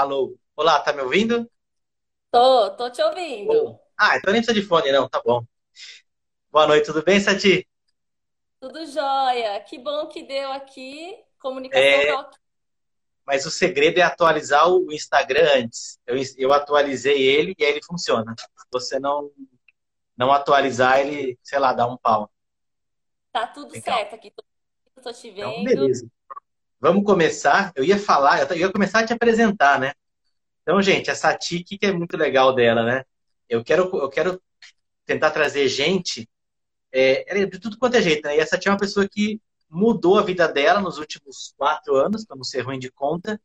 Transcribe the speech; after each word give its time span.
Alô. 0.00 0.38
Olá, 0.56 0.80
tá 0.80 0.92
me 0.94 1.02
ouvindo? 1.02 1.46
Tô, 2.30 2.70
tô 2.76 2.90
te 2.90 3.02
ouvindo. 3.02 3.78
Ah, 3.98 4.16
então 4.16 4.32
nem 4.32 4.42
precisa 4.42 4.58
de 4.60 4.66
fone, 4.66 4.92
não, 4.92 5.08
tá 5.08 5.20
bom. 5.24 5.44
Boa 6.52 6.66
noite, 6.66 6.84
tudo 6.86 7.02
bem, 7.02 7.18
Sati? 7.20 7.66
Tudo 8.60 8.84
jóia. 8.86 9.60
Que 9.64 9.78
bom 9.78 10.06
que 10.08 10.22
deu 10.22 10.52
aqui. 10.52 11.16
Comunicação 11.40 11.96
É, 11.96 12.18
mas 13.26 13.44
o 13.46 13.50
segredo 13.50 13.98
é 13.98 14.02
atualizar 14.02 14.68
o 14.68 14.90
Instagram 14.92 15.46
antes. 15.56 15.98
Eu, 16.06 16.16
eu 16.38 16.52
atualizei 16.52 17.20
ele 17.22 17.54
e 17.58 17.64
aí 17.64 17.72
ele 17.72 17.80
funciona. 17.84 18.34
Se 18.38 18.66
você 18.72 18.98
não, 18.98 19.30
não 20.16 20.32
atualizar, 20.32 21.00
ele, 21.00 21.38
sei 21.42 21.58
lá, 21.58 21.72
dá 21.74 21.86
um 21.88 21.96
pau. 21.98 22.30
Tá 23.32 23.46
tudo 23.46 23.74
Legal. 23.74 23.74
certo 23.76 24.14
aqui. 24.14 24.30
Tô, 24.30 24.44
tô 25.02 25.12
te 25.12 25.30
Então, 25.36 25.54
vendo. 25.54 25.62
beleza. 25.62 26.06
Vamos 26.80 27.04
começar. 27.04 27.72
Eu 27.74 27.84
ia 27.84 27.98
falar, 27.98 28.48
eu 28.50 28.56
ia 28.56 28.72
começar 28.72 29.00
a 29.00 29.06
te 29.06 29.12
apresentar, 29.12 29.80
né? 29.80 29.92
Então, 30.62 30.80
gente, 30.82 31.10
a 31.10 31.14
Sati, 31.14 31.56
o 31.56 31.64
que 31.64 31.78
é 31.86 31.92
muito 31.92 32.16
legal 32.16 32.54
dela, 32.54 32.84
né? 32.84 33.04
Eu 33.48 33.64
quero, 33.64 33.90
eu 33.96 34.08
quero 34.08 34.40
tentar 35.06 35.30
trazer 35.30 35.66
gente, 35.68 36.28
é, 36.92 37.40
é 37.40 37.46
de 37.46 37.58
tudo 37.58 37.78
quanto 37.78 37.96
é 37.96 38.02
jeito, 38.02 38.26
né? 38.26 38.36
E 38.36 38.40
a 38.40 38.46
Sati 38.46 38.68
é 38.68 38.70
uma 38.70 38.78
pessoa 38.78 39.08
que 39.08 39.40
mudou 39.70 40.18
a 40.18 40.22
vida 40.22 40.46
dela 40.46 40.80
nos 40.80 40.98
últimos 40.98 41.54
quatro 41.56 41.96
anos, 41.96 42.24
para 42.24 42.36
não 42.36 42.44
ser 42.44 42.60
ruim 42.60 42.78
de 42.78 42.90
conta. 42.90 43.40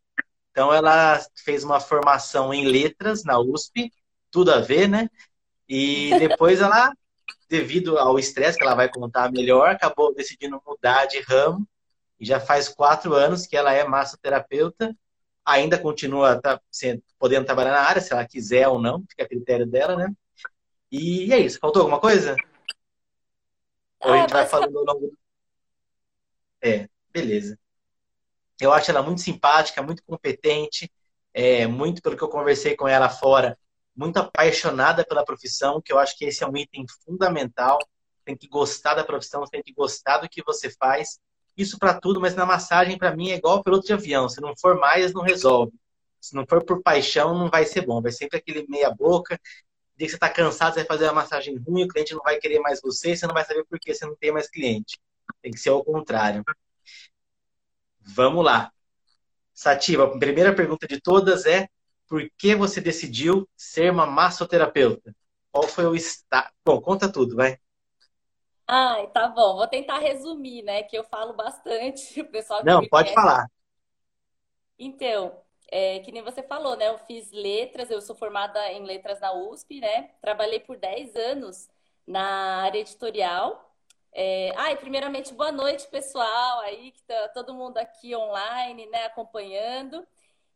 Então, 0.52 0.74
ela 0.74 1.20
fez 1.44 1.64
uma 1.64 1.80
formação 1.80 2.54
em 2.54 2.66
letras 2.66 3.24
na 3.24 3.40
USP, 3.40 3.92
tudo 4.30 4.52
a 4.52 4.60
ver, 4.60 4.88
né? 4.88 5.10
E 5.68 6.12
depois 6.20 6.62
ela, 6.62 6.92
devido 7.50 7.98
ao 7.98 8.20
estresse 8.20 8.58
que 8.58 8.64
ela 8.64 8.76
vai 8.76 8.90
contar 8.90 9.32
melhor, 9.32 9.70
acabou 9.70 10.14
decidindo 10.14 10.62
mudar 10.66 11.06
de 11.06 11.22
ramo. 11.22 11.68
E 12.24 12.26
já 12.26 12.40
faz 12.40 12.70
quatro 12.70 13.14
anos 13.14 13.46
que 13.46 13.58
ela 13.58 13.74
é 13.74 13.84
massoterapeuta. 13.84 14.96
Ainda 15.46 15.78
continua 15.78 16.42
tá, 16.42 16.58
sendo- 16.72 17.04
podendo 17.20 17.46
trabalhar 17.46 17.72
na 17.74 17.82
área, 17.82 18.02
se 18.02 18.14
ela 18.14 18.26
quiser 18.26 18.66
ou 18.70 18.82
não, 18.82 19.04
fica 19.10 19.24
a 19.24 19.28
critério 19.28 19.66
dela, 19.68 19.98
né? 19.98 20.10
E 20.90 21.34
é 21.34 21.40
isso. 21.40 21.60
Faltou 21.60 21.82
alguma 21.82 22.00
coisa? 22.00 22.38
Ou 24.00 24.12
a 24.14 24.16
Ah, 24.16 24.22
gente 24.22 24.32
vai 24.32 24.46
falando 24.48 24.78
ao 24.78 24.86
longo 24.86 25.08
do... 25.08 25.18
É, 26.62 26.88
beleza. 27.12 27.60
Eu 28.62 28.72
acho 28.72 28.90
ela 28.90 29.04
muito 29.04 29.20
simpática, 29.20 29.82
muito 29.84 30.02
competente, 30.06 30.90
é, 31.34 31.68
muito 31.68 32.02
pelo 32.02 32.16
que 32.16 32.24
eu 32.24 32.30
conversei 32.30 32.74
com 32.74 32.88
ela 32.88 33.10
fora, 33.10 33.60
muito 33.94 34.16
apaixonada 34.18 35.06
pela 35.06 35.26
profissão, 35.26 35.82
que 35.82 35.92
eu 35.92 36.00
acho 36.00 36.18
que 36.18 36.24
esse 36.24 36.42
é 36.42 36.48
um 36.48 36.56
item 36.56 36.86
fundamental. 37.04 37.78
Tem 38.24 38.38
que 38.38 38.48
gostar 38.48 38.94
da 38.94 39.04
profissão, 39.04 39.44
tem 39.44 39.62
que 39.62 39.74
gostar 39.74 40.20
do 40.20 40.30
que 40.30 40.42
você 40.42 40.70
faz. 40.70 41.20
Isso 41.56 41.78
para 41.78 41.94
tudo, 42.00 42.20
mas 42.20 42.36
na 42.36 42.46
massagem, 42.46 42.98
para 42.98 43.16
mim, 43.16 43.32
é 43.32 43.36
igual 43.36 43.64
piloto 43.64 43.86
de 43.86 43.94
avião. 43.94 44.28
Se 44.28 44.42
não 44.42 44.54
for 44.58 44.80
mais, 44.80 45.14
não 45.14 45.22
resolve. 45.22 45.74
Se 46.20 46.36
não 46.36 46.46
for 46.48 46.64
por 46.64 46.82
paixão, 46.82 47.38
não 47.38 47.50
vai 47.50 47.66
ser 47.66 47.86
bom. 47.86 48.02
Vai 48.02 48.12
sempre 48.12 48.38
aquele 48.38 48.66
meia-boca. 48.68 49.40
dia 49.98 50.08
que 50.08 50.10
você 50.10 50.16
está 50.16 50.30
cansado, 50.30 50.74
você 50.74 50.80
vai 50.80 50.88
fazer 50.88 51.06
uma 51.06 51.14
massagem 51.14 51.58
ruim, 51.58 51.84
o 51.84 51.88
cliente 51.88 52.14
não 52.14 52.22
vai 52.24 52.38
querer 52.40 52.60
mais 52.60 52.82
você, 52.82 53.16
você 53.16 53.28
não 53.28 53.34
vai 53.34 53.46
saber 53.46 53.66
por 53.66 53.80
que 53.80 53.94
você 53.94 54.06
não 54.06 54.16
tem 54.16 54.32
mais 54.32 54.50
cliente. 54.50 55.00
Tem 55.42 55.52
que 55.52 55.60
ser 55.60 55.70
ao 55.70 55.84
contrário. 55.84 56.44
Vamos 58.02 58.44
lá. 58.44 58.72
Sativa, 59.54 60.06
a 60.06 60.18
primeira 60.20 60.56
pergunta 60.56 60.88
de 60.88 61.00
todas 61.00 61.46
é: 61.46 61.68
por 62.08 62.28
que 62.38 62.56
você 62.56 62.82
decidiu 62.82 63.48
ser 63.56 63.92
uma 63.92 64.06
massoterapeuta? 64.06 65.16
Qual 65.52 65.68
foi 65.68 65.86
o 65.86 65.96
estado? 65.96 66.52
Bom, 66.66 66.82
conta 66.82 67.12
tudo, 67.12 67.36
vai. 67.36 67.60
Ai, 68.68 69.08
tá 69.12 69.28
bom. 69.28 69.56
Vou 69.58 69.68
tentar 69.68 70.00
resumir, 70.00 70.64
né? 70.64 70.84
Que 70.84 70.98
eu 70.98 71.04
falo 71.04 71.34
bastante. 71.34 72.22
O 72.22 72.26
pessoal 72.32 72.62
que 72.62 72.66
Não, 72.66 72.88
pode 72.88 73.10
conhece. 73.10 73.14
falar. 73.14 73.48
Então, 74.78 75.42
é, 75.72 76.00
que 76.00 76.12
nem 76.12 76.22
você 76.24 76.44
falou, 76.44 76.76
né? 76.76 76.90
Eu 76.90 76.98
fiz 77.00 77.32
letras, 77.32 77.90
eu 77.90 78.02
sou 78.02 78.16
formada 78.16 78.72
em 78.72 78.84
letras 78.84 79.20
na 79.20 79.34
USP, 79.34 79.80
né? 79.80 80.10
Trabalhei 80.22 80.60
por 80.60 80.78
10 80.78 81.16
anos 81.16 81.70
na 82.06 82.62
área 82.64 82.80
editorial. 82.80 83.72
É, 84.12 84.54
ai, 84.58 84.78
primeiramente, 84.78 85.34
boa 85.34 85.52
noite, 85.52 85.88
pessoal, 85.88 86.60
aí 86.62 86.92
que 86.92 87.02
tá 87.04 87.30
todo 87.30 87.54
mundo 87.54 87.78
aqui 87.78 88.16
online, 88.16 88.86
né, 88.88 89.06
acompanhando. 89.06 90.06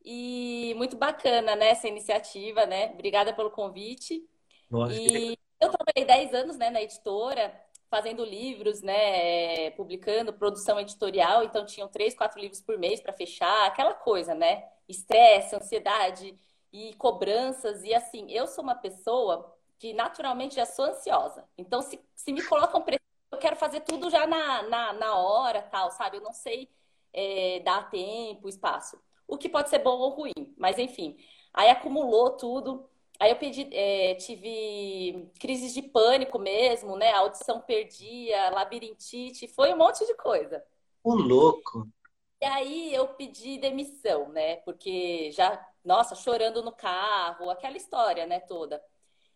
E 0.06 0.74
muito 0.78 0.96
bacana, 0.96 1.56
né, 1.56 1.70
essa 1.70 1.88
iniciativa, 1.88 2.66
né? 2.66 2.92
Obrigada 2.94 3.34
pelo 3.34 3.50
convite. 3.52 4.24
Lógico. 4.70 5.02
E 5.04 5.38
eu 5.60 5.70
trabalhei 5.72 6.06
10 6.06 6.34
anos, 6.34 6.58
né, 6.58 6.70
na 6.70 6.82
editora, 6.82 7.54
fazendo 7.90 8.24
livros, 8.24 8.82
né, 8.82 9.72
publicando 9.72 10.34
produção 10.34 10.80
editorial, 10.80 11.44
então 11.44 11.66
tinham 11.66 11.88
três, 11.88 12.16
quatro 12.16 12.40
livros 12.40 12.62
por 12.62 12.78
mês 12.78 13.00
para 13.00 13.14
fechar, 13.14 13.66
aquela 13.66 13.94
coisa, 13.94 14.36
né? 14.36 14.68
Estresse, 14.88 15.56
ansiedade 15.56 16.36
e 16.72 16.94
cobranças. 16.96 17.84
E 17.84 17.94
assim, 17.94 18.30
eu 18.32 18.48
sou 18.48 18.64
uma 18.64 18.76
pessoa 18.76 19.54
que 19.80 19.94
naturalmente 19.94 20.56
já 20.56 20.66
sou 20.66 20.86
ansiosa. 20.86 21.48
Então, 21.58 21.82
se, 21.82 22.00
se 22.16 22.34
me 22.34 22.44
colocam 22.44 22.82
pressão, 22.82 23.06
eu 23.32 23.38
quero 23.38 23.56
fazer 23.56 23.82
tudo 23.82 24.10
já 24.10 24.26
na, 24.26 24.64
na, 24.64 24.94
na 24.94 25.18
hora, 25.18 25.62
tal, 25.62 25.92
sabe? 25.92 26.18
Eu 26.18 26.22
não 26.22 26.34
sei 26.34 26.70
é, 27.14 27.60
dar 27.62 27.90
tempo, 27.90 28.50
espaço. 28.50 29.00
O 29.28 29.38
que 29.38 29.50
pode 29.50 29.70
ser 29.70 29.80
bom 29.80 29.98
ou 29.98 30.10
ruim, 30.10 30.56
mas 30.58 30.80
enfim. 30.80 31.18
Aí 31.54 31.70
acumulou 31.70 32.32
tudo. 32.32 32.90
Aí 33.20 33.32
eu 33.32 33.36
pedi, 33.36 33.68
é, 33.74 34.16
tive 34.16 35.32
crises 35.40 35.74
de 35.74 35.82
pânico 35.82 36.38
mesmo, 36.38 36.96
né? 36.96 37.12
A 37.12 37.20
audição 37.20 37.62
perdia, 37.62 38.50
labirintite, 38.52 39.48
foi 39.48 39.74
um 39.74 39.78
monte 39.78 40.06
de 40.06 40.14
coisa. 40.16 40.64
O 41.04 41.16
louco. 41.16 41.88
E 42.42 42.46
aí 42.46 42.94
eu 42.94 43.08
pedi 43.16 43.58
demissão, 43.58 44.30
né? 44.30 44.58
Porque 44.58 45.32
já, 45.32 45.66
nossa, 45.84 46.16
chorando 46.16 46.62
no 46.62 46.72
carro, 46.72 47.50
aquela 47.50 47.76
história, 47.78 48.28
né, 48.28 48.40
toda. 48.42 48.84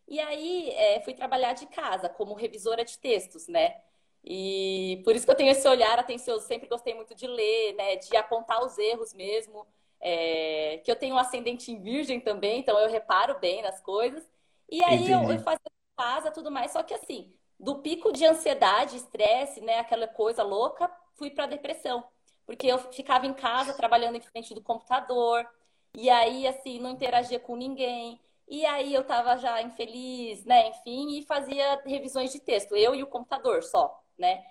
E 0.08 0.20
aí 0.20 0.70
é, 0.72 1.02
fui 1.02 1.14
trabalhar 1.14 1.54
de 1.54 1.66
casa 1.68 2.10
como 2.10 2.34
revisora 2.36 2.86
de 2.86 3.00
textos, 3.00 3.48
né? 3.48 3.82
E 4.24 5.02
por 5.04 5.16
isso 5.16 5.26
que 5.26 5.32
eu 5.32 5.36
tenho 5.36 5.52
esse 5.52 5.68
olhar 5.68 5.98
atencioso, 5.98 6.46
sempre 6.46 6.70
gostei 6.70 6.94
muito 6.94 7.16
de 7.16 7.26
ler, 7.26 7.74
né? 7.74 7.96
De 7.96 8.16
apontar 8.16 8.64
os 8.64 8.78
erros 8.78 9.14
mesmo. 9.14 9.66
É, 10.02 10.82
que 10.84 10.92
eu 10.92 10.96
tenho 10.96 11.16
um 11.16 11.18
ascendente 11.18 11.72
em 11.72 11.80
virgem 11.82 12.20
também, 12.20 12.60
então 12.60 12.78
eu 12.80 12.90
reparo 12.90 13.40
bem 13.40 13.62
nas 13.62 13.80
coisas. 13.82 14.28
E 14.70 14.84
aí 14.84 15.10
eu, 15.12 15.30
eu 15.32 15.38
Entendi. 15.38 15.44
fazia 15.44 15.60
em 15.68 15.96
casa 15.98 16.32
tudo 16.32 16.50
mais, 16.52 16.72
só 16.72 16.82
que 16.84 16.94
assim, 16.94 17.32
do 17.60 17.80
pico 17.82 18.12
de 18.12 18.26
ansiedade, 18.26 18.98
estresse, 18.98 19.62
né? 19.62 19.80
Aquela 19.80 20.08
coisa 20.08 20.44
louca, 20.44 20.90
fui 21.16 21.30
para 21.30 21.46
depressão. 21.46 22.04
Porque 22.46 22.68
eu 22.68 22.80
ficava 22.92 23.26
em 23.28 23.34
casa 23.34 23.74
trabalhando 23.74 24.16
em 24.18 24.22
frente 24.22 24.54
do 24.54 24.62
computador, 24.64 25.48
e 25.94 26.10
aí 26.10 26.48
assim, 26.48 26.80
não 26.80 26.90
interagia 26.92 27.40
com 27.40 27.56
ninguém. 27.56 28.20
E 28.48 28.66
aí 28.66 28.94
eu 28.94 29.04
tava 29.06 29.38
já 29.38 29.62
infeliz, 29.62 30.44
né? 30.46 30.70
Enfim, 30.70 31.18
e 31.20 31.24
fazia 31.26 31.82
revisões 31.86 32.32
de 32.32 32.40
texto, 32.40 32.76
eu 32.76 32.96
e 32.96 33.04
o 33.04 33.08
computador 33.08 33.64
só, 33.64 34.04
né? 34.18 34.44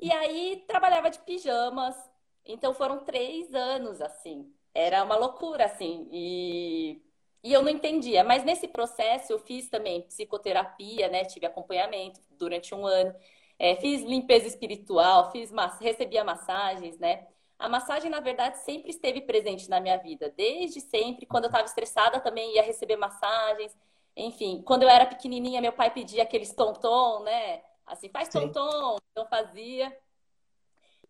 E 0.00 0.12
aí 0.12 0.64
trabalhava 0.68 1.10
de 1.10 1.18
pijamas. 1.20 1.96
Então 2.44 2.74
foram 2.74 3.04
três 3.04 3.54
anos 3.54 4.00
assim. 4.00 4.52
Era 4.74 5.02
uma 5.04 5.16
loucura, 5.16 5.64
assim. 5.66 6.08
E, 6.12 7.02
e 7.42 7.52
eu 7.52 7.62
não 7.62 7.70
entendia. 7.70 8.24
Mas 8.24 8.44
nesse 8.44 8.68
processo 8.68 9.32
eu 9.32 9.38
fiz 9.38 9.68
também 9.68 10.02
psicoterapia, 10.02 11.08
né? 11.08 11.24
Tive 11.24 11.46
acompanhamento 11.46 12.20
durante 12.30 12.74
um 12.74 12.86
ano. 12.86 13.14
É, 13.58 13.76
fiz 13.76 14.02
limpeza 14.02 14.46
espiritual, 14.46 15.32
fiz 15.32 15.50
mas... 15.50 15.78
recebia 15.80 16.22
massagens, 16.24 16.98
né? 16.98 17.26
A 17.58 17.68
massagem, 17.68 18.08
na 18.10 18.20
verdade, 18.20 18.58
sempre 18.58 18.90
esteve 18.90 19.20
presente 19.22 19.68
na 19.68 19.80
minha 19.80 19.96
vida. 19.98 20.32
Desde 20.36 20.80
sempre. 20.80 21.26
Quando 21.26 21.44
eu 21.44 21.48
estava 21.48 21.64
estressada, 21.66 22.20
também 22.20 22.54
ia 22.54 22.62
receber 22.62 22.96
massagens. 22.96 23.76
Enfim, 24.16 24.62
quando 24.62 24.82
eu 24.84 24.88
era 24.88 25.06
pequenininha, 25.06 25.60
meu 25.60 25.72
pai 25.72 25.92
pedia 25.92 26.22
aqueles 26.22 26.52
tom-tom, 26.54 27.24
né? 27.24 27.62
Assim, 27.86 28.08
faz 28.10 28.28
tom-tom. 28.28 28.98
Então 29.12 29.26
fazia. 29.28 29.96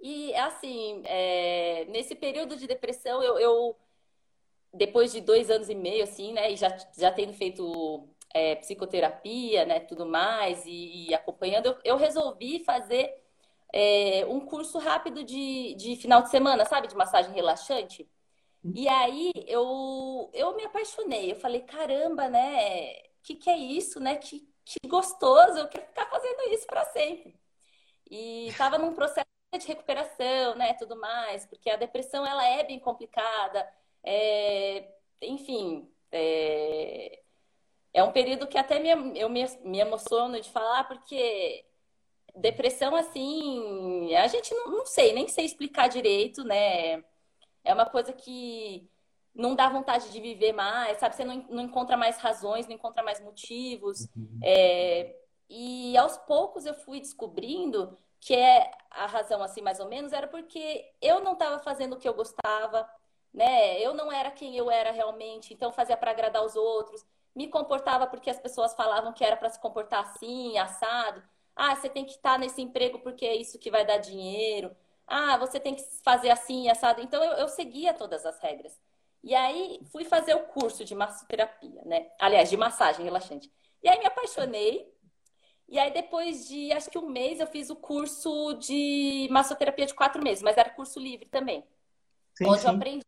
E 0.00 0.34
assim, 0.36 1.02
é, 1.06 1.84
nesse 1.86 2.14
período 2.14 2.56
de 2.56 2.66
depressão, 2.66 3.22
eu, 3.22 3.38
eu, 3.38 3.76
depois 4.72 5.12
de 5.12 5.20
dois 5.20 5.50
anos 5.50 5.68
e 5.68 5.74
meio, 5.74 6.04
assim, 6.04 6.32
né, 6.32 6.52
e 6.52 6.56
já, 6.56 6.76
já 6.96 7.10
tendo 7.12 7.32
feito 7.32 8.08
é, 8.34 8.56
psicoterapia, 8.56 9.64
né, 9.66 9.80
tudo 9.80 10.06
mais, 10.06 10.64
e, 10.66 11.08
e 11.08 11.14
acompanhando, 11.14 11.66
eu, 11.66 11.78
eu 11.84 11.96
resolvi 11.96 12.64
fazer 12.64 13.12
é, 13.72 14.24
um 14.26 14.40
curso 14.40 14.78
rápido 14.78 15.24
de, 15.24 15.74
de 15.74 15.96
final 15.96 16.22
de 16.22 16.30
semana, 16.30 16.64
sabe, 16.64 16.88
de 16.88 16.96
massagem 16.96 17.32
relaxante. 17.34 18.08
E 18.74 18.88
aí 18.88 19.32
eu, 19.46 20.30
eu 20.34 20.56
me 20.56 20.64
apaixonei, 20.64 21.32
eu 21.32 21.36
falei, 21.36 21.62
caramba, 21.62 22.28
né, 22.28 22.94
que 23.22 23.34
que 23.36 23.50
é 23.50 23.56
isso, 23.58 24.00
né, 24.00 24.16
que, 24.16 24.48
que 24.64 24.88
gostoso, 24.88 25.58
eu 25.58 25.68
quero 25.68 25.86
ficar 25.86 26.06
fazendo 26.10 26.42
isso 26.52 26.66
para 26.66 26.84
sempre. 26.86 27.38
E 28.10 28.48
estava 28.48 28.78
num 28.78 28.94
processo 28.94 29.27
de 29.56 29.66
recuperação, 29.66 30.54
né, 30.56 30.74
tudo 30.74 30.96
mais, 30.96 31.46
porque 31.46 31.70
a 31.70 31.76
depressão 31.76 32.26
ela 32.26 32.44
é 32.44 32.64
bem 32.64 32.78
complicada, 32.78 33.66
é, 34.04 34.88
enfim, 35.22 35.88
é, 36.12 37.20
é 37.94 38.02
um 38.02 38.12
período 38.12 38.46
que 38.46 38.58
até 38.58 38.78
me, 38.78 39.18
eu 39.18 39.28
me, 39.28 39.44
me 39.64 39.78
emociono 39.78 40.40
de 40.40 40.50
falar, 40.50 40.84
porque 40.84 41.64
depressão, 42.36 42.94
assim, 42.94 44.14
a 44.14 44.26
gente 44.26 44.54
não, 44.54 44.70
não 44.70 44.86
sei, 44.86 45.12
nem 45.12 45.28
sei 45.28 45.44
explicar 45.44 45.88
direito, 45.88 46.44
né? 46.44 47.02
É 47.64 47.74
uma 47.74 47.86
coisa 47.86 48.12
que 48.12 48.88
não 49.34 49.54
dá 49.54 49.68
vontade 49.68 50.10
de 50.10 50.20
viver 50.20 50.52
mais, 50.52 50.98
sabe? 50.98 51.14
Você 51.14 51.24
não, 51.24 51.44
não 51.48 51.62
encontra 51.64 51.96
mais 51.96 52.18
razões, 52.18 52.66
não 52.66 52.74
encontra 52.74 53.02
mais 53.02 53.20
motivos. 53.20 54.08
Uhum. 54.16 54.38
É, 54.42 55.14
e 55.48 55.96
aos 55.96 56.16
poucos 56.18 56.66
eu 56.66 56.74
fui 56.74 57.00
descobrindo 57.00 57.96
que 58.20 58.34
é 58.34 58.70
a 58.90 59.06
razão, 59.06 59.42
assim, 59.42 59.62
mais 59.62 59.80
ou 59.80 59.88
menos, 59.88 60.12
era 60.12 60.26
porque 60.26 60.92
eu 61.00 61.20
não 61.20 61.34
estava 61.34 61.58
fazendo 61.60 61.94
o 61.94 61.98
que 61.98 62.08
eu 62.08 62.14
gostava, 62.14 62.88
né? 63.32 63.80
Eu 63.80 63.94
não 63.94 64.10
era 64.12 64.30
quem 64.30 64.56
eu 64.56 64.70
era 64.70 64.90
realmente, 64.90 65.54
então 65.54 65.72
fazia 65.72 65.96
para 65.96 66.10
agradar 66.10 66.44
os 66.44 66.56
outros. 66.56 67.04
Me 67.34 67.48
comportava 67.48 68.06
porque 68.06 68.30
as 68.30 68.38
pessoas 68.40 68.74
falavam 68.74 69.12
que 69.12 69.24
era 69.24 69.36
para 69.36 69.48
se 69.50 69.60
comportar 69.60 70.00
assim, 70.04 70.58
assado. 70.58 71.22
Ah, 71.54 71.74
você 71.76 71.88
tem 71.88 72.04
que 72.04 72.12
estar 72.12 72.32
tá 72.32 72.38
nesse 72.38 72.60
emprego 72.60 72.98
porque 73.00 73.24
é 73.24 73.36
isso 73.36 73.58
que 73.58 73.70
vai 73.70 73.84
dar 73.86 73.98
dinheiro. 73.98 74.74
Ah, 75.06 75.36
você 75.38 75.60
tem 75.60 75.74
que 75.74 75.82
fazer 76.02 76.30
assim, 76.30 76.68
assado. 76.68 77.00
Então 77.00 77.22
eu, 77.22 77.32
eu 77.34 77.48
seguia 77.48 77.94
todas 77.94 78.26
as 78.26 78.38
regras. 78.40 78.78
E 79.22 79.34
aí 79.34 79.80
fui 79.90 80.04
fazer 80.04 80.34
o 80.34 80.46
curso 80.46 80.84
de 80.84 80.94
massoterapia, 80.94 81.82
né? 81.84 82.10
Aliás, 82.18 82.50
de 82.50 82.56
massagem 82.56 83.04
relaxante. 83.04 83.50
E 83.82 83.88
aí 83.88 83.98
me 83.98 84.06
apaixonei. 84.06 84.92
E 85.68 85.78
aí 85.78 85.92
depois 85.92 86.48
de 86.48 86.72
acho 86.72 86.90
que 86.90 86.98
um 86.98 87.08
mês 87.08 87.40
eu 87.40 87.46
fiz 87.46 87.68
o 87.70 87.76
curso 87.76 88.54
de 88.54 89.28
massoterapia 89.30 89.86
de 89.86 89.94
quatro 89.94 90.22
meses, 90.22 90.42
mas 90.42 90.56
era 90.56 90.70
curso 90.70 90.98
livre 90.98 91.26
também. 91.26 91.64
Sim, 92.34 92.46
onde 92.46 92.60
sim. 92.60 92.68
eu 92.68 92.74
aprendi 92.74 93.04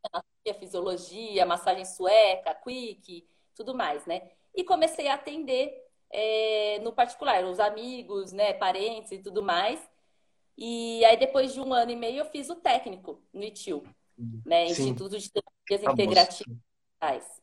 a 0.49 0.55
fisiologia, 0.55 1.47
massagem 1.47 1.85
sueca, 1.85 2.55
quick, 2.55 3.27
tudo 3.55 3.75
mais, 3.75 4.05
né? 4.05 4.31
E 4.55 4.65
comecei 4.65 5.09
a 5.09 5.15
atender 5.15 5.73
é, 6.11 6.81
no 6.83 6.93
particular, 6.93 7.45
os 7.45 7.61
amigos, 7.61 8.33
né, 8.33 8.53
parentes 8.53 9.12
e 9.12 9.19
tudo 9.19 9.43
mais. 9.43 9.81
E 10.59 11.05
aí 11.05 11.17
depois 11.17 11.55
de 11.55 11.61
um 11.61 11.73
ano 11.73 11.93
e 11.93 11.97
meio 11.97 12.19
eu 12.19 12.27
fiz 12.27 12.51
o 12.51 12.57
técnico 12.57 13.23
no 13.33 13.43
ITIL 13.43 13.83
né? 14.45 14.67
Instituto 14.67 15.19
de 15.19 15.31
Terapias 15.31 15.93
Integrativas. 15.93 17.41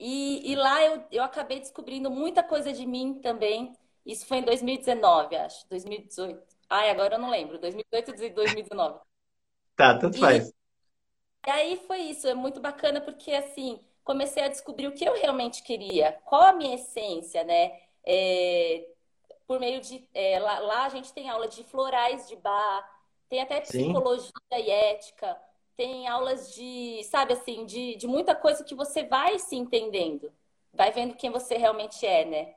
E, 0.00 0.52
e 0.52 0.54
lá 0.54 0.84
eu, 0.84 1.04
eu 1.10 1.22
acabei 1.24 1.58
descobrindo 1.58 2.10
muita 2.10 2.42
coisa 2.42 2.72
de 2.72 2.86
mim 2.86 3.14
também. 3.20 3.72
Isso 4.08 4.24
foi 4.24 4.38
em 4.38 4.42
2019, 4.42 5.36
acho. 5.36 5.68
2018. 5.68 6.42
Ai, 6.70 6.88
agora 6.88 7.16
eu 7.16 7.18
não 7.18 7.28
lembro. 7.28 7.58
2018 7.58 8.10
ou 8.10 8.30
2019. 8.34 9.00
Tá, 9.76 9.98
tanto 9.98 10.18
faz. 10.18 10.50
E 11.46 11.50
aí 11.50 11.76
foi 11.86 11.98
isso. 11.98 12.26
É 12.26 12.34
muito 12.34 12.58
bacana 12.58 13.02
porque, 13.02 13.32
assim, 13.32 13.78
comecei 14.02 14.42
a 14.42 14.48
descobrir 14.48 14.86
o 14.86 14.92
que 14.92 15.04
eu 15.04 15.14
realmente 15.14 15.62
queria. 15.62 16.12
Qual 16.24 16.42
a 16.42 16.52
minha 16.54 16.74
essência, 16.74 17.44
né? 17.44 17.78
É, 18.02 18.88
por 19.46 19.60
meio 19.60 19.82
de... 19.82 20.08
É, 20.14 20.38
lá, 20.38 20.58
lá 20.58 20.86
a 20.86 20.88
gente 20.88 21.12
tem 21.12 21.28
aula 21.28 21.46
de 21.46 21.62
florais 21.64 22.26
de 22.26 22.36
bar, 22.36 22.90
tem 23.28 23.42
até 23.42 23.60
psicologia 23.60 24.32
Sim. 24.52 24.58
e 24.58 24.70
ética 24.70 25.38
tem 25.78 26.08
aulas 26.08 26.52
de, 26.52 27.04
sabe 27.04 27.34
assim, 27.34 27.64
de, 27.64 27.94
de 27.94 28.08
muita 28.08 28.34
coisa 28.34 28.64
que 28.64 28.74
você 28.74 29.04
vai 29.04 29.38
se 29.38 29.54
entendendo, 29.54 30.32
vai 30.72 30.90
vendo 30.90 31.14
quem 31.14 31.30
você 31.30 31.56
realmente 31.56 32.04
é, 32.04 32.24
né? 32.24 32.54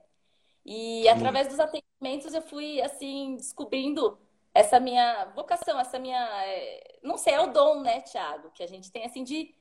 E 0.65 1.07
através 1.09 1.47
dos 1.47 1.59
atendimentos 1.59 2.33
eu 2.33 2.41
fui, 2.41 2.81
assim, 2.81 3.35
descobrindo 3.35 4.17
essa 4.53 4.79
minha 4.79 5.25
vocação, 5.35 5.79
essa 5.79 5.97
minha. 5.97 6.19
É, 6.45 6.99
não 7.03 7.17
sei, 7.17 7.33
é 7.33 7.41
o 7.41 7.51
dom, 7.51 7.81
né, 7.81 8.01
Tiago, 8.01 8.51
que 8.51 8.63
a 8.63 8.67
gente 8.67 8.91
tem, 8.91 9.05
assim, 9.05 9.23
de, 9.23 9.53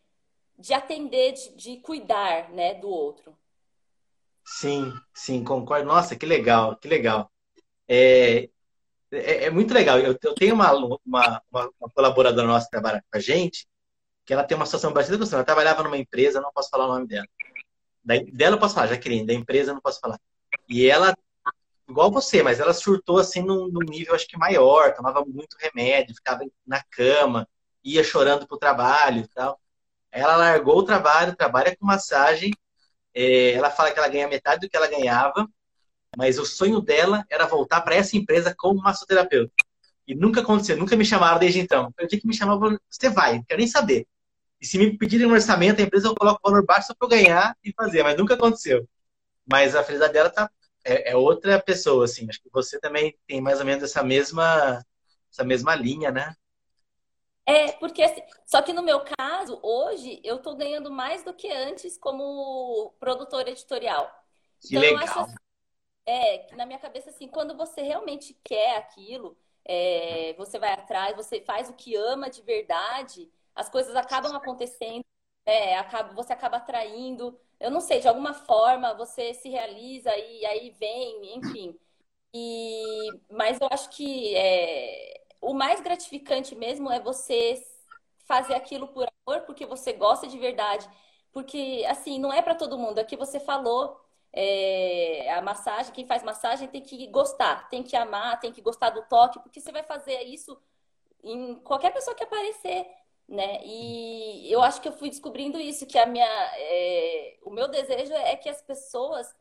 de 0.59 0.75
atender, 0.75 1.33
de, 1.33 1.55
de 1.57 1.77
cuidar, 1.79 2.51
né, 2.51 2.75
do 2.75 2.89
outro. 2.89 3.37
Sim, 4.45 4.93
sim, 5.15 5.45
concordo. 5.45 5.87
Nossa, 5.87 6.17
que 6.17 6.27
legal, 6.27 6.77
que 6.77 6.89
legal. 6.89 7.31
É, 7.89 8.49
é, 9.11 9.45
é 9.45 9.51
muito 9.51 9.73
legal. 9.73 9.99
Eu, 9.99 10.19
eu 10.23 10.35
tenho 10.35 10.55
uma, 10.55 10.73
uma, 11.05 11.43
uma, 11.51 11.91
colaboradora 11.95 12.47
nossa 12.47 12.67
que 12.67 12.73
trabalha 12.73 13.05
com 13.11 13.19
a 13.19 13.21
gente, 13.21 13.67
que 14.25 14.33
ela 14.33 14.45
tem 14.45 14.57
uma 14.57 14.67
situação 14.67 14.93
bastante 14.93 15.29
com 15.29 15.35
Ela 15.35 15.45
trabalhava 15.45 15.83
numa 15.83 15.99
empresa, 15.99 16.41
não 16.41 16.53
posso 16.53 16.71
falar 16.71 16.87
o 16.87 16.95
nome 16.95 17.07
dela. 17.07 17.27
Da, 18.05 18.15
dela 18.33 18.57
eu 18.57 18.61
posso 18.61 18.75
falar, 18.75 18.89
Jaqueline, 18.89 19.27
da 19.27 19.35
empresa 19.35 19.73
não 19.73 19.81
posso 19.81 20.01
falar. 20.01 20.19
E 20.69 20.87
ela, 20.87 21.17
igual 21.89 22.11
você, 22.11 22.43
mas 22.43 22.61
ela 22.61 22.73
surtou 22.73 23.19
assim 23.19 23.43
num, 23.43 23.69
num 23.69 23.81
nível 23.81 24.15
acho 24.15 24.27
que 24.27 24.39
maior, 24.39 24.95
tomava 24.95 25.25
muito 25.25 25.57
remédio, 25.59 26.15
ficava 26.15 26.45
na 26.67 26.83
cama, 26.91 27.49
ia 27.85 28.05
chorando 28.05 28.47
pro 28.47 28.59
trabalho 28.59 29.23
e 29.23 29.29
tal. 29.29 29.61
Ela 30.13 30.37
largou 30.37 30.79
o 30.79 30.85
trabalho, 30.85 31.37
trabalha 31.37 31.77
com 31.77 31.87
massagem. 31.87 32.53
É, 33.15 33.53
ela 33.53 33.71
fala 33.71 33.93
que 33.93 33.99
ela 33.99 34.09
ganha 34.09 34.29
metade 34.29 34.61
do 34.63 34.71
que 34.71 34.77
ela 34.77 34.89
ganhava 34.89 35.49
mas 36.17 36.39
o 36.39 36.45
sonho 36.45 36.81
dela 36.81 37.25
era 37.31 37.47
voltar 37.47 37.81
para 37.83 37.95
essa 37.95 38.17
empresa 38.17 38.55
como 38.57 38.81
massoterapeuta. 38.81 39.53
E 40.07 40.15
nunca 40.15 40.41
aconteceu, 40.41 40.77
nunca 40.77 40.97
me 40.97 41.05
chamaram 41.05 41.39
desde 41.39 41.61
então. 41.61 41.93
O 42.01 42.07
dia 42.07 42.21
que 42.21 42.27
me 42.27 42.35
chamavam, 42.35 42.77
você 42.89 43.09
vai, 43.09 43.37
não 43.37 43.45
quero 43.45 43.59
nem 43.59 43.69
saber. 43.69 44.07
E 44.61 44.67
se 44.67 44.77
me 44.77 44.97
pedirem 44.99 45.27
um 45.27 45.33
orçamento, 45.33 45.81
a 45.81 45.85
empresa 45.85 46.09
eu 46.09 46.15
coloco 46.15 46.41
o 46.43 46.51
valor 46.51 46.67
baixo 46.67 46.89
só 46.89 46.95
para 46.95 47.07
eu 47.07 47.11
ganhar 47.11 47.57
e 47.65 47.73
fazer, 47.73 48.03
mas 48.03 48.17
nunca 48.17 48.35
aconteceu. 48.35 48.87
Mas 49.51 49.75
a 49.75 49.83
felicidade 49.83 50.13
dela 50.13 50.31
tá, 50.31 50.51
é, 50.85 51.11
é, 51.11 51.17
outra 51.17 51.61
pessoa, 51.61 52.05
assim. 52.05 52.27
Acho 52.29 52.41
que 52.41 52.51
você 52.53 52.79
também 52.79 53.19
tem 53.27 53.41
mais 53.41 53.59
ou 53.59 53.67
menos 53.67 53.83
essa 53.83 54.03
mesma, 54.03 54.85
essa 55.31 55.45
mesma 55.45 55.75
linha, 55.75 56.11
né? 56.11 56.35
É, 57.47 57.73
porque 57.73 58.03
assim, 58.03 58.23
só 58.47 58.63
que 58.63 58.73
no 58.73 58.83
meu 58.83 59.03
caso, 59.19 59.59
hoje, 59.63 60.21
eu 60.23 60.37
estou 60.37 60.55
ganhando 60.57 60.91
mais 60.91 61.25
do 61.25 61.35
que 61.35 61.51
antes 61.51 61.99
como 61.99 62.95
produtora 63.01 63.51
editorial. 63.51 64.09
Que 64.61 64.77
então, 64.77 64.83
legal. 64.83 64.99
eu 64.99 65.05
acho 65.05 65.21
assim, 65.21 65.35
é, 66.07 66.39
que 66.39 66.55
na 66.55 66.65
minha 66.65 66.79
cabeça, 66.79 67.11
assim, 67.11 67.27
quando 67.27 67.57
você 67.57 67.83
realmente 67.83 68.39
quer 68.45 68.77
aquilo, 68.77 69.37
é, 69.65 70.35
você 70.35 70.59
vai 70.59 70.73
atrás, 70.73 71.17
você 71.17 71.41
faz 71.41 71.69
o 71.69 71.75
que 71.75 71.97
ama 71.97 72.31
de 72.31 72.43
verdade, 72.43 73.31
as 73.55 73.69
coisas 73.69 73.97
acabam 73.97 74.35
acontecendo, 74.35 75.05
é, 75.45 75.77
acaba, 75.77 76.15
você 76.15 76.33
acaba 76.33 76.59
atraindo, 76.59 77.39
eu 77.61 77.71
não 77.71 77.81
sei, 77.81 78.01
de 78.01 78.09
alguma 78.09 78.35
forma 78.35 78.95
você 78.95 79.35
se 79.35 79.49
realiza 79.49 80.17
e 80.17 80.47
aí 80.47 80.71
vem, 80.71 81.37
enfim. 81.37 81.79
E, 82.35 83.11
mas 83.31 83.61
eu 83.61 83.69
acho 83.71 83.91
que 83.91 84.35
é, 84.37 85.23
o 85.41 85.55
mais 85.55 85.81
gratificante 85.81 86.55
mesmo 86.55 86.91
é 86.91 87.01
você 87.01 87.63
fazer 88.27 88.55
aquilo 88.55 88.89
por 88.89 89.07
amor, 89.27 89.43
porque 89.47 89.67
você 89.67 89.93
gosta 89.93 90.27
de 90.27 90.39
verdade. 90.39 90.89
Porque, 91.33 91.85
assim, 91.89 92.19
não 92.19 92.33
é 92.33 92.43
para 92.43 92.55
todo 92.55 92.79
mundo. 92.79 92.99
É 92.99 93.05
que 93.05 93.17
você 93.17 93.41
falou 93.41 94.01
é, 94.33 95.33
a 95.35 95.43
massagem, 95.43 95.93
quem 95.93 96.07
faz 96.07 96.23
massagem 96.23 96.69
tem 96.69 96.83
que 96.83 97.07
gostar, 97.09 97.69
tem 97.69 97.83
que 97.83 97.97
amar, 97.97 98.41
tem 98.41 98.53
que 98.53 98.61
gostar 98.63 98.91
do 98.91 99.03
toque, 99.09 99.41
porque 99.41 99.61
você 99.61 99.73
vai 99.73 99.83
fazer 99.83 100.23
isso 100.23 100.61
em 101.23 101.57
qualquer 101.57 101.93
pessoa 101.93 102.15
que 102.17 102.25
aparecer, 102.25 102.87
né? 103.31 103.61
E 103.65 104.53
eu 104.53 104.61
acho 104.61 104.81
que 104.83 104.89
eu 104.89 104.93
fui 104.93 105.09
descobrindo 105.09 105.61
isso, 105.61 105.87
que 105.87 105.97
a 105.97 106.05
minha, 106.05 106.27
é, 106.57 107.39
o 107.45 107.51
meu 107.51 107.69
desejo 107.69 108.13
é 108.13 108.37
que 108.37 108.49
as 108.49 108.61
pessoas, 108.61 109.33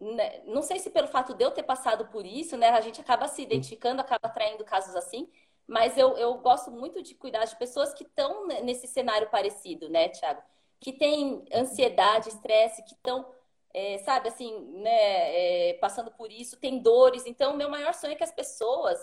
né? 0.00 0.42
não 0.46 0.62
sei 0.62 0.78
se 0.78 0.90
pelo 0.90 1.08
fato 1.08 1.34
de 1.34 1.44
eu 1.44 1.50
ter 1.50 1.62
passado 1.62 2.08
por 2.08 2.24
isso, 2.24 2.56
né? 2.56 2.70
A 2.70 2.80
gente 2.80 3.00
acaba 3.00 3.28
se 3.28 3.42
identificando, 3.42 4.00
acaba 4.00 4.28
atraindo 4.28 4.64
casos 4.64 4.96
assim, 4.96 5.30
mas 5.66 5.98
eu, 5.98 6.16
eu 6.16 6.34
gosto 6.38 6.70
muito 6.70 7.02
de 7.02 7.14
cuidar 7.14 7.44
de 7.44 7.56
pessoas 7.56 7.92
que 7.92 8.04
estão 8.04 8.46
nesse 8.46 8.86
cenário 8.86 9.28
parecido, 9.28 9.90
né, 9.90 10.08
Thiago? 10.08 10.42
Que 10.80 10.92
tem 10.92 11.44
ansiedade, 11.52 12.30
estresse, 12.30 12.82
que 12.84 12.94
estão 12.94 13.26
é, 13.74 13.98
sabe, 13.98 14.28
assim, 14.28 14.58
né, 14.80 15.70
é, 15.70 15.74
passando 15.74 16.10
por 16.10 16.32
isso, 16.32 16.56
tem 16.58 16.78
dores. 16.78 17.26
Então, 17.26 17.56
meu 17.56 17.68
maior 17.68 17.92
sonho 17.94 18.14
é 18.14 18.16
que 18.16 18.24
as 18.24 18.32
pessoas 18.32 18.98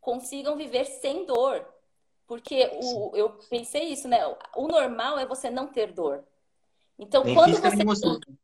consigam 0.00 0.56
viver 0.56 0.84
sem 0.84 1.24
dor. 1.24 1.64
Porque 2.28 2.70
o, 2.80 3.16
eu 3.16 3.30
pensei 3.50 3.84
isso, 3.84 4.06
né? 4.06 4.20
O 4.54 4.68
normal 4.68 5.18
é 5.18 5.26
você 5.26 5.50
não 5.50 5.66
ter 5.66 5.92
dor. 5.92 6.22
Então, 6.96 7.24
nem 7.24 7.34
quando 7.34 7.58
você. 7.58 8.20
Tem, 8.20 8.38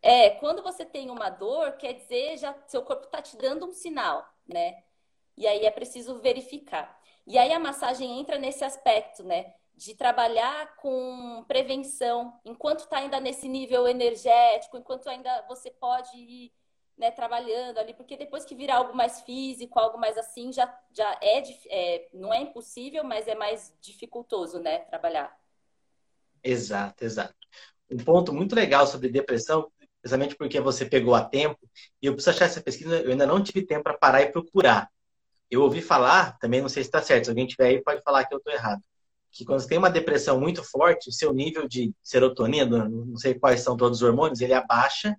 é, 0.00 0.30
quando 0.30 0.62
você 0.62 0.84
tem 0.84 1.10
uma 1.10 1.28
dor, 1.28 1.72
quer 1.72 1.94
dizer, 1.94 2.38
já 2.38 2.54
seu 2.66 2.82
corpo 2.82 3.04
está 3.04 3.20
te 3.20 3.36
dando 3.36 3.66
um 3.66 3.72
sinal, 3.72 4.26
né? 4.46 4.82
E 5.36 5.46
aí 5.46 5.66
é 5.66 5.70
preciso 5.70 6.18
verificar. 6.20 6.98
E 7.26 7.36
aí 7.36 7.52
a 7.52 7.58
massagem 7.58 8.18
entra 8.18 8.38
nesse 8.38 8.64
aspecto, 8.64 9.22
né? 9.22 9.52
de 9.78 9.94
trabalhar 9.94 10.74
com 10.76 11.44
prevenção, 11.46 12.36
enquanto 12.44 12.80
está 12.80 12.98
ainda 12.98 13.20
nesse 13.20 13.48
nível 13.48 13.86
energético, 13.86 14.76
enquanto 14.76 15.08
ainda 15.08 15.46
você 15.48 15.70
pode 15.70 16.16
ir 16.18 16.52
né, 16.98 17.10
trabalhando 17.10 17.78
ali, 17.78 17.94
porque 17.94 18.16
depois 18.16 18.44
que 18.44 18.54
virar 18.54 18.76
algo 18.76 18.96
mais 18.96 19.20
físico, 19.20 19.78
algo 19.78 19.98
mais 19.98 20.18
assim, 20.18 20.52
já, 20.52 20.72
já 20.92 21.18
é, 21.22 21.42
é, 21.68 22.08
não 22.12 22.32
é 22.32 22.40
impossível, 22.40 23.04
mas 23.04 23.28
é 23.28 23.34
mais 23.34 23.72
dificultoso, 23.80 24.58
né, 24.58 24.80
trabalhar. 24.80 25.38
Exato, 26.42 27.04
exato. 27.04 27.34
Um 27.90 27.98
ponto 27.98 28.32
muito 28.32 28.54
legal 28.54 28.86
sobre 28.86 29.08
depressão, 29.08 29.70
precisamente 30.00 30.36
porque 30.36 30.60
você 30.60 30.84
pegou 30.84 31.14
a 31.14 31.24
tempo, 31.24 31.58
e 32.02 32.06
eu 32.06 32.14
preciso 32.14 32.30
achar 32.36 32.46
essa 32.46 32.60
pesquisa, 32.60 33.00
eu 33.00 33.10
ainda 33.10 33.26
não 33.26 33.42
tive 33.42 33.64
tempo 33.64 33.84
para 33.84 33.96
parar 33.96 34.22
e 34.22 34.32
procurar. 34.32 34.90
Eu 35.50 35.62
ouvi 35.62 35.80
falar, 35.80 36.38
também 36.38 36.60
não 36.60 36.68
sei 36.68 36.82
se 36.82 36.88
está 36.88 37.00
certo, 37.00 37.24
se 37.24 37.30
alguém 37.30 37.46
tiver 37.46 37.68
aí 37.68 37.82
pode 37.82 38.02
falar 38.02 38.24
que 38.24 38.34
eu 38.34 38.38
estou 38.38 38.52
errado 38.52 38.82
que 39.30 39.44
quando 39.44 39.60
você 39.60 39.68
tem 39.68 39.78
uma 39.78 39.90
depressão 39.90 40.40
muito 40.40 40.64
forte, 40.64 41.08
o 41.08 41.12
seu 41.12 41.32
nível 41.32 41.68
de 41.68 41.92
serotonina, 42.02 42.88
não 42.88 43.16
sei 43.16 43.34
quais 43.34 43.60
são 43.60 43.76
todos 43.76 43.98
os 43.98 44.02
hormônios, 44.02 44.40
ele 44.40 44.54
abaixa. 44.54 45.16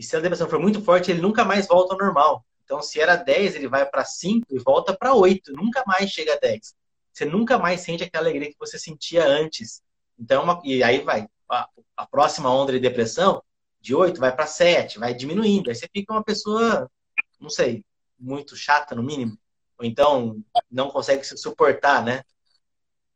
E 0.00 0.02
se 0.02 0.16
a 0.16 0.20
depressão 0.20 0.48
for 0.48 0.58
muito 0.58 0.80
forte, 0.80 1.10
ele 1.10 1.20
nunca 1.20 1.44
mais 1.44 1.68
volta 1.68 1.92
ao 1.92 1.98
normal. 1.98 2.42
Então, 2.64 2.80
se 2.80 2.98
era 2.98 3.16
10, 3.16 3.56
ele 3.56 3.68
vai 3.68 3.84
para 3.84 4.02
5 4.02 4.46
e 4.50 4.58
volta 4.58 4.96
para 4.96 5.12
8. 5.12 5.52
Nunca 5.52 5.84
mais 5.86 6.08
chega 6.08 6.32
a 6.32 6.38
10. 6.38 6.74
Você 7.12 7.26
nunca 7.26 7.58
mais 7.58 7.82
sente 7.82 8.02
aquela 8.02 8.24
alegria 8.24 8.48
que 8.48 8.58
você 8.58 8.78
sentia 8.78 9.26
antes. 9.26 9.82
Então, 10.18 10.42
uma... 10.42 10.58
e 10.64 10.82
aí 10.82 11.00
vai. 11.00 11.28
a, 11.50 11.68
a 11.98 12.06
próxima 12.06 12.50
onda 12.50 12.72
de 12.72 12.80
depressão, 12.80 13.42
de 13.78 13.94
8 13.94 14.18
vai 14.18 14.34
para 14.34 14.46
7, 14.46 14.98
vai 14.98 15.12
diminuindo. 15.12 15.68
Aí 15.68 15.76
você 15.76 15.86
fica 15.92 16.14
uma 16.14 16.24
pessoa, 16.24 16.90
não 17.38 17.50
sei, 17.50 17.84
muito 18.18 18.56
chata 18.56 18.94
no 18.94 19.02
mínimo. 19.02 19.36
Ou 19.78 19.84
então 19.84 20.42
não 20.70 20.88
consegue 20.88 21.26
se 21.26 21.36
suportar, 21.36 22.02
né? 22.02 22.22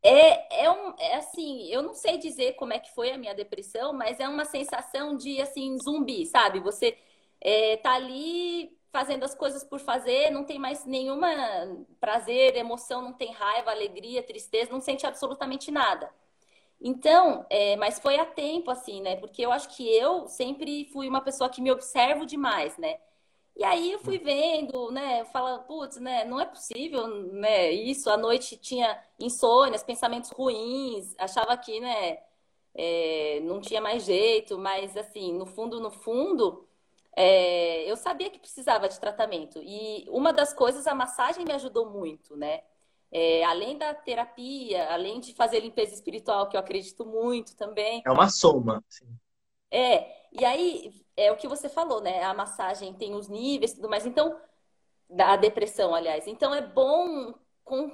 É, 0.07 0.65
é, 0.65 0.71
um, 0.71 0.93
é 0.99 1.15
assim, 1.15 1.67
eu 1.67 1.81
não 1.81 1.93
sei 1.95 2.17
dizer 2.19 2.53
como 2.53 2.73
é 2.73 2.79
que 2.79 2.93
foi 2.93 3.11
a 3.11 3.17
minha 3.17 3.33
depressão, 3.33 3.91
mas 3.91 4.19
é 4.19 4.27
uma 4.29 4.45
sensação 4.45 5.15
de 5.17 5.41
assim, 5.41 5.75
zumbi, 5.79 6.25
sabe? 6.27 6.59
Você 6.59 6.95
é, 7.41 7.77
tá 7.77 7.93
ali 7.95 8.77
fazendo 8.91 9.23
as 9.23 9.33
coisas 9.33 9.63
por 9.63 9.79
fazer, 9.79 10.29
não 10.31 10.43
tem 10.45 10.59
mais 10.59 10.85
nenhuma 10.85 11.27
prazer, 11.99 12.55
emoção, 12.55 13.01
não 13.01 13.13
tem 13.13 13.31
raiva, 13.33 13.71
alegria, 13.71 14.21
tristeza, 14.23 14.71
não 14.71 14.79
sente 14.79 15.07
absolutamente 15.07 15.71
nada. 15.71 16.09
Então, 16.81 17.45
é, 17.49 17.75
mas 17.77 17.99
foi 17.99 18.17
a 18.19 18.25
tempo, 18.25 18.71
assim, 18.71 19.01
né? 19.01 19.15
Porque 19.17 19.41
eu 19.45 19.51
acho 19.51 19.69
que 19.75 19.87
eu 19.95 20.27
sempre 20.27 20.85
fui 20.93 21.07
uma 21.09 21.21
pessoa 21.21 21.49
que 21.49 21.61
me 21.61 21.71
observo 21.71 22.25
demais, 22.25 22.77
né? 22.77 22.99
E 23.55 23.63
aí 23.63 23.93
eu 23.93 23.99
fui 23.99 24.17
vendo, 24.17 24.91
né, 24.91 25.23
fala, 25.25 25.59
putz, 25.59 25.97
né, 25.97 26.25
não 26.25 26.39
é 26.41 26.45
possível, 26.45 27.07
né, 27.07 27.71
isso, 27.71 28.09
à 28.09 28.17
noite 28.17 28.57
tinha 28.57 29.01
insônias, 29.17 29.81
pensamentos 29.81 30.29
ruins, 30.29 31.15
achava 31.17 31.55
que, 31.55 31.79
né, 31.79 32.19
é, 32.73 33.39
não 33.43 33.61
tinha 33.61 33.79
mais 33.79 34.03
jeito, 34.03 34.57
mas 34.57 34.97
assim, 34.97 35.31
no 35.33 35.45
fundo, 35.45 35.79
no 35.79 35.89
fundo, 35.89 36.67
é, 37.15 37.89
eu 37.89 37.95
sabia 37.95 38.29
que 38.29 38.37
precisava 38.39 38.89
de 38.89 38.99
tratamento. 38.99 39.61
E 39.63 40.05
uma 40.09 40.33
das 40.33 40.53
coisas, 40.53 40.85
a 40.85 40.93
massagem 40.93 41.45
me 41.45 41.53
ajudou 41.53 41.89
muito, 41.89 42.35
né? 42.35 42.61
É, 43.09 43.45
além 43.45 43.77
da 43.77 43.93
terapia, 43.93 44.91
além 44.91 45.21
de 45.21 45.33
fazer 45.33 45.61
limpeza 45.61 45.93
espiritual, 45.93 46.49
que 46.49 46.57
eu 46.57 46.59
acredito 46.59 47.05
muito 47.05 47.55
também. 47.55 48.03
É 48.05 48.11
uma 48.11 48.27
soma. 48.27 48.83
Sim. 48.89 49.07
É, 49.71 50.07
e 50.31 50.43
aí 50.43 50.91
é 51.15 51.31
o 51.31 51.37
que 51.37 51.47
você 51.47 51.69
falou, 51.69 52.01
né? 52.01 52.23
A 52.23 52.33
massagem 52.33 52.93
tem 52.93 53.13
os 53.13 53.27
níveis 53.27 53.71
e 53.71 53.75
tudo 53.75 53.89
mais. 53.89 54.05
Então, 54.05 54.39
da 55.09 55.35
depressão, 55.35 55.93
aliás. 55.93 56.27
Então, 56.27 56.53
é 56.53 56.61
bom 56.61 57.33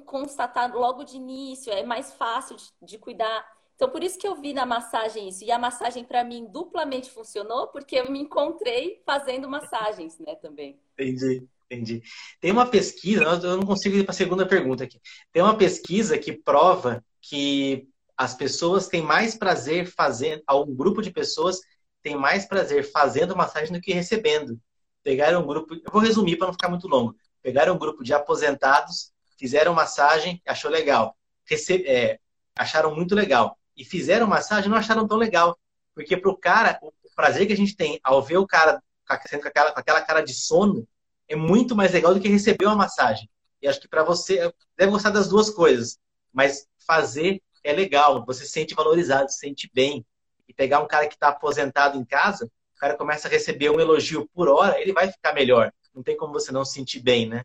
constatar 0.05 0.75
logo 0.75 1.03
de 1.03 1.15
início, 1.15 1.71
é 1.71 1.83
mais 1.83 2.13
fácil 2.13 2.57
de, 2.57 2.65
de 2.81 2.97
cuidar. 2.97 3.45
Então, 3.75 3.89
por 3.89 4.03
isso 4.03 4.19
que 4.19 4.27
eu 4.27 4.35
vi 4.35 4.53
na 4.53 4.65
massagem 4.65 5.29
isso. 5.29 5.43
E 5.43 5.51
a 5.51 5.57
massagem, 5.57 6.03
para 6.03 6.23
mim, 6.23 6.45
duplamente 6.51 7.09
funcionou, 7.09 7.67
porque 7.67 7.95
eu 7.95 8.11
me 8.11 8.19
encontrei 8.19 9.01
fazendo 9.05 9.49
massagens, 9.49 10.19
né, 10.19 10.35
também. 10.35 10.79
Entendi, 10.93 11.47
entendi. 11.65 12.03
Tem 12.39 12.51
uma 12.51 12.67
pesquisa, 12.67 13.23
eu 13.23 13.57
não 13.57 13.65
consigo 13.65 13.95
ir 13.95 14.03
para 14.03 14.11
a 14.11 14.15
segunda 14.15 14.45
pergunta 14.45 14.83
aqui. 14.83 14.99
Tem 15.31 15.41
uma 15.41 15.57
pesquisa 15.57 16.17
que 16.17 16.33
prova 16.33 17.03
que 17.21 17.87
as 18.21 18.35
pessoas 18.35 18.87
têm 18.87 19.01
mais 19.01 19.33
prazer 19.33 19.87
fazendo, 19.87 20.43
algum 20.45 20.75
grupo 20.75 21.01
de 21.01 21.09
pessoas 21.09 21.59
tem 22.03 22.15
mais 22.15 22.45
prazer 22.45 22.83
fazendo 22.91 23.35
massagem 23.35 23.73
do 23.73 23.81
que 23.81 23.93
recebendo. 23.93 24.59
Pegaram 25.01 25.41
um 25.41 25.47
grupo, 25.47 25.73
eu 25.73 25.91
vou 25.91 25.99
resumir 25.99 26.37
para 26.37 26.45
não 26.45 26.53
ficar 26.53 26.69
muito 26.69 26.87
longo. 26.87 27.15
Pegaram 27.41 27.73
um 27.73 27.79
grupo 27.79 28.03
de 28.03 28.13
aposentados, 28.13 29.11
fizeram 29.39 29.73
massagem, 29.73 30.39
achou 30.47 30.69
legal. 30.69 31.17
Rece 31.49 31.83
é, 31.87 32.19
acharam 32.55 32.95
muito 32.95 33.15
legal. 33.15 33.57
E 33.75 33.83
fizeram 33.83 34.27
massagem, 34.27 34.69
não 34.69 34.77
acharam 34.77 35.07
tão 35.07 35.17
legal. 35.17 35.57
Porque 35.95 36.15
para 36.15 36.29
o 36.29 36.37
cara, 36.37 36.77
o 36.83 36.91
prazer 37.15 37.47
que 37.47 37.53
a 37.53 37.57
gente 37.57 37.75
tem 37.75 37.99
ao 38.03 38.21
ver 38.21 38.37
o 38.37 38.45
cara 38.45 38.83
com 39.07 39.47
aquela, 39.47 39.71
com 39.71 39.79
aquela 39.79 40.01
cara 40.01 40.21
de 40.21 40.35
sono 40.35 40.87
é 41.27 41.35
muito 41.35 41.75
mais 41.75 41.91
legal 41.91 42.13
do 42.13 42.19
que 42.19 42.27
receber 42.27 42.67
uma 42.67 42.75
massagem. 42.75 43.27
E 43.59 43.67
acho 43.67 43.81
que 43.81 43.87
para 43.87 44.03
você, 44.03 44.53
deve 44.77 44.91
gostar 44.91 45.09
das 45.09 45.27
duas 45.27 45.49
coisas. 45.49 45.97
Mas 46.31 46.67
fazer 46.85 47.41
é 47.63 47.73
legal, 47.73 48.25
você 48.25 48.45
se 48.45 48.51
sente 48.51 48.73
valorizado, 48.73 49.31
se 49.31 49.39
sente 49.39 49.69
bem 49.73 50.05
e 50.47 50.53
pegar 50.53 50.79
um 50.79 50.87
cara 50.87 51.07
que 51.07 51.13
está 51.13 51.29
aposentado 51.29 51.97
em 51.97 52.05
casa, 52.05 52.45
o 52.75 52.79
cara 52.79 52.97
começa 52.97 53.27
a 53.27 53.31
receber 53.31 53.69
um 53.69 53.79
elogio 53.79 54.27
por 54.33 54.47
hora, 54.47 54.79
ele 54.79 54.93
vai 54.93 55.11
ficar 55.11 55.33
melhor. 55.33 55.71
Não 55.93 56.01
tem 56.01 56.17
como 56.17 56.33
você 56.33 56.51
não 56.51 56.65
se 56.65 56.73
sentir 56.73 56.99
bem, 56.99 57.27
né? 57.27 57.43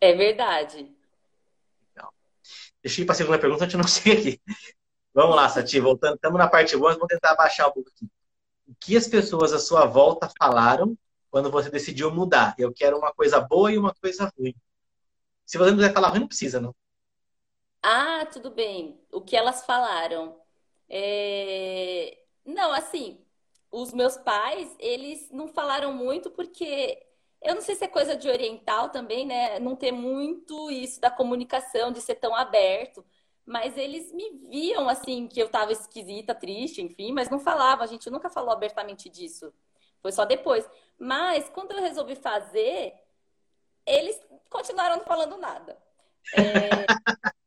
É 0.00 0.14
verdade. 0.14 0.94
Então, 1.90 2.08
deixa 2.82 3.00
eu 3.00 3.02
ir 3.02 3.06
para 3.06 3.14
a 3.14 3.16
segunda 3.16 3.38
pergunta, 3.38 3.64
a 3.64 3.66
gente 3.66 3.76
não 3.76 3.84
sei 3.88 4.12
aqui. 4.12 4.40
Vamos 5.12 5.34
lá, 5.34 5.48
Sati, 5.48 5.80
voltando. 5.80 6.14
Estamos 6.14 6.38
na 6.38 6.48
parte 6.48 6.76
boa, 6.76 6.92
vamos 6.92 7.08
tentar 7.08 7.34
baixar 7.34 7.66
um 7.68 7.72
pouco 7.72 7.90
aqui. 7.90 8.06
O 8.66 8.74
que 8.78 8.96
as 8.96 9.08
pessoas 9.08 9.52
à 9.52 9.58
sua 9.58 9.84
volta 9.86 10.30
falaram 10.38 10.96
quando 11.30 11.50
você 11.50 11.70
decidiu 11.70 12.14
mudar? 12.14 12.54
Eu 12.58 12.72
quero 12.72 12.98
uma 12.98 13.12
coisa 13.12 13.40
boa 13.40 13.72
e 13.72 13.78
uma 13.78 13.94
coisa 13.94 14.32
ruim. 14.38 14.54
Se 15.44 15.58
você 15.58 15.70
não 15.70 15.78
quiser 15.78 15.92
falar 15.92 16.10
ruim, 16.10 16.20
não 16.20 16.28
precisa, 16.28 16.60
não. 16.60 16.74
Ah, 17.82 18.26
tudo 18.26 18.50
bem. 18.50 19.00
O 19.12 19.20
que 19.20 19.36
elas 19.36 19.64
falaram? 19.64 20.40
É... 20.88 22.18
Não, 22.44 22.72
assim, 22.72 23.24
os 23.70 23.92
meus 23.92 24.16
pais, 24.16 24.74
eles 24.78 25.30
não 25.30 25.48
falaram 25.48 25.92
muito 25.92 26.30
porque 26.30 27.06
eu 27.42 27.54
não 27.54 27.62
sei 27.62 27.74
se 27.74 27.84
é 27.84 27.88
coisa 27.88 28.16
de 28.16 28.28
oriental 28.28 28.90
também, 28.90 29.26
né? 29.26 29.58
Não 29.60 29.76
ter 29.76 29.92
muito 29.92 30.70
isso 30.70 31.00
da 31.00 31.10
comunicação, 31.10 31.92
de 31.92 32.00
ser 32.00 32.16
tão 32.16 32.34
aberto. 32.34 33.04
Mas 33.46 33.76
eles 33.78 34.12
me 34.12 34.30
viam 34.50 34.88
assim, 34.88 35.26
que 35.28 35.40
eu 35.40 35.48
tava 35.48 35.72
esquisita, 35.72 36.34
triste, 36.34 36.82
enfim, 36.82 37.12
mas 37.12 37.30
não 37.30 37.38
falava, 37.38 37.82
a 37.84 37.86
gente 37.86 38.10
nunca 38.10 38.28
falou 38.28 38.50
abertamente 38.50 39.08
disso. 39.08 39.52
Foi 40.02 40.12
só 40.12 40.24
depois. 40.24 40.68
Mas 40.98 41.48
quando 41.50 41.72
eu 41.72 41.80
resolvi 41.82 42.16
fazer, 42.16 42.94
eles 43.86 44.20
continuaram 44.50 44.98
não 44.98 45.04
falando 45.04 45.38
nada. 45.38 45.78
É... 46.36 46.86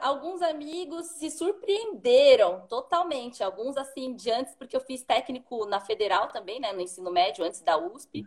alguns, 0.00 0.42
amigos 0.42 1.06
se 1.06 1.30
surpreenderam 1.30 2.66
totalmente. 2.68 3.42
Alguns, 3.42 3.76
assim, 3.76 4.14
de 4.14 4.30
antes, 4.30 4.54
porque 4.54 4.76
eu 4.76 4.80
fiz 4.80 5.02
técnico 5.02 5.66
na 5.66 5.80
federal 5.80 6.28
também, 6.28 6.60
né, 6.60 6.72
no 6.72 6.80
ensino 6.80 7.10
médio, 7.10 7.44
antes 7.44 7.60
da 7.60 7.76
USP. 7.76 8.26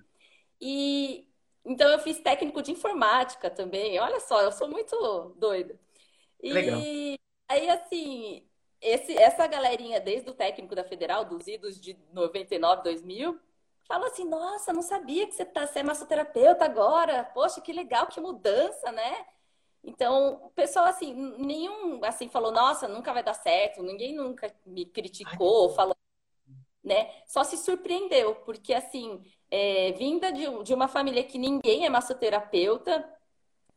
E 0.59 1.27
então 1.63 1.89
eu 1.89 1.99
fiz 1.99 2.19
técnico 2.19 2.61
de 2.61 2.71
informática 2.71 3.49
também. 3.49 3.99
Olha 3.99 4.19
só, 4.19 4.41
eu 4.41 4.51
sou 4.51 4.67
muito 4.67 5.35
doida. 5.37 5.79
E 6.41 6.51
Legal. 6.51 6.81
aí, 7.47 7.69
assim, 7.69 8.47
esse, 8.81 9.15
essa 9.17 9.45
galerinha, 9.47 9.99
desde 9.99 10.29
o 10.29 10.33
técnico 10.33 10.75
da 10.75 10.83
federal, 10.83 11.23
dos 11.25 11.47
idos 11.47 11.79
de 11.79 11.97
99, 12.11 12.83
2000, 12.83 13.39
fala 13.87 14.07
assim: 14.07 14.25
Nossa, 14.27 14.73
não 14.73 14.81
sabia 14.81 15.27
que 15.27 15.33
você, 15.33 15.45
tá, 15.45 15.67
você 15.67 15.79
é 15.79 15.83
massoterapeuta 15.83 16.65
agora. 16.65 17.23
Poxa, 17.25 17.61
que 17.61 17.71
legal, 17.71 18.07
que 18.07 18.19
mudança, 18.19 18.91
né? 18.91 19.25
Então, 19.83 20.45
o 20.45 20.49
pessoal, 20.51 20.85
assim, 20.85 21.13
nenhum, 21.39 22.03
assim, 22.03 22.29
falou, 22.29 22.51
nossa, 22.51 22.87
nunca 22.87 23.11
vai 23.13 23.23
dar 23.23 23.33
certo, 23.33 23.81
ninguém 23.81 24.13
nunca 24.15 24.53
me 24.65 24.85
criticou, 24.85 25.69
Ai, 25.69 25.75
falou, 25.75 25.97
né? 26.83 27.11
Só 27.25 27.43
se 27.43 27.57
surpreendeu, 27.57 28.35
porque, 28.35 28.73
assim, 28.73 29.23
é, 29.49 29.91
vinda 29.93 30.31
de, 30.31 30.63
de 30.63 30.73
uma 30.73 30.87
família 30.87 31.23
que 31.23 31.37
ninguém 31.37 31.85
é 31.85 31.89
massoterapeuta, 31.89 33.07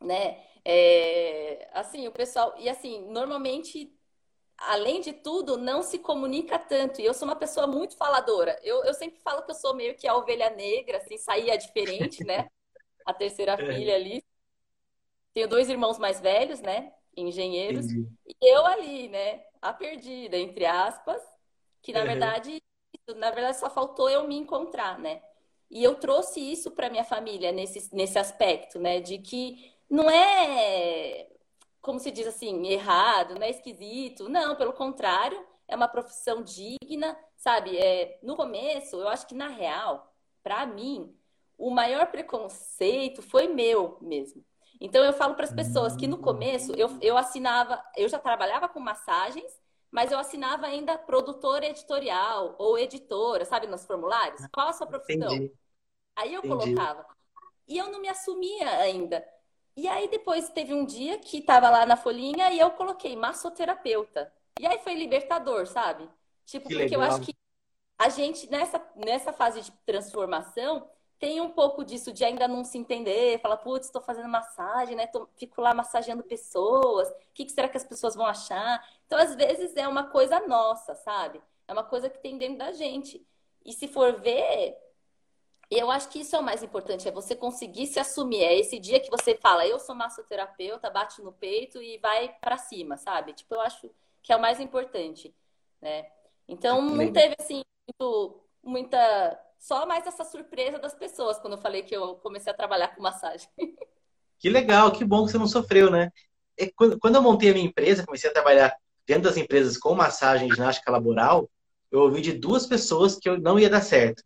né? 0.01 0.45
É, 0.65 1.69
assim, 1.73 2.07
o 2.07 2.13
pessoal, 2.13 2.55
e 2.59 2.69
assim, 2.69 3.07
normalmente, 3.11 3.93
além 4.59 5.01
de 5.01 5.13
tudo, 5.13 5.57
não 5.57 5.83
se 5.83 5.99
comunica 5.99 6.59
tanto, 6.59 7.01
e 7.01 7.05
eu 7.05 7.15
sou 7.15 7.27
uma 7.27 7.37
pessoa 7.37 7.67
muito 7.67 7.97
faladora, 7.97 8.59
eu, 8.63 8.85
eu 8.85 8.95
sempre 8.95 9.21
falo 9.21 9.43
que 9.43 9.51
eu 9.51 9.55
sou 9.55 9.75
meio 9.75 9.97
que 9.97 10.07
a 10.07 10.17
ovelha 10.17 10.51
negra, 10.51 10.99
assim, 10.99 11.17
saía 11.19 11.57
diferente, 11.57 12.25
né? 12.25 12.49
A 13.07 13.13
terceira 13.13 13.53
é. 13.53 13.57
filha 13.75 13.95
ali, 13.95 14.25
tenho 15.35 15.49
dois 15.49 15.69
irmãos 15.69 15.99
mais 15.99 16.21
velhos, 16.21 16.61
né? 16.61 16.93
Engenheiros. 17.17 17.87
Entendi. 17.87 18.09
E 18.27 18.55
eu 18.55 18.65
ali, 18.65 19.09
né? 19.09 19.45
A 19.61 19.73
perdida, 19.73 20.39
entre 20.39 20.65
aspas. 20.65 21.21
Que 21.83 21.93
na 21.93 22.01
uhum. 22.01 22.07
verdade, 22.07 22.63
na 23.17 23.31
verdade 23.31 23.59
só 23.59 23.69
faltou 23.69 24.09
eu 24.09 24.27
me 24.27 24.37
encontrar, 24.37 24.99
né? 24.99 25.21
E 25.71 25.83
eu 25.83 25.97
trouxe 25.97 26.41
isso 26.41 26.71
para 26.71 26.89
minha 26.89 27.05
família 27.05 27.51
nesse, 27.51 27.95
nesse 27.95 28.19
aspecto, 28.19 28.79
né? 28.79 29.01
De 29.01 29.19
que 29.19 29.73
não 29.91 30.09
é, 30.09 31.29
como 31.83 31.99
se 31.99 32.13
diz 32.13 32.27
assim, 32.27 32.67
errado, 32.69 33.35
não 33.35 33.43
é 33.43 33.51
esquisito. 33.51 34.29
Não, 34.29 34.55
pelo 34.55 34.73
contrário, 34.73 35.45
é 35.67 35.75
uma 35.75 35.89
profissão 35.89 36.43
digna, 36.43 37.19
sabe? 37.37 37.77
É, 37.77 38.21
no 38.23 38.37
começo, 38.37 38.97
eu 38.97 39.09
acho 39.09 39.27
que 39.27 39.35
na 39.35 39.49
real, 39.49 40.15
para 40.45 40.65
mim, 40.65 41.13
o 41.59 41.71
maior 41.71 42.07
preconceito 42.07 43.21
foi 43.21 43.49
meu 43.49 43.99
mesmo. 44.01 44.45
Então 44.85 45.03
eu 45.03 45.15
falo 45.15 45.35
para 45.35 45.47
as 45.47 45.53
pessoas 45.53 45.97
que 45.97 46.07
no 46.07 46.19
começo 46.19 46.75
eu, 46.75 46.91
eu 47.01 47.17
assinava, 47.17 47.83
eu 47.97 48.07
já 48.07 48.19
trabalhava 48.19 48.69
com 48.69 48.79
massagens, 48.79 49.51
mas 49.91 50.13
eu 50.13 50.19
assinava 50.19 50.67
ainda 50.67 50.99
produtora 50.99 51.65
editorial 51.65 52.55
ou 52.59 52.79
editora, 52.79 53.47
sabe, 53.47 53.67
nos 53.67 53.87
formulários. 53.87 54.43
Qual 54.53 54.69
a 54.69 54.75
sua 54.75 54.87
profissão? 54.87 55.33
Entendi. 55.33 55.53
Aí 56.15 56.35
eu 56.35 56.45
Entendi. 56.45 56.75
colocava. 56.75 57.07
E 57.67 57.79
eu 57.79 57.91
não 57.91 57.99
me 57.99 58.11
assumia 58.11 58.69
ainda. 58.81 59.27
E 59.75 59.89
aí 59.89 60.07
depois 60.07 60.51
teve 60.51 60.75
um 60.75 60.85
dia 60.85 61.19
que 61.19 61.39
estava 61.39 61.71
lá 61.71 61.87
na 61.87 61.97
folhinha 61.97 62.51
e 62.51 62.59
eu 62.61 62.71
coloquei 62.73 63.17
massoterapeuta. 63.17 64.31
E 64.61 64.67
aí 64.67 64.79
foi 64.81 64.93
libertador, 64.93 65.67
sabe? 65.67 66.07
Tipo, 66.45 66.69
que 66.69 66.75
porque 66.75 66.95
legal. 66.95 67.01
eu 67.01 67.07
acho 67.07 67.21
que 67.23 67.35
a 67.99 68.11
gente, 68.11 68.51
nessa, 68.51 68.87
nessa 68.95 69.33
fase 69.33 69.63
de 69.63 69.73
transformação, 69.87 70.87
tem 71.25 71.41
um 71.41 71.49
pouco 71.49 71.83
disso 71.83 72.13
de 72.13 72.23
ainda 72.23 72.47
não 72.47 72.63
se 72.63 72.77
entender, 72.77 73.41
fala, 73.41 73.57
putz, 73.57 73.87
estou 73.87 74.03
fazendo 74.03 74.29
massagem, 74.29 74.95
né? 74.95 75.07
Tô, 75.07 75.27
fico 75.37 75.63
lá 75.63 75.73
massageando 75.73 76.23
pessoas, 76.23 77.09
o 77.09 77.15
que, 77.33 77.47
que 77.47 77.51
será 77.51 77.67
que 77.67 77.79
as 77.79 77.83
pessoas 77.83 78.15
vão 78.15 78.27
achar? 78.27 78.87
Então, 79.07 79.19
às 79.19 79.35
vezes, 79.35 79.75
é 79.75 79.89
uma 79.89 80.11
coisa 80.11 80.39
nossa, 80.41 80.95
sabe? 80.95 81.41
É 81.67 81.73
uma 81.73 81.83
coisa 81.83 82.11
que 82.11 82.19
tem 82.19 82.37
dentro 82.37 82.59
da 82.59 82.73
gente. 82.73 83.27
E 83.65 83.73
se 83.73 83.89
for 83.89 84.21
ver, 84.21 84.77
eu 85.71 85.91
acho 85.91 86.11
que 86.11 86.21
isso 86.21 86.37
é 86.37 86.39
o 86.39 86.43
mais 86.43 86.63
importante, 86.63 87.09
é 87.09 87.11
você 87.11 87.35
conseguir 87.35 87.87
se 87.87 87.99
assumir. 87.99 88.43
É 88.43 88.59
esse 88.59 88.79
dia 88.79 89.01
que 89.01 89.11
você 89.11 89.35
fala, 89.35 89.67
eu 89.67 89.79
sou 89.79 89.95
massoterapeuta, 89.95 90.91
bate 90.91 91.23
no 91.23 91.33
peito 91.33 91.81
e 91.81 91.97
vai 91.97 92.37
para 92.39 92.59
cima, 92.59 92.99
sabe? 92.99 93.33
Tipo, 93.33 93.55
eu 93.55 93.63
acho 93.63 93.91
que 94.23 94.31
é 94.31 94.37
o 94.37 94.43
mais 94.43 94.61
importante, 94.61 95.35
né? 95.81 96.07
Então, 96.47 96.83
não 96.83 97.11
teve, 97.11 97.35
assim, 97.39 97.63
muito, 97.89 98.43
muita... 98.63 99.41
Só 99.65 99.87
mais 99.87 100.07
essa 100.07 100.25
surpresa 100.25 100.79
das 100.79 100.95
pessoas 100.95 101.39
quando 101.39 101.55
eu 101.55 101.59
falei 101.59 101.83
que 101.83 101.97
eu 101.97 102.17
comecei 102.17 102.53
a 102.53 102.57
trabalhar 102.57 102.89
com 102.89 103.03
massagem. 103.03 103.49
Que 104.37 104.51
legal, 104.51 104.93
que 104.93 105.07
bom 105.07 105.25
que 105.25 105.33
você 105.33 105.39
não 105.39 105.47
sofreu, 105.47 105.91
né? 105.91 106.11
Quando 106.77 107.15
eu 107.15 107.23
montei 107.23 107.49
a 107.49 107.55
minha 107.55 107.65
empresa, 107.65 108.05
comecei 108.05 108.29
a 108.29 108.33
trabalhar 108.33 108.77
dentro 109.07 109.23
das 109.23 109.39
empresas 109.39 109.79
com 109.79 109.95
massagem 109.95 110.49
e 110.49 110.55
ginástica 110.55 110.91
laboral, 110.91 111.49
eu 111.91 112.01
ouvi 112.01 112.21
de 112.21 112.35
duas 112.35 112.67
pessoas 112.67 113.17
que 113.17 113.27
eu 113.27 113.41
não 113.41 113.59
ia 113.59 113.71
dar 113.71 113.81
certo. 113.81 114.23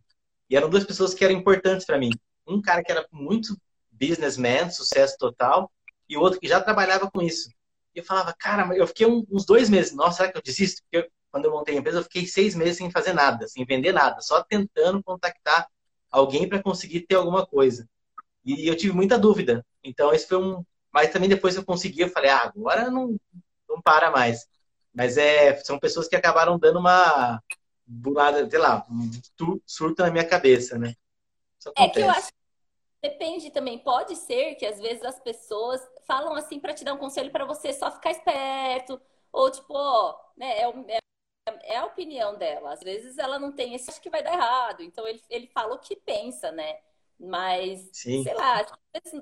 E 0.51 0.57
eram 0.57 0.69
duas 0.69 0.83
pessoas 0.83 1.15
que 1.15 1.25
eram 1.25 1.37
importantes 1.37 1.87
para 1.87 1.99
mim. 1.99 2.11
Um 2.45 2.61
cara 2.61 2.83
que 2.83 2.91
era 2.91 3.07
muito 3.13 3.57
businessman, 3.93 4.71
sucesso 4.71 5.17
total, 5.19 5.71
e 6.09 6.17
o 6.17 6.21
outro 6.21 6.41
que 6.41 6.49
já 6.49 6.61
trabalhava 6.61 7.09
com 7.09 7.23
isso. 7.23 7.49
E 7.95 8.01
eu 8.01 8.05
falava, 8.05 8.35
cara, 8.37 8.77
eu 8.77 8.89
fiquei 8.89 9.07
uns 9.07 9.47
dois 9.47 9.71
meses, 9.71 9.95
nossa, 9.95 10.17
será 10.17 10.33
que 10.33 10.39
eu 10.39 10.43
desisto? 10.43 10.83
Eu, 10.91 11.09
quando 11.31 11.45
eu 11.45 11.51
montei 11.51 11.77
a 11.77 11.79
empresa, 11.79 11.99
eu 11.99 12.05
fiquei 12.05 12.27
seis 12.27 12.55
meses 12.55 12.77
sem 12.77 12.91
fazer 12.91 13.13
nada, 13.13 13.47
sem 13.47 13.65
vender 13.65 13.93
nada, 13.93 14.21
só 14.21 14.43
tentando 14.43 15.03
contactar 15.03 15.69
alguém 16.11 16.49
para 16.49 16.63
conseguir 16.63 17.01
ter 17.03 17.17
alguma 17.17 17.47
coisa. 17.47 17.89
E 18.45 18.67
eu 18.67 18.77
tive 18.77 18.93
muita 18.95 19.19
dúvida. 19.19 19.65
Então, 19.83 20.13
isso 20.13 20.29
foi 20.29 20.39
um. 20.39 20.65
Mas 20.93 21.13
também 21.13 21.29
depois 21.29 21.55
eu 21.55 21.65
consegui, 21.65 22.01
eu 22.01 22.09
falei, 22.09 22.31
ah, 22.31 22.51
agora 22.57 22.91
não, 22.91 23.17
não 23.69 23.81
para 23.83 24.11
mais. 24.11 24.47
Mas 24.95 25.19
é, 25.19 25.55
são 25.57 25.79
pessoas 25.79 26.09
que 26.09 26.17
acabaram 26.17 26.59
dando 26.59 26.79
uma, 26.79 27.43
do 27.87 28.11
lado, 28.11 28.51
sei 28.51 28.59
lá, 28.59 28.87
um 28.91 29.61
surto 29.67 30.03
na 30.03 30.11
minha 30.11 30.27
cabeça, 30.27 30.79
né? 30.79 30.95
É 31.77 31.89
que 31.89 32.01
eu 32.01 32.11
acho 32.11 32.29
que 32.29 32.35
depende 33.03 33.51
também. 33.51 33.79
Pode 33.79 34.17
ser 34.17 34.55
que 34.55 34.67
às 34.67 34.79
vezes 34.81 35.05
as 35.05 35.21
pessoas 35.21 35.81
falam 36.07 36.35
assim 36.35 36.59
para 36.59 36.75
te 36.75 36.85
dar 36.85 36.95
um 36.95 36.99
conselho 36.99 37.31
para 37.31 37.45
você 37.45 37.73
só 37.73 37.91
ficar 37.91 38.11
esperto, 38.11 39.01
ou 39.33 39.51
tipo, 39.51 39.75
ó, 39.75 40.19
né, 40.37 40.61
é, 40.61 40.99
é, 41.63 41.77
a 41.77 41.87
opinião 41.87 42.37
dela. 42.37 42.73
Às 42.73 42.81
vezes 42.81 43.19
ela 43.19 43.39
não 43.39 43.53
tem 43.53 43.75
esse, 43.75 43.91
acho 43.91 44.01
que 44.01 44.11
vai 44.11 44.23
dar 44.23 44.33
errado. 44.35 44.83
Então 44.83 45.07
ele, 45.07 45.23
ele 45.29 45.47
fala 45.49 45.75
o 45.75 45.79
que 45.79 45.97
pensa, 45.97 46.51
né? 46.53 46.79
Mas, 47.19 47.89
Sim. 47.93 48.23
sei 48.23 48.35
lá, 48.35 48.65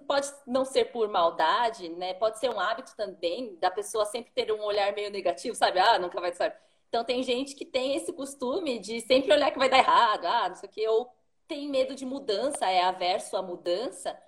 pode 0.07 0.29
não 0.47 0.65
ser 0.65 0.87
por 0.93 1.09
maldade, 1.09 1.89
né? 1.89 2.13
Pode 2.15 2.39
ser 2.39 2.51
um 2.51 2.61
hábito 2.61 2.95
também 2.95 3.57
da 3.57 3.71
pessoa 3.71 4.05
sempre 4.05 4.33
ter 4.33 4.53
um 4.53 4.63
olhar 4.63 4.93
meio 4.95 5.11
negativo, 5.11 5.57
sabe? 5.57 5.79
Ah, 5.79 5.99
nunca 5.99 6.21
vai 6.21 6.31
dar 6.31 6.37
certo. 6.37 6.59
Então 6.89 7.05
tem 7.05 7.23
gente 7.23 7.55
que 7.55 7.65
tem 7.65 7.97
esse 7.97 8.13
costume 8.13 8.79
de 8.79 9.01
sempre 9.01 9.33
olhar 9.33 9.51
que 9.51 9.59
vai 9.59 9.69
dar 9.69 9.79
errado, 9.79 10.27
ah, 10.27 10.49
não 10.49 10.57
sei 10.57 10.69
o 10.69 10.73
que, 10.73 10.89
ou 10.89 11.11
tem 11.49 11.69
medo 11.69 11.95
de 11.95 12.05
mudança, 12.05 12.69
é 12.71 12.83
averso 12.83 13.37
à 13.37 13.43
mudança, 13.43 14.19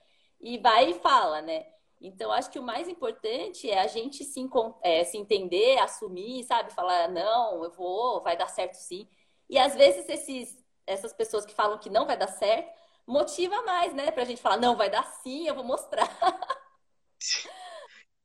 e 0.41 0.59
vai 0.59 0.91
e 0.91 0.95
fala, 0.95 1.43
né? 1.43 1.67
Então, 2.01 2.31
acho 2.31 2.51
que 2.51 2.59
o 2.59 2.63
mais 2.63 2.89
importante 2.89 3.69
é 3.69 3.81
a 3.81 3.87
gente 3.87 4.25
se, 4.25 4.41
é, 4.83 5.05
se 5.05 5.17
entender, 5.17 5.79
assumir, 5.79 6.45
sabe? 6.45 6.73
Falar, 6.73 7.09
não, 7.09 7.65
eu 7.65 7.71
vou, 7.71 8.23
vai 8.23 8.37
dar 8.37 8.49
certo 8.49 8.75
sim. 8.75 9.09
E 9.49 9.59
às 9.59 9.75
vezes 9.75 10.09
esses, 10.09 10.65
essas 10.87 11.13
pessoas 11.13 11.45
que 11.45 11.55
falam 11.55 11.79
que 11.79 11.91
não 11.91 12.07
vai 12.07 12.17
dar 12.17 12.29
certo, 12.29 12.71
motiva 13.07 13.63
mais, 13.63 13.93
né? 13.95 14.11
Pra 14.13 14.25
gente 14.25 14.41
falar, 14.41 14.59
não, 14.59 14.77
vai 14.77 14.91
dar 14.91 15.05
sim, 15.23 15.49
eu 15.49 15.55
vou 15.55 15.65
mostrar. 15.65 16.09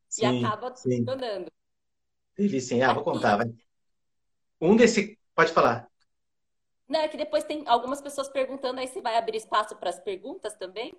Sim, 0.07 0.23
e 0.23 0.25
acaba 0.45 0.75
funcionando. 0.75 1.51
Ele 2.37 2.61
sim, 2.61 2.81
ah, 2.81 2.93
vou 2.93 3.03
contar, 3.03 3.37
vai. 3.37 3.47
Um 4.61 4.75
desse. 4.75 5.17
Pode 5.35 5.51
falar. 5.51 5.87
Não, 6.87 6.99
é 6.99 7.07
que 7.07 7.17
depois 7.17 7.43
tem 7.43 7.63
algumas 7.67 8.01
pessoas 8.01 8.29
perguntando 8.29 8.79
aí 8.79 8.87
se 8.87 9.01
vai 9.01 9.17
abrir 9.17 9.37
espaço 9.37 9.75
para 9.75 9.89
as 9.89 9.99
perguntas 9.99 10.53
também. 10.55 10.93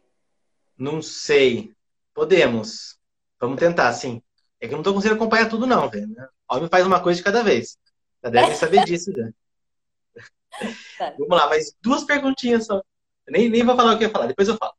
Não 0.77 1.01
sei. 1.01 1.73
Podemos. 2.15 2.97
Vamos 3.41 3.59
tentar, 3.59 3.93
sim. 3.93 4.23
É 4.61 4.67
que 4.67 4.73
eu 4.73 4.77
não 4.77 4.81
estou 4.81 4.95
conseguindo 4.95 5.21
acompanhar 5.21 5.49
tudo, 5.49 5.67
não, 5.67 5.91
velho. 5.91 6.09
O 6.51 6.57
homem 6.57 6.69
faz 6.69 6.87
uma 6.87 7.03
coisa 7.03 7.19
de 7.19 7.25
cada 7.25 7.43
vez. 7.43 7.77
Já 8.23 8.31
deve 8.31 8.55
saber 8.55 8.85
disso 8.85 9.13
já. 9.13 9.29
Tá. 10.97 11.11
Vamos 11.19 11.37
lá, 11.37 11.49
mas 11.49 11.77
duas 11.83 12.05
perguntinhas 12.05 12.67
só. 12.67 12.83
nem, 13.29 13.51
nem 13.51 13.65
vou 13.65 13.77
falar 13.77 13.95
o 13.95 13.99
que 13.99 14.05
eu 14.05 14.09
ia 14.09 14.13
falar, 14.13 14.27
depois 14.27 14.49
eu 14.49 14.57
falo. 14.57 14.73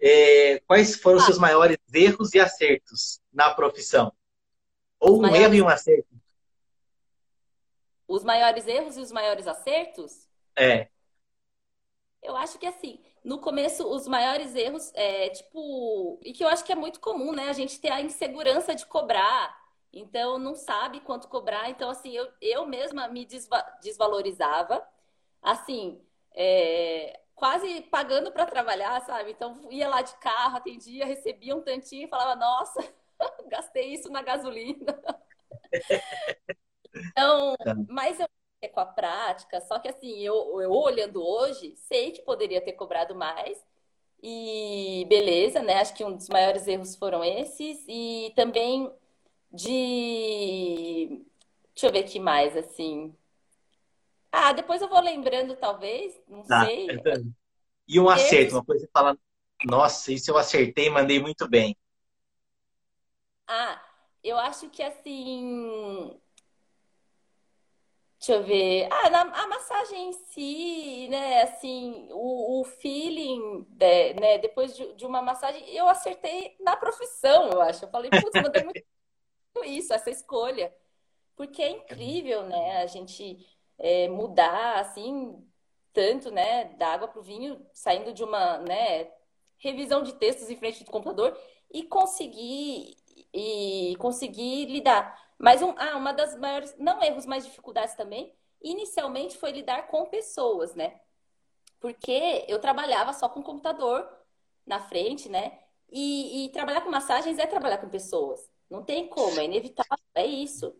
É, 0.00 0.60
quais 0.60 0.96
foram 0.96 1.16
os 1.16 1.22
ah. 1.22 1.26
seus 1.26 1.38
maiores 1.38 1.78
erros 1.92 2.34
e 2.34 2.40
acertos 2.40 3.20
na 3.32 3.54
profissão? 3.54 4.12
Ou 5.00 5.18
um 5.18 5.22
maiores... 5.22 5.42
erro 5.42 5.54
e 5.54 5.62
um 5.62 5.68
acerto? 5.68 6.08
Os 8.06 8.22
maiores 8.22 8.66
erros 8.66 8.96
e 8.96 9.00
os 9.00 9.10
maiores 9.10 9.46
acertos? 9.46 10.28
É. 10.54 10.88
Eu 12.22 12.36
acho 12.36 12.58
que 12.58 12.66
assim, 12.66 13.00
no 13.24 13.38
começo, 13.38 13.86
os 13.88 14.08
maiores 14.08 14.54
erros, 14.54 14.92
é, 14.94 15.30
tipo, 15.30 16.18
e 16.24 16.32
que 16.32 16.44
eu 16.44 16.48
acho 16.48 16.64
que 16.64 16.72
é 16.72 16.74
muito 16.74 17.00
comum, 17.00 17.32
né? 17.32 17.48
A 17.48 17.52
gente 17.52 17.80
ter 17.80 17.90
a 17.90 18.00
insegurança 18.00 18.74
de 18.74 18.86
cobrar. 18.86 19.60
Então, 19.92 20.38
não 20.38 20.54
sabe 20.54 21.00
quanto 21.00 21.28
cobrar. 21.28 21.70
Então, 21.70 21.90
assim, 21.90 22.12
eu, 22.12 22.28
eu 22.40 22.66
mesma 22.66 23.08
me 23.08 23.24
desva 23.26 23.62
desvalorizava. 23.82 24.82
Assim, 25.42 26.00
é, 26.34 27.20
quase 27.34 27.82
pagando 27.82 28.32
para 28.32 28.46
trabalhar, 28.46 29.00
sabe? 29.02 29.32
Então, 29.32 29.60
ia 29.70 29.88
lá 29.88 30.02
de 30.02 30.14
carro, 30.16 30.56
atendia, 30.56 31.06
recebia 31.06 31.54
um 31.56 31.62
tantinho 31.62 32.06
e 32.06 32.10
falava, 32.10 32.36
nossa, 32.36 32.80
gastei 33.48 33.94
isso 33.94 34.10
na 34.10 34.22
gasolina. 34.22 34.98
Então, 36.94 37.56
tá. 37.56 37.74
mas 37.88 38.20
eu 38.20 38.28
é 38.62 38.68
com 38.68 38.80
a 38.80 38.86
prática, 38.86 39.60
só 39.60 39.78
que 39.78 39.88
assim, 39.88 40.20
eu, 40.20 40.60
eu 40.60 40.70
olhando 40.70 41.22
hoje, 41.22 41.74
sei 41.76 42.12
que 42.12 42.22
poderia 42.22 42.60
ter 42.60 42.72
cobrado 42.72 43.14
mais. 43.14 43.58
E 44.22 45.04
beleza, 45.08 45.60
né? 45.60 45.80
Acho 45.80 45.94
que 45.94 46.04
um 46.04 46.16
dos 46.16 46.28
maiores 46.28 46.68
erros 46.68 46.94
foram 46.94 47.24
esses. 47.24 47.84
E 47.88 48.32
também 48.36 48.88
de. 49.52 51.24
Deixa 51.74 51.88
eu 51.88 51.92
ver 51.92 52.04
que 52.04 52.20
mais, 52.20 52.56
assim. 52.56 53.12
Ah, 54.30 54.52
depois 54.52 54.80
eu 54.80 54.88
vou 54.88 55.00
lembrando, 55.00 55.56
talvez, 55.56 56.14
não 56.28 56.44
tá, 56.44 56.64
sei. 56.64 56.88
É 56.90 56.94
e 57.88 57.98
um 57.98 58.08
acerto, 58.08 58.54
uma 58.54 58.64
coisa 58.64 58.86
que 58.86 58.92
fala, 58.92 59.18
nossa, 59.64 60.12
isso 60.12 60.30
eu 60.30 60.38
acertei, 60.38 60.88
mandei 60.88 61.20
muito 61.20 61.48
bem. 61.48 61.76
Ah, 63.46 63.82
eu 64.22 64.38
acho 64.38 64.70
que 64.70 64.82
assim, 64.82 66.16
Deixa 68.22 68.34
eu 68.34 68.44
ver. 68.44 68.88
Ah, 68.88 69.10
na, 69.10 69.20
a 69.22 69.48
massagem 69.48 70.10
em 70.10 70.12
si, 70.12 71.08
né? 71.08 71.42
Assim, 71.42 72.06
o, 72.12 72.60
o 72.60 72.64
feeling, 72.64 73.66
de, 73.70 74.14
né? 74.14 74.38
Depois 74.38 74.76
de, 74.76 74.94
de, 74.94 75.04
uma 75.04 75.20
massagem, 75.20 75.68
eu 75.74 75.88
acertei 75.88 76.56
na 76.60 76.76
profissão, 76.76 77.50
eu 77.50 77.60
acho. 77.60 77.84
Eu 77.84 77.90
falei, 77.90 78.12
putz, 78.12 78.40
mandei 78.40 78.62
muito 78.62 78.84
isso, 79.66 79.92
essa 79.92 80.08
escolha. 80.08 80.72
Porque 81.34 81.62
é 81.62 81.70
incrível, 81.70 82.44
né? 82.44 82.82
A 82.82 82.86
gente 82.86 83.44
é, 83.76 84.08
mudar, 84.08 84.78
assim, 84.78 85.44
tanto, 85.92 86.30
né? 86.30 86.66
Da 86.76 86.92
água 86.92 87.08
para 87.08 87.18
o 87.18 87.24
vinho, 87.24 87.66
saindo 87.72 88.12
de 88.12 88.22
uma, 88.22 88.58
né? 88.58 89.10
Revisão 89.58 90.00
de 90.00 90.12
textos 90.14 90.48
em 90.48 90.56
frente 90.56 90.84
do 90.84 90.92
computador 90.92 91.36
e 91.72 91.82
conseguir 91.82 92.96
e 93.34 93.96
conseguir 93.98 94.66
lidar. 94.66 95.18
Mas 95.42 95.60
um, 95.60 95.74
ah, 95.76 95.96
uma 95.96 96.12
das 96.12 96.36
maiores, 96.38 96.72
não 96.78 97.02
erros, 97.02 97.26
mas 97.26 97.44
dificuldades 97.44 97.96
também, 97.96 98.32
inicialmente 98.62 99.36
foi 99.36 99.50
lidar 99.50 99.88
com 99.88 100.06
pessoas, 100.06 100.72
né? 100.76 101.00
Porque 101.80 102.44
eu 102.46 102.60
trabalhava 102.60 103.12
só 103.12 103.28
com 103.28 103.42
computador 103.42 104.08
na 104.64 104.78
frente, 104.78 105.28
né? 105.28 105.58
E, 105.90 106.44
e 106.44 106.48
trabalhar 106.50 106.82
com 106.82 106.90
massagens 106.90 107.40
é 107.40 107.46
trabalhar 107.46 107.78
com 107.78 107.88
pessoas. 107.88 108.48
Não 108.70 108.84
tem 108.84 109.08
como, 109.08 109.40
é 109.40 109.44
inevitável, 109.46 109.98
é 110.14 110.24
isso. 110.24 110.72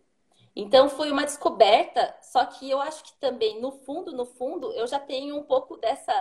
Então 0.55 0.87
foi 0.87 1.11
uma 1.11 1.25
descoberta, 1.25 2.15
só 2.21 2.45
que 2.45 2.69
eu 2.69 2.79
acho 2.79 3.03
que 3.03 3.13
também, 3.19 3.59
no 3.59 3.69
fundo, 3.69 4.13
no 4.13 4.25
fundo, 4.25 4.71
eu 4.71 4.87
já 4.87 4.97
tenho 4.97 5.35
um 5.35 5.43
pouco 5.43 5.75
dessa 5.75 6.13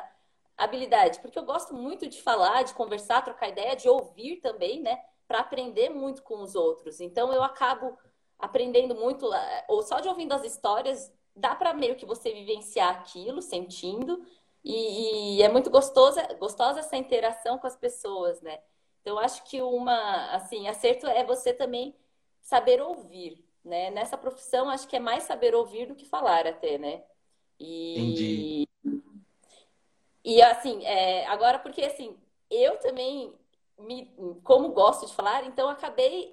habilidade, 0.57 1.21
porque 1.21 1.39
eu 1.39 1.45
gosto 1.45 1.75
muito 1.75 2.09
de 2.09 2.21
falar, 2.21 2.65
de 2.65 2.75
conversar, 2.75 3.23
trocar 3.23 3.51
ideia, 3.51 3.77
de 3.77 3.89
ouvir 3.89 4.39
também, 4.41 4.81
né? 4.81 5.01
Para 5.29 5.39
aprender 5.39 5.91
muito 5.91 6.25
com 6.25 6.43
os 6.43 6.57
outros. 6.57 7.01
Então 7.01 7.33
eu 7.33 7.45
acabo 7.45 7.97
aprendendo 8.43 8.95
muito, 8.97 9.31
ou 9.69 9.83
só 9.83 10.01
de 10.01 10.09
ouvindo 10.09 10.33
as 10.33 10.45
histórias, 10.45 11.13
dá 11.35 11.55
para 11.55 11.73
meio 11.73 11.95
que 11.95 12.05
você 12.05 12.33
vivenciar 12.33 12.91
aquilo, 12.91 13.41
sentindo, 13.41 14.21
e, 14.65 15.39
e, 15.39 15.43
é 15.43 15.49
muito 15.49 15.71
gostosa, 15.71 16.23
gostosa 16.35 16.81
essa 16.81 16.97
interação 16.97 17.57
com 17.59 17.67
as 17.67 17.77
pessoas, 17.77 18.41
né? 18.43 18.59
Então, 19.01 19.19
acho 19.19 19.45
que 19.45 19.63
uma, 19.63 20.33
assim, 20.33 20.69
acerto 20.69 21.07
é 21.07 21.25
você 21.25 21.53
também 21.53 21.97
saber 22.41 22.81
ouvir, 22.83 23.45
né? 23.65 23.91
Nessa 23.91 24.19
profissão, 24.19 24.69
acho 24.69 24.87
que 24.87 24.97
é 24.97 25.01
mais 25.01 25.23
saber 25.25 25.55
ouvir 25.55 25.87
do 25.87 25.95
que 25.95 26.05
falar 26.05 26.47
até, 26.47 26.79
né? 26.79 27.03
E... 27.59 27.99
Entendi. 27.99 28.69
E 30.25 30.41
assim, 30.41 30.85
é, 30.85 31.27
agora 31.27 31.59
porque 31.59 31.83
assim, 31.83 32.17
eu 32.49 32.79
também 32.79 33.35
me, 33.77 34.09
como 34.45 34.69
gosto 34.69 35.07
de 35.07 35.13
falar, 35.15 35.45
então 35.45 35.69
acabei 35.69 36.33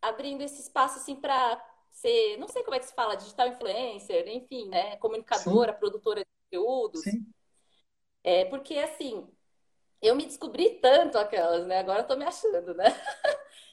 abrindo 0.00 0.42
esse 0.42 0.60
espaço 0.60 0.98
assim 0.98 1.16
para 1.16 1.62
ser, 1.90 2.36
não 2.38 2.48
sei 2.48 2.62
como 2.62 2.76
é 2.76 2.78
que 2.78 2.86
se 2.86 2.94
fala, 2.94 3.16
digital 3.16 3.48
influencer, 3.48 4.28
enfim, 4.28 4.68
né, 4.68 4.96
comunicadora, 4.96 5.72
Sim. 5.72 5.78
produtora 5.78 6.20
de 6.20 6.26
conteúdos. 6.44 7.02
Sim. 7.02 7.26
É, 8.22 8.44
porque 8.46 8.76
assim, 8.78 9.26
eu 10.02 10.14
me 10.14 10.26
descobri 10.26 10.78
tanto 10.80 11.16
aquelas, 11.18 11.66
né? 11.66 11.78
Agora 11.78 12.00
eu 12.00 12.06
tô 12.06 12.16
me 12.16 12.24
achando, 12.24 12.74
né? 12.74 12.86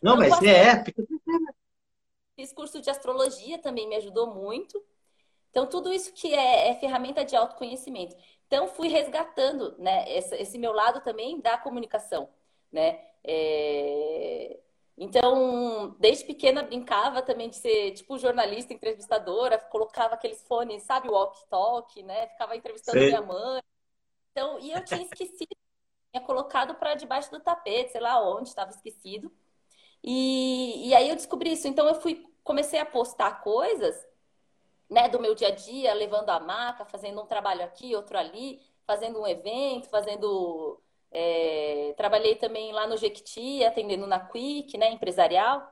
Não, 0.01 0.17
mas 0.17 0.41
é, 0.41 0.83
fica 0.83 1.03
Fiz 2.35 2.51
curso 2.51 2.81
de 2.81 2.89
astrologia 2.89 3.59
também 3.59 3.87
me 3.87 3.95
ajudou 3.95 4.33
muito. 4.33 4.83
Então, 5.49 5.67
tudo 5.67 5.93
isso 5.93 6.11
que 6.13 6.33
é, 6.33 6.69
é 6.69 6.75
ferramenta 6.75 7.23
de 7.23 7.35
autoconhecimento. 7.35 8.15
Então, 8.47 8.67
fui 8.67 8.87
resgatando 8.87 9.77
né, 9.77 10.11
esse, 10.17 10.35
esse, 10.35 10.57
meu 10.57 10.73
lado 10.73 11.01
também 11.01 11.39
da 11.39 11.57
comunicação, 11.57 12.27
né? 12.71 12.99
É... 13.23 14.59
Então, 14.97 15.95
desde 15.99 16.25
pequena 16.25 16.61
brincava 16.63 17.21
também 17.21 17.49
de 17.49 17.55
ser 17.55 17.91
tipo 17.93 18.17
jornalista, 18.17 18.73
entrevistadora, 18.73 19.57
colocava 19.57 20.13
aqueles 20.13 20.41
fones, 20.43 20.83
sabe, 20.83 21.09
walk-talk, 21.09 22.03
né? 22.03 22.27
Ficava 22.27 22.55
entrevistando 22.55 22.99
Sim. 22.99 23.07
minha 23.07 23.21
mãe. 23.21 23.61
Então, 24.31 24.59
e 24.59 24.71
eu 24.71 24.83
tinha 24.85 25.03
esquecido, 25.03 25.55
tinha 26.11 26.25
colocado 26.25 26.75
para 26.75 26.95
debaixo 26.95 27.31
do 27.31 27.39
tapete, 27.39 27.91
sei 27.91 28.01
lá 28.01 28.21
onde, 28.21 28.49
estava 28.49 28.71
esquecido. 28.71 29.31
E, 30.03 30.89
e 30.89 30.95
aí 30.95 31.09
eu 31.09 31.15
descobri 31.15 31.53
isso. 31.53 31.67
Então, 31.67 31.87
eu 31.87 31.95
fui, 31.95 32.25
comecei 32.43 32.79
a 32.79 32.85
postar 32.85 33.41
coisas, 33.41 33.95
né, 34.89 35.09
do 35.09 35.19
meu 35.19 35.33
dia 35.33 35.47
a 35.49 35.51
dia, 35.51 35.93
levando 35.93 36.29
a 36.29 36.39
maca, 36.39 36.85
fazendo 36.85 37.21
um 37.21 37.25
trabalho 37.25 37.63
aqui, 37.63 37.95
outro 37.95 38.17
ali, 38.17 38.61
fazendo 38.85 39.19
um 39.21 39.27
evento, 39.27 39.89
fazendo 39.89 40.82
é, 41.13 41.93
trabalhei 41.95 42.35
também 42.35 42.71
lá 42.71 42.87
no 42.87 42.97
Jequiti, 42.97 43.63
atendendo 43.63 44.07
na 44.07 44.19
Quick, 44.19 44.77
né, 44.77 44.89
empresarial. 44.91 45.71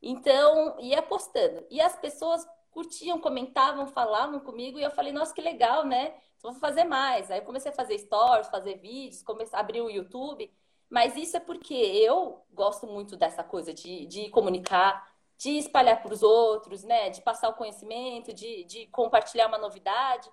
Então, 0.00 0.76
ia 0.80 1.02
postando. 1.02 1.66
E 1.70 1.80
as 1.80 1.94
pessoas 1.96 2.46
curtiam, 2.70 3.20
comentavam, 3.20 3.86
falavam 3.86 4.40
comigo, 4.40 4.78
e 4.78 4.82
eu 4.82 4.90
falei, 4.90 5.12
nossa, 5.12 5.34
que 5.34 5.42
legal, 5.42 5.84
né? 5.84 6.14
Então, 6.38 6.52
vou 6.52 6.60
fazer 6.60 6.84
mais. 6.84 7.30
Aí 7.30 7.38
eu 7.38 7.44
comecei 7.44 7.70
a 7.70 7.74
fazer 7.74 7.98
stories, 7.98 8.48
fazer 8.48 8.76
vídeos, 8.78 9.22
comecei 9.22 9.56
a 9.58 9.60
abrir 9.60 9.80
o 9.82 9.90
YouTube. 9.90 10.50
Mas 10.88 11.16
isso 11.16 11.36
é 11.36 11.40
porque 11.40 11.74
eu 11.74 12.42
gosto 12.52 12.86
muito 12.86 13.16
dessa 13.16 13.44
coisa 13.44 13.74
de, 13.74 14.06
de 14.06 14.30
comunicar, 14.30 15.06
de 15.36 15.50
espalhar 15.58 16.00
para 16.00 16.14
os 16.14 16.22
outros, 16.22 16.82
né? 16.82 17.10
De 17.10 17.20
passar 17.20 17.48
o 17.50 17.54
conhecimento, 17.54 18.32
de, 18.32 18.64
de 18.64 18.86
compartilhar 18.86 19.48
uma 19.48 19.58
novidade. 19.58 20.30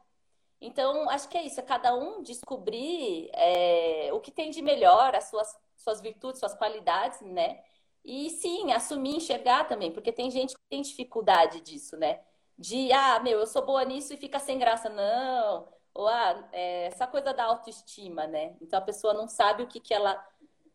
Então, 0.61 1.09
acho 1.09 1.27
que 1.29 1.37
é 1.37 1.43
isso, 1.43 1.59
é 1.59 1.63
cada 1.63 1.93
um 1.95 2.21
descobrir 2.21 3.29
é, 3.33 4.09
o 4.13 4.19
que 4.19 4.31
tem 4.31 4.49
de 4.51 4.61
melhor, 4.61 5.15
as 5.15 5.25
suas, 5.25 5.55
suas 5.75 6.01
virtudes, 6.01 6.39
suas 6.39 6.55
qualidades, 6.55 7.21
né? 7.21 7.61
E 8.03 8.29
sim, 8.29 8.71
assumir, 8.71 9.17
enxergar 9.17 9.67
também, 9.67 9.91
porque 9.91 10.11
tem 10.11 10.29
gente 10.31 10.53
que 10.55 10.61
tem 10.69 10.81
dificuldade 10.81 11.59
disso, 11.61 11.97
né? 11.97 12.21
De, 12.57 12.91
ah, 12.93 13.19
meu, 13.19 13.39
eu 13.39 13.47
sou 13.47 13.65
boa 13.65 13.83
nisso 13.83 14.13
e 14.13 14.17
fica 14.17 14.39
sem 14.39 14.57
graça, 14.57 14.89
não. 14.89 15.67
Ou, 15.93 16.07
ah, 16.07 16.47
é, 16.53 16.85
essa 16.87 17.07
coisa 17.07 17.33
da 17.33 17.43
autoestima, 17.45 18.27
né? 18.27 18.55
Então, 18.61 18.79
a 18.79 18.81
pessoa 18.81 19.13
não 19.13 19.27
sabe 19.27 19.63
o 19.63 19.67
que, 19.67 19.79
que 19.79 19.93
ela. 19.93 20.23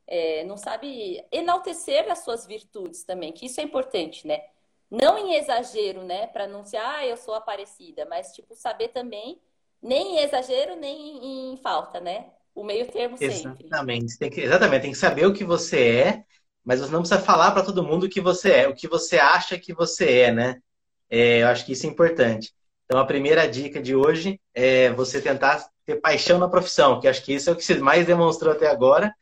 É, 0.06 0.44
não 0.44 0.56
sabe 0.56 1.24
enaltecer 1.30 2.10
as 2.10 2.18
suas 2.20 2.44
virtudes 2.44 3.04
também, 3.04 3.32
que 3.32 3.46
isso 3.46 3.60
é 3.60 3.64
importante, 3.64 4.26
né? 4.26 4.42
Não 4.90 5.16
em 5.16 5.34
exagero, 5.34 6.02
né? 6.02 6.26
Para 6.26 6.48
ser, 6.64 6.78
ah, 6.78 7.06
eu 7.06 7.16
sou 7.16 7.34
aparecida, 7.34 8.04
mas, 8.06 8.34
tipo, 8.34 8.54
saber 8.56 8.88
também 8.88 9.40
nem 9.82 10.16
em 10.16 10.24
exagero, 10.24 10.76
nem 10.76 11.52
em 11.52 11.56
falta, 11.56 12.00
né? 12.00 12.26
O 12.54 12.64
meio 12.64 12.90
termo 12.90 13.16
sempre. 13.16 13.66
Exatamente. 13.66 14.18
Tem 14.18 14.30
que, 14.30 14.40
exatamente, 14.40 14.82
tem 14.82 14.92
que 14.92 14.98
saber 14.98 15.26
o 15.26 15.32
que 15.32 15.44
você 15.44 15.88
é, 15.88 16.24
mas 16.64 16.80
você 16.80 16.92
não 16.92 17.00
precisa 17.00 17.20
falar 17.20 17.52
para 17.52 17.64
todo 17.64 17.82
mundo 17.82 18.04
o 18.04 18.08
que 18.08 18.20
você 18.20 18.52
é, 18.52 18.68
o 18.68 18.74
que 18.74 18.88
você 18.88 19.18
acha 19.18 19.58
que 19.58 19.72
você 19.72 20.20
é, 20.20 20.32
né? 20.32 20.60
É, 21.08 21.42
eu 21.42 21.48
acho 21.48 21.64
que 21.64 21.72
isso 21.72 21.86
é 21.86 21.88
importante. 21.88 22.52
Então, 22.84 22.98
a 22.98 23.06
primeira 23.06 23.48
dica 23.48 23.80
de 23.80 23.94
hoje 23.94 24.40
é 24.52 24.90
você 24.92 25.20
tentar 25.20 25.64
ter 25.86 26.00
paixão 26.00 26.38
na 26.38 26.48
profissão, 26.48 27.00
que 27.00 27.08
acho 27.08 27.24
que 27.24 27.32
isso 27.32 27.48
é 27.48 27.52
o 27.52 27.56
que 27.56 27.64
você 27.64 27.76
mais 27.78 28.06
demonstrou 28.06 28.52
até 28.52 28.68
agora. 28.68 29.14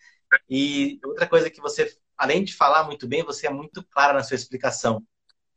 E 0.49 0.99
outra 1.05 1.27
coisa 1.27 1.51
que 1.51 1.61
você, 1.61 1.95
além 2.17 2.45
de 2.45 2.55
falar 2.55 2.85
muito 2.85 3.07
bem, 3.07 3.23
você 3.23 3.47
é 3.47 3.51
muito 3.51 3.83
clara 3.91 4.15
na 4.15 4.23
sua 4.23 4.35
explicação. 4.35 5.03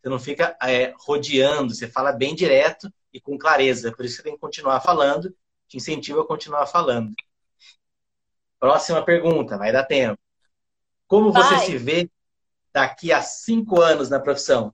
Você 0.02 0.10
não 0.10 0.20
fica 0.20 0.58
é, 0.62 0.94
rodeando, 1.00 1.74
você 1.74 1.88
fala 1.88 2.12
bem 2.12 2.36
direto 2.36 2.92
e 3.14 3.20
com 3.20 3.38
clareza. 3.38 3.92
Por 3.92 4.06
isso 4.06 4.18
você 4.18 4.24
tem 4.24 4.34
que 4.34 4.40
continuar 4.40 4.80
falando, 4.82 5.36
te 5.68 5.78
incentivo 5.78 6.22
a 6.22 6.28
continuar 6.28 6.68
falando. 6.68 7.14
Próxima 8.60 9.04
pergunta, 9.04 9.58
vai 9.58 9.72
dar 9.72 9.84
tempo. 9.84 10.20
Como 11.08 11.32
vai. 11.32 11.44
você 11.44 11.66
se 11.66 11.78
vê 11.78 12.10
daqui 12.72 13.12
a 13.12 13.22
cinco 13.22 13.82
anos 13.82 14.10
na 14.10 14.20
profissão? 14.20 14.74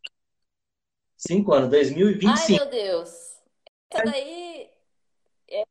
Cinco 1.15 1.53
anos, 1.53 1.69
2025. 1.69 2.61
Ai, 2.61 2.65
meu 2.65 2.69
Deus. 2.69 3.09
Essa 3.89 4.03
daí. 4.03 4.69
É, 5.49 5.63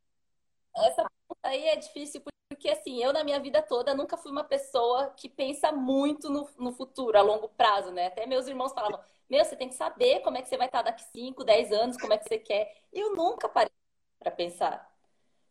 essa 0.76 1.06
aí 1.42 1.68
é 1.68 1.76
difícil 1.76 2.20
porque, 2.56 2.70
assim, 2.70 3.02
eu 3.02 3.12
na 3.12 3.22
minha 3.22 3.38
vida 3.38 3.62
toda 3.62 3.94
nunca 3.94 4.16
fui 4.16 4.32
uma 4.32 4.42
pessoa 4.42 5.10
que 5.10 5.28
pensa 5.28 5.70
muito 5.70 6.30
no, 6.30 6.48
no 6.58 6.72
futuro, 6.72 7.16
a 7.16 7.22
longo 7.22 7.48
prazo, 7.50 7.92
né? 7.92 8.06
Até 8.06 8.26
meus 8.26 8.48
irmãos 8.48 8.72
falavam 8.72 8.98
meu, 9.28 9.44
você 9.44 9.56
tem 9.56 9.68
que 9.68 9.74
saber 9.74 10.20
como 10.20 10.38
é 10.38 10.42
que 10.42 10.48
você 10.48 10.56
vai 10.56 10.66
estar 10.66 10.82
daqui 10.82 11.02
5, 11.12 11.44
10 11.44 11.72
anos, 11.72 11.96
como 11.96 12.12
é 12.12 12.18
que 12.18 12.28
você 12.28 12.38
quer. 12.38 12.80
Eu 12.92 13.14
nunca 13.14 13.48
parei 13.48 13.72
para 14.18 14.30
pensar. 14.30 14.88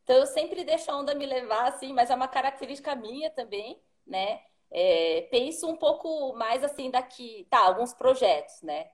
Então, 0.03 0.15
eu 0.15 0.25
sempre 0.25 0.63
deixo 0.63 0.89
a 0.89 0.97
onda 0.97 1.13
me 1.13 1.25
levar, 1.25 1.67
assim, 1.67 1.91
mas 1.91 2.09
é 2.09 2.15
uma 2.15 2.27
característica 2.27 2.95
minha 2.95 3.29
também, 3.29 3.81
né? 4.07 4.41
É, 4.71 5.27
penso 5.29 5.67
um 5.67 5.75
pouco 5.75 6.33
mais, 6.35 6.63
assim, 6.63 6.89
daqui... 6.89 7.45
Tá, 7.49 7.59
alguns 7.65 7.93
projetos, 7.93 8.61
né? 8.61 8.91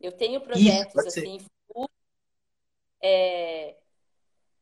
Eu 0.00 0.12
tenho 0.12 0.40
projetos, 0.40 0.94
Isso, 1.06 1.18
assim, 1.20 1.38
é, 3.00 3.76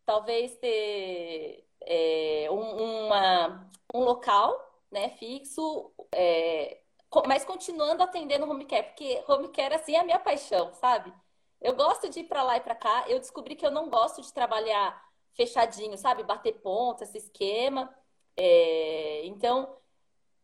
talvez 0.05 0.55
ter 0.57 1.67
é, 1.87 2.49
um, 2.51 3.07
uma, 3.07 3.71
um 3.95 4.01
local 4.01 4.57
né, 4.91 5.11
fixo, 5.11 5.93
é, 6.13 6.81
mas 7.27 7.45
continuando 7.45 8.03
atendendo 8.03 8.49
home 8.49 8.65
care, 8.65 8.85
porque 8.89 9.23
home 9.29 9.49
care 9.49 9.75
assim 9.75 9.95
é 9.95 10.01
a 10.01 10.05
minha 10.05 10.19
paixão, 10.19 10.73
sabe? 10.75 11.13
Eu 11.61 11.75
gosto 11.77 12.09
de 12.09 12.21
ir 12.21 12.25
para 12.25 12.43
lá 12.43 12.57
e 12.57 12.61
para 12.61 12.75
cá. 12.75 13.05
Eu 13.09 13.21
descobri 13.21 13.55
que 13.55 13.65
eu 13.65 13.71
não 13.71 13.89
gosto 13.89 14.21
de 14.21 14.33
trabalhar 14.33 15.01
fechadinho, 15.35 15.97
sabe? 15.97 16.25
Bater 16.25 16.61
ponta, 16.61 17.05
esse 17.05 17.19
esquema. 17.19 17.95
É... 18.37 19.25
Então, 19.27 19.77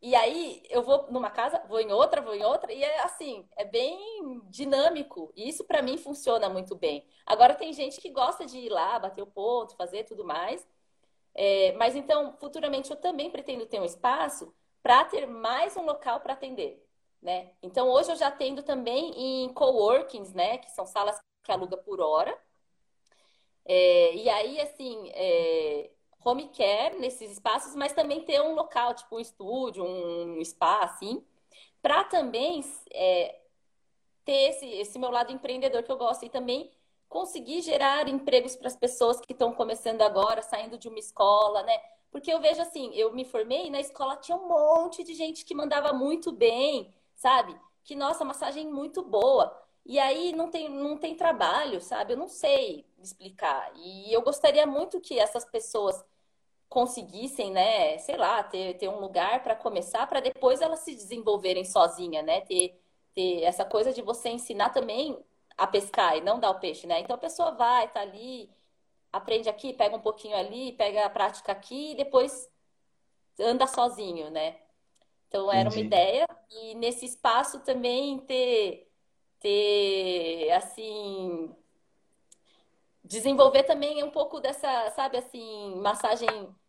e 0.01 0.15
aí 0.15 0.63
eu 0.71 0.83
vou 0.83 1.11
numa 1.11 1.31
casa, 1.31 1.61
vou 1.69 1.81
em 1.81 1.91
outra, 1.93 2.23
vou 2.23 2.35
em 2.35 2.45
outra, 2.45 2.73
e 2.73 2.83
é 2.85 3.01
assim, 3.03 3.49
é 3.57 3.65
bem 3.65 4.41
dinâmico. 4.45 5.33
E 5.35 5.49
isso 5.49 5.65
para 5.65 5.83
mim 5.83 5.97
funciona 5.99 6.49
muito 6.49 6.77
bem. 6.77 7.05
Agora 7.27 7.55
tem 7.55 7.73
gente 7.73 8.01
que 8.01 8.11
gosta 8.11 8.47
de 8.47 8.59
ir 8.59 8.69
lá, 8.71 8.99
bater 8.99 9.23
o 9.23 9.27
ponto, 9.27 9.77
fazer 9.77 10.05
tudo 10.05 10.25
mais. 10.25 10.67
É... 11.41 11.73
mas 11.75 11.95
então, 11.95 12.33
futuramente 12.41 12.91
eu 12.91 12.97
também 12.97 13.31
pretendo 13.31 13.65
ter 13.65 13.81
um 13.81 13.85
espaço 13.85 14.53
para 14.83 15.05
ter 15.05 15.27
mais 15.27 15.77
um 15.77 15.83
local 15.83 16.21
para 16.21 16.33
atender, 16.33 16.85
né? 17.23 17.53
Então 17.63 17.89
hoje 17.89 18.11
eu 18.11 18.17
já 18.17 18.29
atendo 18.29 18.63
também 18.63 19.45
em 19.45 19.53
coworkings, 19.55 20.35
né? 20.35 20.59
Que 20.59 20.71
são 20.71 20.85
salas 20.87 21.21
que 21.45 21.53
aluga 21.53 21.77
por 21.77 22.01
hora. 22.01 22.37
É, 23.65 24.15
e 24.17 24.29
aí, 24.31 24.61
assim, 24.61 25.11
é, 25.15 25.91
home 26.25 26.49
care 26.49 26.99
nesses 26.99 27.33
espaços, 27.33 27.75
mas 27.77 27.93
também 27.93 28.25
ter 28.25 28.41
um 28.41 28.55
local, 28.55 28.95
tipo 28.95 29.17
um 29.17 29.21
estúdio, 29.21 29.85
um 29.85 30.43
spa, 30.45 30.81
assim, 30.81 31.25
para 31.83 32.05
também 32.05 32.65
é, 32.93 33.39
ter 34.25 34.51
esse, 34.51 34.67
esse 34.67 34.99
meu 34.99 35.11
lado 35.11 35.33
empreendedor 35.33 35.83
que 35.83 35.93
eu 35.93 35.99
gosto 35.99 36.25
e 36.25 36.31
também 36.31 36.71
conseguir 37.09 37.63
gerar 37.63 38.09
empregos 38.09 38.55
para 38.55 38.69
as 38.69 38.77
pessoas 38.77 39.21
que 39.21 39.33
estão 39.33 39.53
começando 39.53 40.03
agora, 40.03 40.43
saindo 40.43 40.79
de 40.79 40.89
uma 40.89 40.99
escola, 40.99 41.63
né? 41.63 41.79
Porque 42.11 42.33
eu 42.33 42.41
vejo 42.41 42.61
assim, 42.61 42.93
eu 42.95 43.13
me 43.13 43.25
formei 43.25 43.67
e 43.67 43.71
na 43.71 43.81
escola 43.81 44.17
tinha 44.17 44.37
um 44.37 44.49
monte 44.49 45.03
de 45.05 45.15
gente 45.15 45.45
que 45.45 45.55
mandava 45.55 45.93
muito 45.93 46.33
bem, 46.33 46.93
sabe? 47.15 47.59
Que, 47.85 47.95
nossa, 47.95 48.25
massagem 48.25 48.67
muito 48.67 49.03
boa. 49.03 49.57
E 49.85 49.99
aí 49.99 50.33
não 50.33 50.51
tem, 50.51 50.69
não 50.69 50.99
tem 50.99 51.15
trabalho, 51.15 51.81
sabe? 51.81 52.13
Eu 52.13 52.19
não 52.19 52.29
sei 52.29 52.87
explicar. 52.99 53.73
E 53.77 54.13
eu 54.13 54.23
gostaria 54.23 54.67
muito 54.67 55.01
que 55.01 55.19
essas 55.19 55.45
pessoas 55.45 56.05
conseguissem, 56.69 57.51
né, 57.51 57.97
sei 57.99 58.17
lá, 58.17 58.43
ter, 58.43 58.77
ter 58.77 58.89
um 58.89 59.01
lugar 59.01 59.43
para 59.43 59.57
começar, 59.57 60.07
para 60.07 60.21
depois 60.21 60.61
elas 60.61 60.81
se 60.81 60.95
desenvolverem 60.95 61.65
sozinha, 61.65 62.23
né? 62.23 62.43
Ter, 62.43 62.79
ter 63.15 63.43
essa 63.43 63.65
coisa 63.65 63.93
de 63.93 64.03
você 64.03 64.29
ensinar 64.29 64.71
também 64.71 65.19
a 65.59 65.67
pescar 65.67 66.17
e 66.17 66.21
não 66.23 66.41
dar 66.41 66.51
o 66.51 66.61
peixe, 66.61 66.87
né? 66.87 67.01
Então 67.01 67.17
a 67.17 67.19
pessoa 67.19 67.51
vai, 67.53 67.89
tá 67.89 68.01
ali, 68.01 68.51
aprende 69.13 69.49
aqui, 69.49 69.75
pega 69.75 69.97
um 69.97 70.01
pouquinho 70.01 70.37
ali, 70.37 70.73
pega 70.73 71.05
a 71.05 71.11
prática 71.11 71.53
aqui 71.53 71.93
e 71.93 71.97
depois 71.97 72.51
anda 73.41 73.67
sozinho, 73.67 74.31
né? 74.31 74.57
Então 75.29 75.53
era 75.53 75.69
Entendi. 75.69 75.81
uma 75.81 75.87
ideia 75.87 76.29
e 76.51 76.75
nesse 76.77 77.05
espaço 77.05 77.61
também 77.61 78.19
ter 78.21 78.89
ter 79.41 80.51
assim 80.53 81.55
desenvolver 83.05 83.63
também 83.65 84.03
um 84.03 84.11
pouco 84.11 84.41
dessa, 84.41 84.91
sabe 84.91 85.17
assim, 85.19 85.77
massagem 85.77 86.29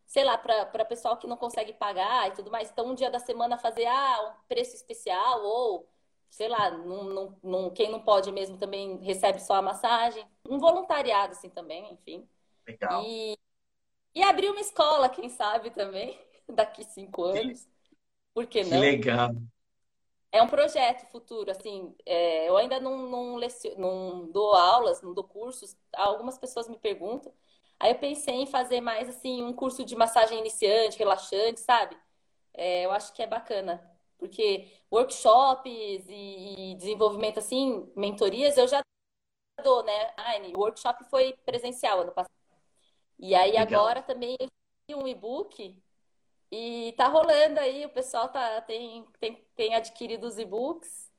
sei 0.10 0.24
lá, 0.24 0.38
para 0.40 0.86
pessoal 0.86 1.18
que 1.18 1.28
não 1.28 1.38
consegue 1.38 1.72
pagar 1.74 2.28
e 2.28 2.32
tudo 2.32 2.50
mais. 2.50 2.70
Então, 2.72 2.88
um 2.88 2.96
dia 2.96 3.12
da 3.12 3.20
semana 3.20 3.60
fazer 3.60 3.86
ah, 3.86 4.34
um 4.36 4.48
preço 4.48 4.76
especial 4.76 5.44
ou, 5.44 5.88
sei 6.30 6.48
lá, 6.48 6.72
num, 6.72 7.04
num, 7.04 7.36
num, 7.44 7.70
quem 7.70 7.90
não 7.92 8.02
pode 8.02 8.32
mesmo 8.32 8.58
também 8.58 8.98
recebe 8.98 9.40
só 9.40 9.56
a 9.56 9.62
massagem. 9.62 10.26
Um 10.48 10.60
voluntariado, 10.60 11.34
assim, 11.34 11.50
também, 11.50 11.94
enfim. 11.94 12.28
Legal. 12.68 13.04
E, 13.06 13.38
e 14.16 14.24
abrir 14.24 14.50
uma 14.50 14.62
escola, 14.62 15.10
quem 15.10 15.30
sabe 15.30 15.72
também, 15.72 16.20
daqui 16.48 16.84
cinco 16.84 17.24
anos. 17.24 17.68
Por 18.34 18.48
que 18.48 18.64
não? 18.64 18.70
Que 18.70 18.78
legal. 18.78 19.30
É 20.32 20.44
um 20.44 20.48
projeto 20.48 21.08
futuro, 21.08 21.50
assim, 21.50 21.96
é, 22.06 22.48
eu 22.48 22.56
ainda 22.56 22.80
não, 22.80 23.10
não, 23.10 23.36
lecio, 23.36 23.74
não 23.80 24.32
dou 24.32 24.54
aulas, 24.54 25.02
não 25.02 25.12
dou 25.12 25.24
cursos, 25.24 25.76
algumas 25.92 26.38
pessoas 26.38 26.70
me 26.70 26.78
perguntam, 26.78 27.34
Aí 27.80 27.92
eu 27.92 27.96
pensei 28.00 28.36
em 28.36 28.46
fazer 28.46 28.82
mais 28.82 29.08
assim 29.08 29.42
um 29.44 29.54
curso 29.54 29.86
de 29.86 29.96
massagem 29.96 30.40
iniciante, 30.40 30.98
relaxante, 30.98 31.62
sabe? 31.62 31.98
É, 32.54 32.86
eu 32.86 32.92
acho 32.92 33.14
que 33.14 33.22
é 33.22 33.28
bacana, 33.28 33.82
porque 34.18 34.68
workshops 34.92 36.06
e 36.10 36.76
desenvolvimento 36.78 37.40
assim, 37.40 37.92
mentorias 37.96 38.58
eu 38.58 38.68
já 38.68 38.82
dou, 39.64 39.84
né? 39.84 40.14
O 40.56 40.60
workshop 40.60 41.04
foi 41.06 41.34
presencial 41.46 42.02
ano 42.02 42.12
passado. 42.12 42.34
E 43.18 43.36
aí 43.36 43.52
Legal. 43.52 43.82
agora 43.82 44.02
também 44.02 44.36
eu 44.40 44.48
fiz 44.88 44.98
um 44.98 45.08
e-book 45.08 45.78
e 46.52 46.94
tá 46.98 47.08
rolando 47.08 47.60
aí, 47.60 47.86
o 47.86 47.90
pessoal 47.90 48.30
tá, 48.30 48.62
tem, 48.62 49.06
tem, 49.20 49.46
tem 49.56 49.76
adquirido 49.76 50.26
os 50.26 50.40
e-books. 50.40 51.12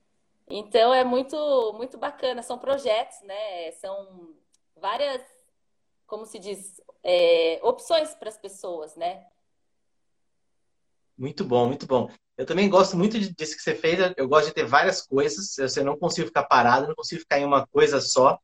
Então 0.49 0.93
é 0.93 1.05
muito, 1.05 1.37
muito 1.75 1.97
bacana. 1.97 2.43
São 2.43 2.59
projetos, 2.59 3.21
né? 3.23 3.71
São 3.73 4.35
várias 4.77 5.23
como 6.11 6.27
se 6.27 6.41
diz, 6.41 6.83
é, 7.05 7.61
opções 7.63 8.13
para 8.17 8.29
as 8.29 8.37
pessoas, 8.37 8.97
né? 8.97 9.25
Muito 11.17 11.45
bom, 11.45 11.67
muito 11.67 11.87
bom. 11.87 12.11
Eu 12.41 12.47
também 12.47 12.71
gosto 12.71 12.97
muito 12.97 13.19
disso 13.21 13.55
que 13.55 13.63
você 13.63 13.75
fez. 13.75 13.99
Eu 14.17 14.27
gosto 14.27 14.47
de 14.47 14.55
ter 14.55 14.65
várias 14.65 15.03
coisas. 15.03 15.77
Eu 15.77 15.85
não 15.85 15.95
consigo 15.99 16.29
ficar 16.29 16.45
parado, 16.45 16.89
não 16.89 16.95
consigo 16.95 17.21
ficar 17.21 17.39
em 17.39 17.45
uma 17.45 17.67
coisa 17.67 18.01
só. 18.01 18.39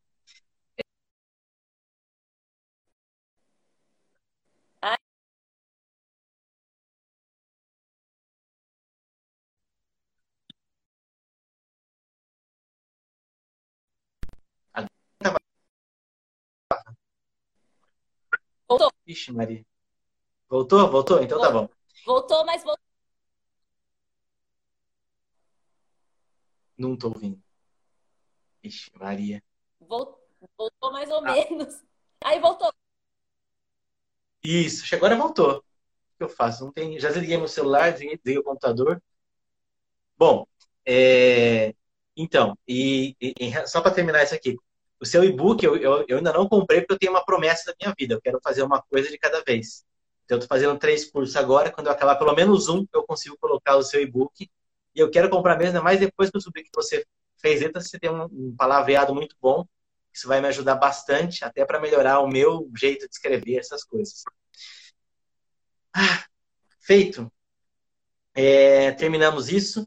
Voltou. 18.68 18.92
Ixi, 19.06 19.32
Maria. 19.32 19.64
Voltou? 20.50 20.90
Voltou? 20.90 21.22
Então 21.22 21.40
tá 21.40 21.50
bom. 21.50 21.66
Voltou, 22.04 22.44
mas 22.44 22.62
voltou. 22.62 22.85
Não 26.76 26.96
tô 26.96 27.08
ouvindo. 27.08 27.42
Ixi, 28.62 28.90
Maria. 28.94 29.42
Voltou 29.80 30.92
mais 30.92 31.10
ou 31.10 31.18
ah. 31.18 31.32
menos. 31.32 31.82
Aí 32.24 32.40
voltou. 32.40 32.72
Isso, 34.42 34.94
agora 34.94 35.16
voltou. 35.16 35.58
O 35.58 35.62
que 36.18 36.24
eu 36.24 36.28
faço? 36.28 36.64
Não 36.64 36.72
tem... 36.72 36.98
Já 36.98 37.08
desliguei 37.08 37.36
meu 37.36 37.48
celular, 37.48 37.92
desliguei 37.92 38.38
o 38.38 38.44
computador. 38.44 39.02
Bom, 40.16 40.46
é... 40.84 41.74
então, 42.16 42.56
e, 42.66 43.16
e 43.20 43.34
só 43.66 43.80
para 43.80 43.90
terminar 43.92 44.22
isso 44.24 44.34
aqui, 44.34 44.56
o 45.00 45.04
seu 45.04 45.22
e-book 45.24 45.62
eu, 45.64 45.76
eu, 45.76 46.04
eu, 46.08 46.18
ainda 46.18 46.32
não 46.32 46.48
comprei 46.48 46.80
porque 46.80 46.94
eu 46.94 46.98
tenho 46.98 47.12
uma 47.12 47.24
promessa 47.24 47.66
da 47.66 47.76
minha 47.80 47.94
vida. 47.98 48.14
Eu 48.14 48.20
quero 48.20 48.40
fazer 48.42 48.62
uma 48.62 48.82
coisa 48.82 49.10
de 49.10 49.18
cada 49.18 49.42
vez. 49.42 49.84
Então, 50.24 50.36
eu 50.36 50.40
estou 50.40 50.56
fazendo 50.56 50.78
três 50.78 51.10
cursos 51.10 51.36
agora. 51.36 51.70
Quando 51.70 51.88
eu 51.88 51.92
acabar 51.92 52.16
pelo 52.16 52.34
menos 52.34 52.68
um, 52.68 52.84
eu 52.92 53.04
consigo 53.04 53.36
colocar 53.38 53.76
o 53.76 53.82
seu 53.82 54.00
e-book. 54.00 54.50
E 54.96 55.00
eu 55.00 55.10
quero 55.10 55.28
comprar 55.28 55.58
mesmo, 55.58 55.82
mas 55.82 56.00
depois 56.00 56.30
que 56.30 56.36
eu 56.36 56.40
descobri 56.40 56.64
que 56.64 56.70
você 56.74 57.06
fez 57.36 57.60
ele, 57.60 57.72
você 57.72 57.98
tem 57.98 58.10
um, 58.10 58.24
um 58.24 58.56
palavreado 58.56 59.14
muito 59.14 59.36
bom. 59.40 59.66
Isso 60.12 60.26
vai 60.26 60.40
me 60.40 60.48
ajudar 60.48 60.76
bastante, 60.76 61.44
até 61.44 61.64
para 61.66 61.78
melhorar 61.78 62.20
o 62.20 62.28
meu 62.28 62.70
jeito 62.74 63.06
de 63.06 63.14
escrever 63.14 63.58
essas 63.58 63.84
coisas. 63.84 64.22
Ah, 65.92 66.24
feito. 66.80 67.30
É, 68.34 68.92
terminamos 68.92 69.48
isso. 69.50 69.86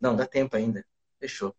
Não, 0.00 0.14
dá 0.14 0.26
tempo 0.26 0.56
ainda. 0.56 0.84
Fechou. 1.18 1.54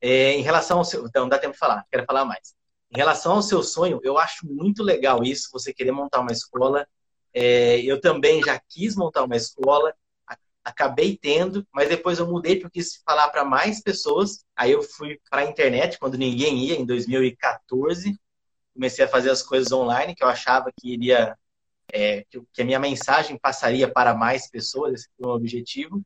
É, 0.00 0.32
em 0.32 0.42
relação 0.42 0.78
ao 0.78 0.84
seu. 0.84 1.06
Então, 1.06 1.28
dá 1.28 1.38
tempo 1.38 1.54
de 1.54 1.58
falar, 1.58 1.84
quero 1.90 2.04
falar 2.04 2.24
mais. 2.24 2.54
Em 2.90 2.98
relação 2.98 3.34
ao 3.34 3.42
seu 3.42 3.62
sonho, 3.62 4.00
eu 4.04 4.18
acho 4.18 4.46
muito 4.46 4.82
legal 4.82 5.24
isso, 5.24 5.48
você 5.52 5.72
querer 5.72 5.92
montar 5.92 6.20
uma 6.20 6.32
escola. 6.32 6.86
É, 7.34 7.80
eu 7.82 8.00
também 8.00 8.42
já 8.42 8.60
quis 8.68 8.94
montar 8.96 9.24
uma 9.24 9.36
escola, 9.36 9.94
acabei 10.64 11.16
tendo, 11.16 11.66
mas 11.72 11.88
depois 11.88 12.18
eu 12.18 12.26
mudei 12.26 12.56
porque 12.56 12.80
quis 12.80 13.02
falar 13.04 13.28
para 13.30 13.44
mais 13.44 13.82
pessoas. 13.82 14.44
Aí 14.56 14.72
eu 14.72 14.82
fui 14.82 15.20
para 15.30 15.42
a 15.42 15.44
internet 15.44 15.98
quando 15.98 16.16
ninguém 16.18 16.58
ia, 16.66 16.74
em 16.76 16.86
2014. 16.86 18.18
Comecei 18.74 19.04
a 19.04 19.08
fazer 19.08 19.30
as 19.30 19.42
coisas 19.42 19.72
online, 19.72 20.14
que 20.14 20.24
eu 20.24 20.28
achava 20.28 20.70
que 20.78 20.92
iria. 20.92 21.36
É, 21.92 22.24
que 22.52 22.62
a 22.62 22.64
minha 22.64 22.78
mensagem 22.78 23.38
passaria 23.38 23.90
para 23.92 24.14
mais 24.14 24.48
pessoas, 24.48 24.94
esse 24.94 25.08
foi 25.18 25.28
o 25.28 25.34
objetivo 25.34 26.02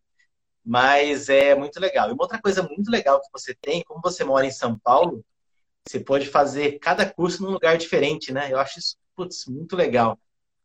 mas 0.66 1.28
é 1.28 1.54
muito 1.54 1.78
legal. 1.78 2.08
E 2.08 2.12
uma 2.12 2.24
outra 2.24 2.40
coisa 2.42 2.60
muito 2.60 2.90
legal 2.90 3.20
que 3.20 3.28
você 3.32 3.54
tem, 3.54 3.84
como 3.84 4.00
você 4.02 4.24
mora 4.24 4.44
em 4.44 4.50
São 4.50 4.76
Paulo, 4.76 5.24
você 5.86 6.00
pode 6.00 6.26
fazer 6.28 6.80
cada 6.80 7.08
curso 7.08 7.42
num 7.42 7.52
lugar 7.52 7.78
diferente, 7.78 8.32
né? 8.32 8.52
Eu 8.52 8.58
acho 8.58 8.80
isso, 8.80 8.96
putz, 9.14 9.46
muito 9.46 9.76
legal. 9.76 10.18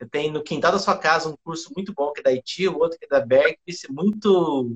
Tem 0.09 0.31
no 0.31 0.43
quintal 0.43 0.71
da 0.71 0.79
sua 0.79 0.97
casa 0.97 1.29
um 1.29 1.35
curso 1.43 1.71
muito 1.75 1.93
bom 1.93 2.11
que 2.11 2.21
é 2.21 2.23
da 2.23 2.31
IT, 2.31 2.67
o 2.67 2.79
outro 2.79 2.97
que 2.97 3.05
é 3.05 3.07
da 3.07 3.19
Berg, 3.19 3.57
isso 3.65 3.87
é 3.87 3.91
muito... 3.91 4.75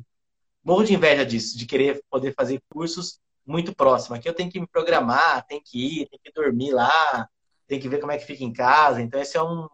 Morro 0.63 0.83
de 0.83 0.93
inveja 0.93 1.25
disso, 1.25 1.57
de 1.57 1.65
querer 1.65 2.03
poder 2.09 2.33
fazer 2.33 2.61
cursos 2.69 3.19
muito 3.45 3.75
próximos. 3.75 4.17
Aqui 4.17 4.27
eu 4.27 4.33
tenho 4.33 4.51
que 4.51 4.59
me 4.59 4.67
programar, 4.67 5.45
tenho 5.45 5.61
que 5.63 6.01
ir, 6.01 6.09
tenho 6.09 6.21
que 6.23 6.31
dormir 6.31 6.71
lá, 6.71 7.29
tenho 7.67 7.81
que 7.81 7.87
ver 7.87 7.99
como 7.99 8.11
é 8.11 8.17
que 8.17 8.25
fica 8.25 8.43
em 8.43 8.51
casa. 8.51 9.01
Então, 9.01 9.19
esse 9.19 9.37
é 9.37 9.43
um, 9.43 9.67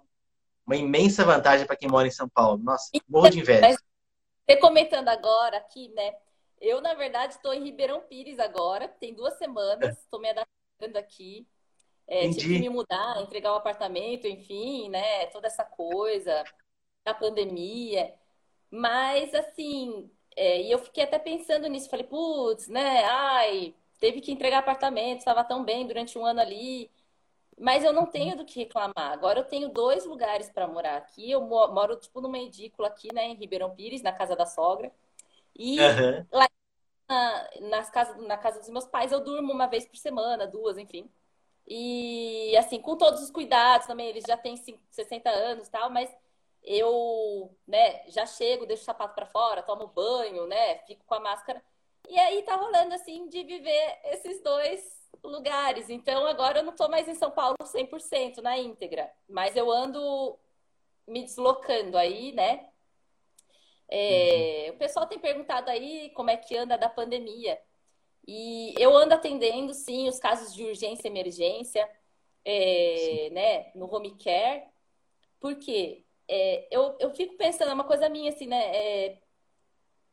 uma 0.65 0.75
imensa 0.75 1.23
vantagem 1.23 1.65
para 1.65 1.75
quem 1.75 1.89
mora 1.89 2.07
em 2.07 2.11
São 2.11 2.27
Paulo. 2.27 2.61
Nossa, 2.61 2.89
morro 3.07 3.29
de 3.29 3.39
inveja. 3.39 3.77
Você 4.45 4.57
comentando 4.57 5.07
agora 5.07 5.57
aqui, 5.57 5.89
né? 5.89 6.13
Eu, 6.59 6.81
na 6.81 6.93
verdade, 6.93 7.33
estou 7.33 7.53
em 7.53 7.63
Ribeirão 7.63 8.01
Pires 8.01 8.37
agora, 8.37 8.87
tem 8.87 9.13
duas 9.15 9.37
semanas, 9.37 9.97
estou 9.97 10.19
me 10.19 10.29
adaptando 10.29 10.97
aqui. 10.97 11.47
É, 12.11 12.29
tive 12.29 12.55
que 12.55 12.59
me 12.59 12.67
mudar, 12.69 13.21
entregar 13.21 13.51
o 13.51 13.53
um 13.53 13.57
apartamento, 13.57 14.27
enfim, 14.27 14.89
né? 14.89 15.27
Toda 15.27 15.47
essa 15.47 15.63
coisa 15.63 16.43
da 17.05 17.13
pandemia. 17.13 18.13
Mas, 18.69 19.33
assim, 19.33 20.11
é, 20.35 20.61
e 20.61 20.69
eu 20.69 20.77
fiquei 20.79 21.05
até 21.05 21.17
pensando 21.17 21.69
nisso. 21.69 21.89
Falei, 21.89 22.05
putz, 22.05 22.67
né? 22.67 23.05
Ai, 23.05 23.73
teve 23.97 24.19
que 24.19 24.29
entregar 24.29 24.59
apartamento, 24.59 25.19
estava 25.19 25.41
tão 25.41 25.63
bem 25.63 25.87
durante 25.87 26.17
um 26.19 26.25
ano 26.25 26.41
ali. 26.41 26.91
Mas 27.57 27.81
eu 27.85 27.93
não 27.93 28.05
tenho 28.05 28.35
do 28.35 28.43
que 28.43 28.59
reclamar. 28.59 29.13
Agora 29.13 29.39
eu 29.39 29.45
tenho 29.45 29.69
dois 29.69 30.05
lugares 30.05 30.49
para 30.49 30.67
morar 30.67 30.97
aqui. 30.97 31.31
Eu 31.31 31.41
moro, 31.41 31.95
tipo, 31.95 32.19
numa 32.19 32.39
edícula 32.39 32.89
aqui, 32.89 33.07
né, 33.13 33.27
em 33.27 33.35
Ribeirão 33.35 33.73
Pires, 33.73 34.01
na 34.01 34.11
casa 34.11 34.35
da 34.35 34.45
sogra. 34.45 34.91
E 35.55 35.79
uhum. 35.79 36.25
lá 36.29 36.47
na, 37.09 37.49
nas 37.69 37.89
casas, 37.89 38.17
na 38.27 38.37
casa 38.37 38.59
dos 38.59 38.69
meus 38.69 38.85
pais 38.85 39.13
eu 39.13 39.23
durmo 39.23 39.53
uma 39.53 39.67
vez 39.67 39.85
por 39.85 39.97
semana, 39.97 40.45
duas, 40.47 40.77
enfim. 40.77 41.09
E, 41.67 42.55
assim, 42.57 42.81
com 42.81 42.97
todos 42.97 43.21
os 43.21 43.31
cuidados 43.31 43.87
também. 43.87 44.07
Eles 44.07 44.23
já 44.27 44.37
têm 44.37 44.55
60 44.89 45.29
anos 45.29 45.67
e 45.67 45.71
tal, 45.71 45.89
mas 45.89 46.09
eu, 46.63 47.55
né, 47.67 48.03
já 48.09 48.25
chego, 48.25 48.65
deixo 48.65 48.83
o 48.83 48.85
sapato 48.85 49.15
para 49.15 49.25
fora, 49.25 49.63
tomo 49.63 49.87
banho, 49.87 50.45
né, 50.47 50.79
fico 50.79 51.03
com 51.05 51.15
a 51.15 51.19
máscara. 51.19 51.63
E 52.09 52.19
aí 52.19 52.43
tá 52.43 52.55
rolando, 52.55 52.93
assim, 52.93 53.27
de 53.27 53.43
viver 53.43 53.99
esses 54.05 54.41
dois 54.43 55.09
lugares. 55.23 55.89
Então, 55.89 56.25
agora 56.25 56.59
eu 56.59 56.63
não 56.63 56.71
estou 56.71 56.89
mais 56.89 57.07
em 57.07 57.15
São 57.15 57.31
Paulo 57.31 57.55
100% 57.63 58.41
na 58.41 58.57
íntegra, 58.57 59.11
mas 59.29 59.55
eu 59.55 59.71
ando 59.71 60.37
me 61.07 61.23
deslocando 61.23 61.97
aí, 61.97 62.31
né? 62.31 62.67
É, 63.87 64.67
uhum. 64.67 64.75
O 64.75 64.77
pessoal 64.77 65.05
tem 65.05 65.19
perguntado 65.19 65.69
aí 65.69 66.09
como 66.11 66.29
é 66.29 66.37
que 66.37 66.55
anda 66.55 66.77
da 66.77 66.89
pandemia. 66.89 67.59
E 68.27 68.73
eu 68.77 68.95
ando 68.95 69.13
atendendo, 69.13 69.73
sim, 69.73 70.07
os 70.07 70.19
casos 70.19 70.53
de 70.53 70.63
urgência 70.63 71.07
e 71.07 71.11
emergência, 71.11 71.89
é, 72.45 73.29
né, 73.31 73.71
no 73.75 73.93
home 73.93 74.15
care, 74.17 74.63
porque 75.39 76.05
é, 76.27 76.67
eu, 76.71 76.95
eu 76.99 77.11
fico 77.11 77.35
pensando, 77.35 77.71
é 77.71 77.73
uma 77.73 77.83
coisa 77.83 78.09
minha, 78.09 78.31
assim, 78.31 78.47
né? 78.47 78.75
É, 78.75 79.21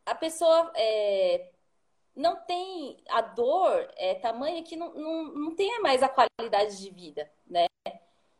a 0.05 0.15
pessoa 0.15 0.71
é, 0.75 1.51
não 2.15 2.35
tem 2.45 2.97
a 3.09 3.21
dor 3.21 3.87
é 3.95 4.15
tamanha 4.15 4.63
que 4.63 4.75
não, 4.75 4.93
não, 4.93 5.23
não 5.25 5.55
tenha 5.55 5.79
mais 5.81 6.03
a 6.03 6.09
qualidade 6.09 6.77
de 6.81 6.89
vida, 6.89 7.31
né? 7.47 7.67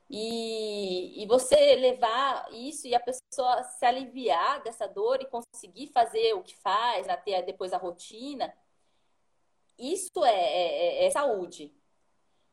E, 0.10 1.22
e 1.24 1.28
você 1.28 1.76
levar 1.76 2.52
isso 2.52 2.88
e 2.88 2.96
a 2.96 3.00
pessoa 3.00 3.64
se 3.64 3.86
aliviar 3.86 4.62
dessa 4.64 4.88
dor 4.88 5.22
e 5.22 5.28
conseguir 5.28 5.88
fazer 5.88 6.34
o 6.34 6.42
que 6.42 6.56
faz, 6.56 7.08
até 7.08 7.42
depois 7.44 7.74
a 7.74 7.78
rotina, 7.78 8.52
isso 9.80 10.24
é, 10.24 10.32
é, 10.32 11.06
é 11.06 11.12
saúde. 11.12 11.74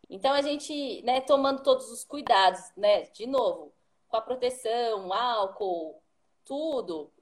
Então 0.09 0.33
a 0.33 0.43
gente, 0.43 1.03
né, 1.03 1.21
tomando 1.21 1.63
todos 1.63 1.91
os 1.91 2.05
cuidados, 2.05 2.61
né, 2.77 3.03
de 3.11 3.27
novo, 3.27 3.73
com 4.09 4.17
a 4.17 4.21
proteção, 4.21 5.13
álcool, 5.13 6.01
tudo, 6.45 7.13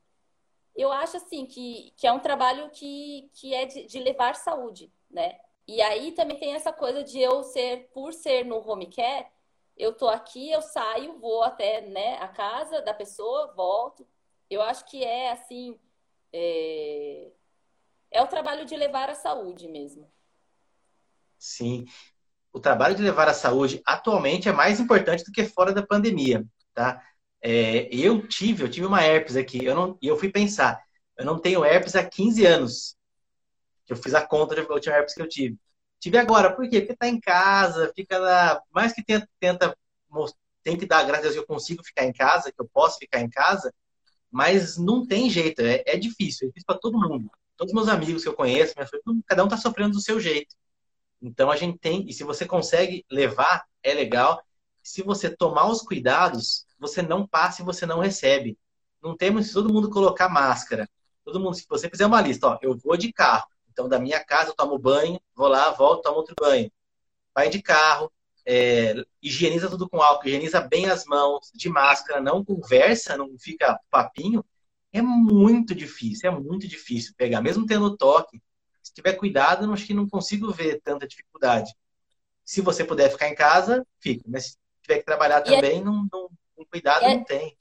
eu 0.74 0.92
acho 0.92 1.16
assim 1.16 1.46
que, 1.46 1.92
que 1.96 2.06
é 2.06 2.12
um 2.12 2.20
trabalho 2.20 2.68
que, 2.70 3.30
que 3.34 3.54
é 3.54 3.64
de, 3.64 3.84
de 3.86 4.00
levar 4.00 4.34
saúde, 4.34 4.92
né? 5.10 5.38
E 5.66 5.80
aí 5.80 6.12
também 6.12 6.38
tem 6.38 6.54
essa 6.54 6.72
coisa 6.72 7.02
de 7.02 7.20
eu 7.20 7.42
ser, 7.42 7.88
por 7.94 8.12
ser 8.12 8.44
no 8.44 8.58
home 8.68 8.86
care, 8.86 9.26
eu 9.76 9.92
tô 9.92 10.08
aqui, 10.08 10.50
eu 10.50 10.60
saio, 10.62 11.18
vou 11.18 11.42
até 11.42 11.80
né, 11.82 12.16
a 12.18 12.28
casa 12.28 12.82
da 12.82 12.92
pessoa, 12.92 13.52
volto. 13.54 14.06
Eu 14.50 14.62
acho 14.62 14.84
que 14.86 15.02
é 15.02 15.30
assim, 15.30 15.78
é, 16.32 17.30
é 18.14 18.22
o 18.22 18.26
trabalho 18.26 18.64
de 18.64 18.76
levar 18.76 19.10
a 19.10 19.14
saúde 19.14 19.68
mesmo. 19.68 20.10
Sim. 21.38 21.84
O 22.52 22.58
trabalho 22.60 22.94
de 22.94 23.02
levar 23.02 23.28
a 23.28 23.34
saúde 23.34 23.82
atualmente 23.84 24.48
é 24.48 24.52
mais 24.52 24.80
importante 24.80 25.24
do 25.24 25.32
que 25.32 25.44
fora 25.44 25.72
da 25.72 25.86
pandemia, 25.86 26.46
tá? 26.72 27.02
É, 27.42 27.88
eu 27.94 28.26
tive, 28.26 28.64
eu 28.64 28.70
tive 28.70 28.86
uma 28.86 29.02
herpes 29.04 29.36
aqui, 29.36 29.62
eu 29.62 29.74
não, 29.74 29.98
e 30.00 30.06
eu 30.06 30.16
fui 30.16 30.30
pensar, 30.30 30.82
eu 31.18 31.26
não 31.26 31.38
tenho 31.38 31.64
herpes 31.64 31.94
há 31.94 32.02
15 32.02 32.46
anos 32.46 32.96
eu 33.88 33.96
fiz 33.96 34.14
a 34.14 34.26
conta 34.26 34.54
da 34.54 34.62
última 34.62 34.96
herpes 34.96 35.14
que 35.14 35.22
eu 35.22 35.28
tive. 35.28 35.58
Tive 36.00 36.18
agora, 36.18 36.54
por 36.54 36.68
quê? 36.68 36.80
Porque 36.80 36.96
tá 36.96 37.08
em 37.08 37.20
casa, 37.20 37.92
fica 37.94 38.18
lá, 38.18 38.62
mais 38.70 38.92
que 38.92 39.02
tenta, 39.04 39.28
tenta 39.40 39.76
tem 40.62 40.78
que 40.78 40.86
dar 40.86 41.02
graças 41.04 41.26
a 41.26 41.28
Deus 41.28 41.34
que 41.34 41.40
eu 41.40 41.46
consigo 41.46 41.84
ficar 41.84 42.04
em 42.04 42.12
casa, 42.12 42.50
que 42.50 42.60
eu 42.60 42.68
posso 42.72 42.98
ficar 42.98 43.20
em 43.20 43.28
casa, 43.28 43.72
mas 44.30 44.78
não 44.78 45.06
tem 45.06 45.28
jeito, 45.28 45.60
é, 45.60 45.82
é 45.86 45.96
difícil, 45.96 46.46
é 46.46 46.48
difícil 46.48 46.66
para 46.66 46.78
todo 46.78 46.98
mundo. 46.98 47.30
Todos 47.56 47.72
os 47.72 47.74
meus 47.74 47.88
amigos 47.88 48.22
que 48.22 48.28
eu 48.28 48.34
conheço, 48.34 48.74
cada 49.26 49.44
um 49.44 49.48
tá 49.48 49.56
sofrendo 49.56 49.92
do 49.92 50.00
seu 50.00 50.18
jeito. 50.18 50.54
Então 51.22 51.50
a 51.50 51.56
gente 51.56 51.78
tem, 51.78 52.08
e 52.08 52.12
se 52.12 52.24
você 52.24 52.44
consegue 52.44 53.04
levar, 53.10 53.64
é 53.82 53.94
legal. 53.94 54.42
Se 54.82 55.02
você 55.02 55.34
tomar 55.34 55.70
os 55.70 55.80
cuidados, 55.80 56.66
você 56.78 57.00
não 57.00 57.26
passa 57.26 57.62
e 57.62 57.64
você 57.64 57.86
não 57.86 58.00
recebe. 58.00 58.58
Não 59.02 59.16
temos 59.16 59.52
todo 59.52 59.72
mundo 59.72 59.90
colocar 59.90 60.28
máscara. 60.28 60.88
Todo 61.24 61.40
mundo, 61.40 61.54
se 61.54 61.66
você 61.68 61.88
fizer 61.88 62.06
uma 62.06 62.20
lista, 62.20 62.48
ó, 62.48 62.58
eu 62.60 62.76
vou 62.76 62.96
de 62.96 63.12
carro, 63.12 63.46
então, 63.74 63.88
da 63.88 63.98
minha 63.98 64.24
casa, 64.24 64.50
eu 64.50 64.54
tomo 64.54 64.78
banho, 64.78 65.20
vou 65.34 65.48
lá, 65.48 65.70
volto, 65.72 66.02
tomo 66.02 66.18
outro 66.18 66.34
banho. 66.38 66.70
Vai 67.34 67.50
de 67.50 67.60
carro, 67.60 68.10
é, 68.46 68.94
higieniza 69.20 69.68
tudo 69.68 69.88
com 69.88 70.00
álcool, 70.00 70.28
higieniza 70.28 70.60
bem 70.60 70.86
as 70.86 71.04
mãos, 71.04 71.50
de 71.52 71.68
máscara, 71.68 72.20
não 72.20 72.44
conversa, 72.44 73.16
não 73.16 73.36
fica 73.36 73.78
papinho. 73.90 74.44
É 74.94 75.02
muito 75.02 75.74
difícil, 75.74 76.30
é 76.30 76.32
muito 76.32 76.68
difícil 76.68 77.12
pegar, 77.16 77.42
mesmo 77.42 77.66
tendo 77.66 77.96
toque. 77.96 78.40
Se 78.80 78.94
tiver 78.94 79.14
cuidado, 79.14 79.70
acho 79.72 79.84
que 79.84 79.92
não 79.92 80.08
consigo 80.08 80.52
ver 80.52 80.80
tanta 80.82 81.04
dificuldade. 81.04 81.74
Se 82.44 82.60
você 82.60 82.84
puder 82.84 83.10
ficar 83.10 83.28
em 83.28 83.34
casa, 83.34 83.84
fica. 83.98 84.22
Mas 84.28 84.44
se 84.44 84.58
tiver 84.82 85.00
que 85.00 85.04
trabalhar 85.04 85.40
também, 85.40 85.80
é... 85.80 85.84
não, 85.84 86.06
não, 86.12 86.30
cuidado 86.70 87.04
é... 87.06 87.16
não 87.16 87.24
tem. 87.24 87.58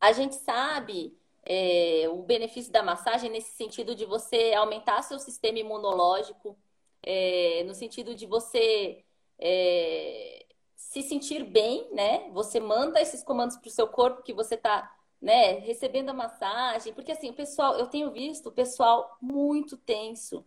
A 0.00 0.12
gente 0.12 0.36
sabe 0.36 1.18
é, 1.44 2.08
o 2.08 2.22
benefício 2.22 2.70
da 2.70 2.82
massagem 2.82 3.28
nesse 3.28 3.56
sentido 3.56 3.92
de 3.92 4.06
você 4.06 4.52
aumentar 4.52 5.02
seu 5.02 5.18
sistema 5.18 5.58
imunológico, 5.58 6.56
é, 7.02 7.64
no 7.66 7.74
sentido 7.74 8.14
de 8.14 8.24
você 8.24 9.04
é, 9.36 10.46
se 10.76 11.02
sentir 11.02 11.42
bem, 11.42 11.92
né? 11.92 12.30
Você 12.30 12.60
manda 12.60 13.00
esses 13.00 13.24
comandos 13.24 13.56
para 13.56 13.66
o 13.66 13.72
seu 13.72 13.88
corpo 13.88 14.22
que 14.22 14.32
você 14.32 14.54
está 14.54 14.88
né, 15.22 15.60
recebendo 15.60 16.10
a 16.10 16.14
massagem, 16.14 16.92
porque 16.92 17.12
assim, 17.12 17.30
o 17.30 17.34
pessoal, 17.34 17.78
eu 17.78 17.86
tenho 17.86 18.10
visto 18.10 18.48
o 18.48 18.52
pessoal 18.52 19.16
muito 19.22 19.76
tenso, 19.76 20.44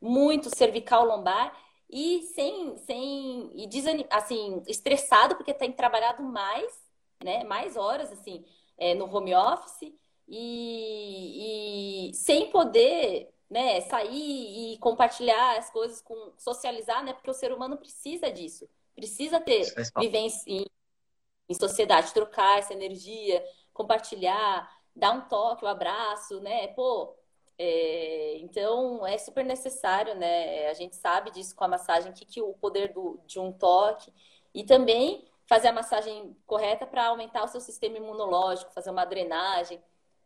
muito 0.00 0.48
cervical 0.56 1.04
lombar 1.04 1.52
e 1.90 2.22
sem, 2.34 2.76
sem 2.78 3.50
e 3.54 3.66
desanim, 3.66 4.06
assim, 4.08 4.62
estressado 4.68 5.34
porque 5.34 5.52
tem 5.52 5.72
trabalhado 5.72 6.22
mais, 6.22 6.72
né, 7.22 7.44
mais 7.44 7.76
horas 7.76 8.12
assim, 8.12 8.44
é, 8.78 8.94
no 8.94 9.12
home 9.14 9.34
office 9.34 9.92
e, 10.28 12.10
e 12.10 12.14
sem 12.14 12.48
poder 12.50 13.32
né, 13.52 13.82
sair 13.82 14.72
e 14.72 14.78
compartilhar 14.78 15.58
as 15.58 15.68
coisas 15.70 16.00
com 16.00 16.32
socializar, 16.38 17.04
né? 17.04 17.12
Porque 17.12 17.30
o 17.30 17.34
ser 17.34 17.52
humano 17.52 17.76
precisa 17.76 18.32
disso, 18.32 18.66
precisa 18.94 19.38
ter 19.38 19.66
vivência 19.98 20.42
em, 20.50 20.64
em, 21.46 21.54
sociedade, 21.54 22.14
trocar 22.14 22.58
essa 22.58 22.72
energia, 22.72 23.44
compartilhar, 23.82 24.70
dar 24.94 25.12
um 25.12 25.22
toque, 25.22 25.64
um 25.64 25.68
abraço, 25.68 26.40
né? 26.40 26.68
Pô, 26.68 27.14
é, 27.58 28.38
então 28.38 29.06
é 29.06 29.18
super 29.18 29.44
necessário, 29.44 30.14
né? 30.14 30.68
A 30.68 30.74
gente 30.74 30.96
sabe 30.96 31.30
disso 31.30 31.54
com 31.54 31.64
a 31.64 31.68
massagem, 31.68 32.12
que, 32.12 32.24
que 32.24 32.42
o 32.42 32.54
poder 32.54 32.92
do, 32.92 33.20
de 33.26 33.38
um 33.38 33.52
toque 33.52 34.12
e 34.54 34.64
também 34.64 35.24
fazer 35.46 35.68
a 35.68 35.72
massagem 35.72 36.36
correta 36.46 36.86
para 36.86 37.06
aumentar 37.08 37.44
o 37.44 37.48
seu 37.48 37.60
sistema 37.60 37.96
imunológico, 37.98 38.72
fazer 38.72 38.90
uma 38.90 39.04
drenagem 39.04 39.82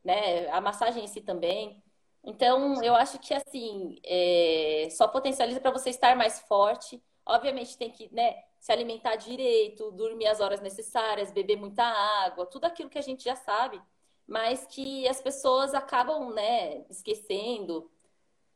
né? 0.06 0.48
A 0.50 0.60
massagem 0.60 1.04
em 1.04 1.08
si 1.08 1.20
também. 1.20 1.82
Então, 2.24 2.82
eu 2.82 2.94
acho 2.94 3.18
que 3.18 3.34
assim, 3.34 3.96
é... 4.04 4.88
só 4.90 5.08
potencializa 5.08 5.60
para 5.60 5.72
você 5.72 5.90
estar 5.90 6.16
mais 6.16 6.40
forte. 6.40 7.02
Obviamente 7.26 7.76
tem 7.76 7.90
que, 7.90 8.08
né, 8.14 8.44
se 8.60 8.72
alimentar 8.72 9.16
direito, 9.16 9.90
dormir 9.90 10.26
as 10.26 10.40
horas 10.40 10.60
necessárias, 10.60 11.32
beber 11.32 11.56
muita 11.56 11.84
água, 11.84 12.46
tudo 12.46 12.64
aquilo 12.64 12.88
que 12.88 12.98
a 12.98 13.02
gente 13.02 13.24
já 13.24 13.34
sabe, 13.34 13.80
mas 14.26 14.66
que 14.66 15.06
as 15.08 15.20
pessoas 15.20 15.74
acabam, 15.74 16.32
né, 16.32 16.84
esquecendo, 16.88 17.90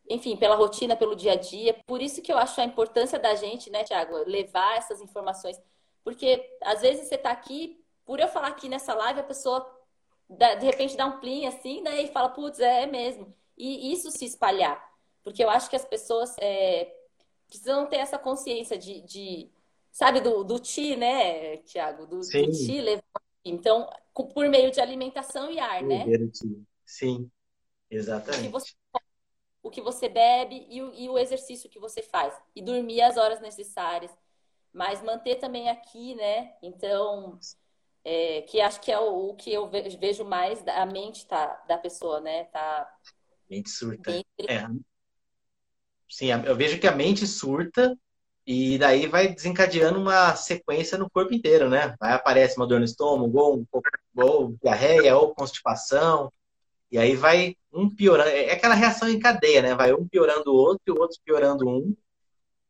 enfim, 0.09 0.37
pela 0.37 0.57
rotina, 0.57 0.97
pelo 0.97 1.15
dia 1.15 1.33
a 1.33 1.37
dia. 1.37 1.75
Por 1.87 2.01
isso 2.01 2.23
que 2.23 2.33
eu 2.33 2.39
acho 2.39 2.61
a 2.61 2.65
importância 2.65 3.19
da 3.19 3.35
gente, 3.35 3.71
né, 3.71 3.85
Tiago, 3.85 4.17
levar 4.27 4.77
essas 4.77 5.01
informações. 5.01 5.61
Porque 6.03 6.59
às 6.63 6.81
vezes 6.81 7.09
você 7.09 7.17
está 7.17 7.31
aqui, 7.31 7.85
por 8.05 8.19
eu 8.21 8.29
falar 8.29 8.49
aqui 8.49 8.69
nessa 8.69 8.95
live, 8.95 9.21
a 9.21 9.25
pessoa 9.25 9.81
de 10.29 10.65
repente 10.65 10.97
dá 10.97 11.07
um 11.07 11.19
plim 11.19 11.47
assim, 11.47 11.81
né? 11.81 12.03
E 12.03 12.09
fala, 12.09 12.29
putz, 12.29 12.61
é, 12.61 12.87
mesmo. 12.87 13.35
E 13.57 13.93
isso 13.93 14.11
se 14.11 14.25
espalhar. 14.25 14.81
Porque 15.23 15.43
eu 15.43 15.51
acho 15.51 15.69
que 15.69 15.77
as 15.77 15.85
pessoas 15.85 16.35
é, 16.41 16.93
precisam 17.51 17.87
ter 17.87 17.97
essa 17.97 18.19
consciência 18.19 18.79
de, 18.79 19.03
de 19.03 19.51
sabe, 19.93 20.21
do, 20.21 20.43
do 20.43 20.59
ti, 20.59 20.97
né, 20.97 21.59
Tiago? 21.59 22.07
Do, 22.07 22.23
Sim. 22.23 22.47
do 22.47 22.53
ti 22.53 22.81
levar. 22.81 23.03
Então, 23.45 23.89
por 24.15 24.49
meio 24.49 24.71
de 24.71 24.81
alimentação 24.81 25.51
e 25.51 25.59
ar, 25.59 25.83
né? 25.83 26.05
Sim, 26.85 27.31
exatamente. 27.91 28.41
O 28.41 28.43
que 28.45 28.49
você, 28.51 28.75
o 29.63 29.71
que 29.71 29.81
você 29.81 30.09
bebe 30.09 30.67
e 30.69 30.83
o, 30.83 30.95
e 30.95 31.09
o 31.09 31.19
exercício 31.19 31.71
que 31.71 31.79
você 31.79 32.03
faz. 32.03 32.35
E 32.55 32.63
dormir 32.63 33.01
as 33.03 33.17
horas 33.17 33.41
necessárias. 33.41 34.11
Mas 34.73 35.03
manter 35.03 35.37
também 35.37 35.69
aqui, 35.69 36.15
né? 36.15 36.55
Então, 36.63 37.39
é, 38.05 38.43
que 38.43 38.61
acho 38.61 38.81
que 38.81 38.93
é 38.93 38.99
o, 38.99 39.31
o, 39.31 39.35
que 39.35 39.53
eu 39.53 39.69
vejo 39.69 40.25
mais 40.25 40.67
a 40.67 40.87
mente 40.87 41.27
tá, 41.27 41.63
da 41.67 41.77
pessoa, 41.77 42.21
né? 42.21 42.45
Tá 42.45 42.99
mente 43.49 43.71
surta. 43.71 44.13
É. 44.13 44.67
Sim, 46.11 46.31
eu 46.45 46.57
vejo 46.57 46.79
que 46.79 46.87
a 46.89 46.95
mente 46.95 47.27
surta 47.27 47.97
e 48.47 48.77
daí 48.79 49.07
vai 49.07 49.29
desencadeando 49.29 50.01
uma 50.01 50.35
sequência 50.35 50.99
no 50.99 51.09
corpo 51.09 51.33
inteiro, 51.33 51.71
né? 51.71 51.95
Vai 52.01 52.13
aparece 52.13 52.57
uma 52.57 52.67
dor 52.67 52.81
no 52.81 52.85
estômago, 52.85 53.39
ou, 53.39 53.67
ou 54.17 54.57
diarreia, 54.63 55.17
ou 55.17 55.35
constipação, 55.35 56.33
e 56.91 56.99
aí 56.99 57.15
vai 57.15 57.57
um 57.73 57.89
piorando. 57.89 58.31
É 58.31 58.53
aquela 58.53 58.75
reação 58.75 59.09
em 59.09 59.21
cadeia, 59.21 59.63
né? 59.63 59.75
Vai 59.75 59.93
um 59.95 60.07
piorando 60.09 60.51
o 60.53 60.57
outro 60.57 60.95
o 60.95 61.01
outro 61.01 61.19
piorando 61.25 61.69
um. 61.69 61.95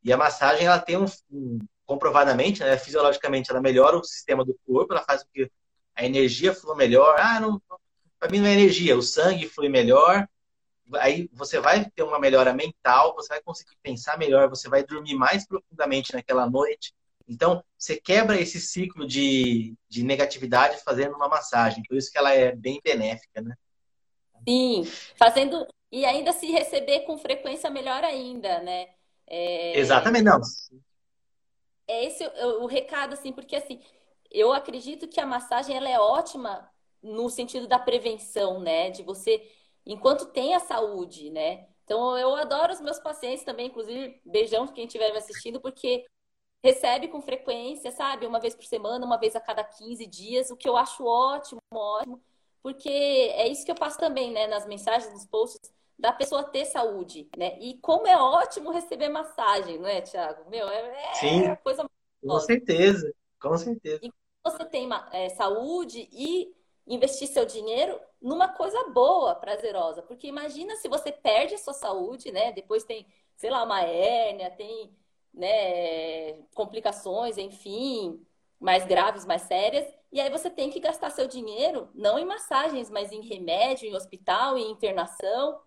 E 0.04 0.12
a 0.12 0.16
massagem 0.16 0.66
ela 0.66 0.78
tem 0.78 0.96
um, 0.98 1.06
um 1.30 1.58
comprovadamente, 1.86 2.60
né, 2.60 2.78
fisiologicamente, 2.78 3.50
ela 3.50 3.60
melhora 3.60 3.96
o 3.96 4.04
sistema 4.04 4.44
do 4.44 4.56
corpo, 4.66 4.92
ela 4.92 5.02
faz 5.02 5.24
com 5.24 5.30
que 5.34 5.50
a 5.94 6.04
energia 6.04 6.54
flua 6.54 6.76
melhor. 6.76 7.16
Ah, 7.18 7.40
não, 7.40 7.60
para 8.18 8.30
mim 8.30 8.38
não 8.38 8.46
é 8.46 8.52
energia, 8.52 8.96
o 8.96 9.02
sangue 9.02 9.48
flui 9.48 9.68
melhor. 9.68 10.28
Aí 10.94 11.28
você 11.32 11.60
vai 11.60 11.84
ter 11.90 12.02
uma 12.02 12.18
melhora 12.18 12.52
mental, 12.52 13.14
você 13.14 13.28
vai 13.28 13.42
conseguir 13.42 13.76
pensar 13.82 14.18
melhor, 14.18 14.48
você 14.48 14.68
vai 14.68 14.84
dormir 14.84 15.14
mais 15.14 15.46
profundamente 15.46 16.12
naquela 16.12 16.48
noite. 16.48 16.94
Então, 17.28 17.62
você 17.78 17.96
quebra 17.96 18.40
esse 18.40 18.60
ciclo 18.60 19.06
de, 19.06 19.74
de 19.88 20.02
negatividade 20.02 20.82
fazendo 20.82 21.14
uma 21.14 21.28
massagem. 21.28 21.82
Por 21.88 21.96
isso 21.96 22.10
que 22.10 22.18
ela 22.18 22.32
é 22.32 22.54
bem 22.54 22.80
benéfica, 22.82 23.40
né? 23.40 23.54
Sim, 24.48 24.84
fazendo 25.16 25.66
e 25.92 26.04
ainda 26.04 26.32
se 26.32 26.46
receber 26.46 27.00
com 27.00 27.18
frequência 27.18 27.70
melhor 27.70 28.02
ainda, 28.04 28.60
né? 28.60 28.88
É... 29.26 29.78
Exatamente, 29.78 30.24
não 30.24 30.40
é 31.90 32.04
esse 32.04 32.24
o, 32.24 32.62
o 32.62 32.66
recado, 32.66 33.14
assim, 33.14 33.32
porque 33.32 33.56
assim, 33.56 33.80
eu 34.30 34.52
acredito 34.52 35.08
que 35.08 35.20
a 35.20 35.26
massagem 35.26 35.76
ela 35.76 35.88
é 35.88 35.98
ótima 35.98 36.70
no 37.02 37.28
sentido 37.28 37.66
da 37.66 37.78
prevenção, 37.78 38.60
né? 38.60 38.90
De 38.90 39.02
você, 39.02 39.42
enquanto 39.86 40.26
tem 40.26 40.54
a 40.54 40.60
saúde, 40.60 41.30
né? 41.30 41.66
Então 41.84 42.16
eu 42.16 42.34
adoro 42.36 42.72
os 42.72 42.80
meus 42.80 42.98
pacientes 42.98 43.44
também, 43.44 43.66
inclusive, 43.66 44.20
beijão 44.24 44.66
quem 44.68 44.86
estiver 44.86 45.10
me 45.10 45.18
assistindo, 45.18 45.60
porque 45.60 46.06
recebe 46.62 47.08
com 47.08 47.20
frequência, 47.20 47.90
sabe? 47.90 48.26
Uma 48.26 48.38
vez 48.38 48.54
por 48.54 48.64
semana, 48.64 49.04
uma 49.04 49.18
vez 49.18 49.34
a 49.34 49.40
cada 49.40 49.64
15 49.64 50.06
dias, 50.06 50.50
o 50.50 50.56
que 50.56 50.68
eu 50.68 50.76
acho 50.76 51.04
ótimo, 51.04 51.60
ótimo, 51.72 52.22
porque 52.62 52.88
é 52.88 53.48
isso 53.48 53.64
que 53.64 53.70
eu 53.70 53.76
passo 53.76 53.98
também, 53.98 54.30
né? 54.30 54.46
Nas 54.46 54.66
mensagens, 54.66 55.12
nos 55.12 55.26
posts, 55.26 55.72
da 55.98 56.12
pessoa 56.12 56.44
ter 56.44 56.64
saúde, 56.64 57.28
né? 57.36 57.58
E 57.60 57.78
como 57.78 58.06
é 58.06 58.16
ótimo 58.16 58.70
receber 58.70 59.08
massagem, 59.08 59.78
não 59.78 59.88
é, 59.88 60.00
Thiago? 60.00 60.48
Meu, 60.48 60.68
é, 60.68 61.10
é 61.10 61.14
Sim, 61.14 61.56
coisa 61.62 61.84
com 62.26 62.38
certeza, 62.38 63.12
com 63.40 63.56
certeza. 63.56 64.00
você 64.44 64.64
tem 64.66 64.88
é, 65.12 65.28
saúde 65.30 66.08
e 66.12 66.54
investir 66.90 67.28
seu 67.28 67.46
dinheiro 67.46 67.98
numa 68.20 68.48
coisa 68.48 68.90
boa, 68.90 69.34
prazerosa. 69.36 70.02
Porque 70.02 70.26
imagina 70.26 70.74
se 70.76 70.88
você 70.88 71.12
perde 71.12 71.54
a 71.54 71.58
sua 71.58 71.72
saúde, 71.72 72.32
né? 72.32 72.52
Depois 72.52 72.84
tem, 72.84 73.06
sei 73.36 73.48
lá, 73.48 73.62
uma 73.62 73.82
hérnia, 73.82 74.50
tem 74.50 74.90
né, 75.32 76.32
complicações, 76.54 77.38
enfim, 77.38 78.20
mais 78.58 78.84
graves, 78.84 79.24
mais 79.24 79.42
sérias. 79.42 79.86
E 80.12 80.20
aí 80.20 80.28
você 80.28 80.50
tem 80.50 80.68
que 80.68 80.80
gastar 80.80 81.10
seu 81.10 81.28
dinheiro 81.28 81.88
não 81.94 82.18
em 82.18 82.24
massagens, 82.24 82.90
mas 82.90 83.12
em 83.12 83.20
remédio, 83.22 83.88
em 83.88 83.94
hospital, 83.94 84.58
em 84.58 84.70
internação. 84.70 85.60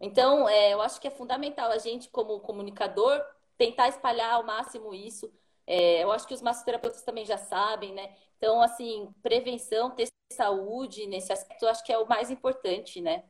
Então, 0.00 0.48
é, 0.48 0.72
eu 0.72 0.80
acho 0.80 0.98
que 0.98 1.06
é 1.06 1.10
fundamental 1.10 1.70
a 1.70 1.78
gente, 1.78 2.08
como 2.08 2.40
comunicador, 2.40 3.22
tentar 3.58 3.88
espalhar 3.88 4.32
ao 4.32 4.44
máximo 4.44 4.94
isso. 4.94 5.30
É, 5.66 6.02
eu 6.02 6.10
acho 6.10 6.26
que 6.26 6.32
os 6.34 6.40
massoterapeutas 6.40 7.02
também 7.02 7.26
já 7.26 7.36
sabem, 7.36 7.92
né? 7.92 8.16
Então, 8.38 8.62
assim, 8.62 9.14
prevenção, 9.22 9.90
ter 9.90 10.09
saúde 10.32 11.06
nesse 11.06 11.32
aspecto, 11.32 11.66
acho 11.66 11.84
que 11.84 11.92
é 11.92 11.98
o 11.98 12.08
mais 12.08 12.30
importante, 12.30 13.00
né? 13.00 13.24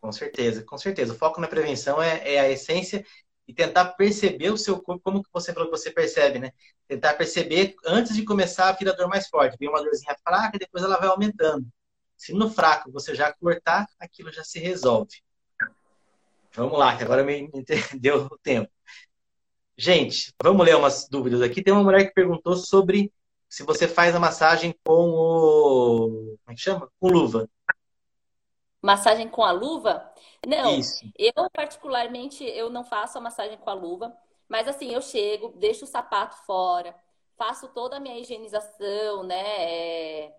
Com 0.00 0.12
certeza, 0.12 0.62
com 0.62 0.76
certeza. 0.76 1.14
O 1.14 1.16
foco 1.16 1.40
na 1.40 1.48
prevenção 1.48 2.02
é, 2.02 2.34
é 2.34 2.40
a 2.40 2.50
essência 2.50 3.04
e 3.46 3.54
tentar 3.54 3.86
perceber 3.94 4.50
o 4.50 4.56
seu 4.56 4.80
corpo, 4.82 5.02
como 5.02 5.22
que 5.22 5.30
você 5.32 5.52
falou 5.52 5.70
que 5.70 5.76
você 5.76 5.90
percebe, 5.90 6.38
né? 6.38 6.52
Tentar 6.86 7.14
perceber 7.14 7.74
antes 7.86 8.14
de 8.14 8.24
começar 8.24 8.68
a 8.68 8.72
vir 8.72 8.88
a 8.88 8.92
dor 8.92 9.08
mais 9.08 9.28
forte. 9.28 9.56
Vem 9.58 9.68
uma 9.68 9.82
dorzinha 9.82 10.16
fraca, 10.22 10.58
depois 10.58 10.84
ela 10.84 10.98
vai 10.98 11.08
aumentando. 11.08 11.66
Se 12.16 12.32
no 12.32 12.50
fraco 12.50 12.90
você 12.92 13.14
já 13.14 13.32
cortar, 13.32 13.86
aquilo 13.98 14.32
já 14.32 14.44
se 14.44 14.58
resolve. 14.58 15.22
Vamos 16.54 16.78
lá, 16.78 16.96
que 16.96 17.02
agora 17.02 17.24
me 17.24 17.50
entendeu 17.52 18.26
o 18.30 18.38
tempo. 18.38 18.70
Gente, 19.76 20.32
vamos 20.42 20.64
ler 20.64 20.76
umas 20.76 21.08
dúvidas 21.08 21.42
aqui. 21.42 21.62
Tem 21.62 21.72
uma 21.72 21.82
mulher 21.82 22.06
que 22.06 22.14
perguntou 22.14 22.56
sobre 22.56 23.12
se 23.48 23.62
você 23.62 23.86
faz 23.86 24.14
a 24.14 24.20
massagem 24.20 24.74
com. 24.84 25.10
Como 26.54 26.56
é 26.56 26.56
que 26.56 26.60
chama? 26.60 26.92
Com 27.00 27.08
luva. 27.08 27.50
Massagem 28.80 29.28
com 29.28 29.42
a 29.42 29.50
luva? 29.50 30.12
Não. 30.46 30.78
Isso. 30.78 31.04
Eu, 31.18 31.50
particularmente, 31.50 32.44
eu 32.44 32.70
não 32.70 32.84
faço 32.84 33.18
a 33.18 33.20
massagem 33.20 33.58
com 33.58 33.70
a 33.70 33.74
luva. 33.74 34.16
Mas 34.48 34.68
assim, 34.68 34.92
eu 34.92 35.00
chego, 35.00 35.54
deixo 35.56 35.84
o 35.84 35.88
sapato 35.88 36.36
fora, 36.44 36.94
faço 37.36 37.68
toda 37.68 37.96
a 37.96 38.00
minha 38.00 38.18
higienização, 38.18 39.22
né? 39.22 39.44
É... 39.72 40.36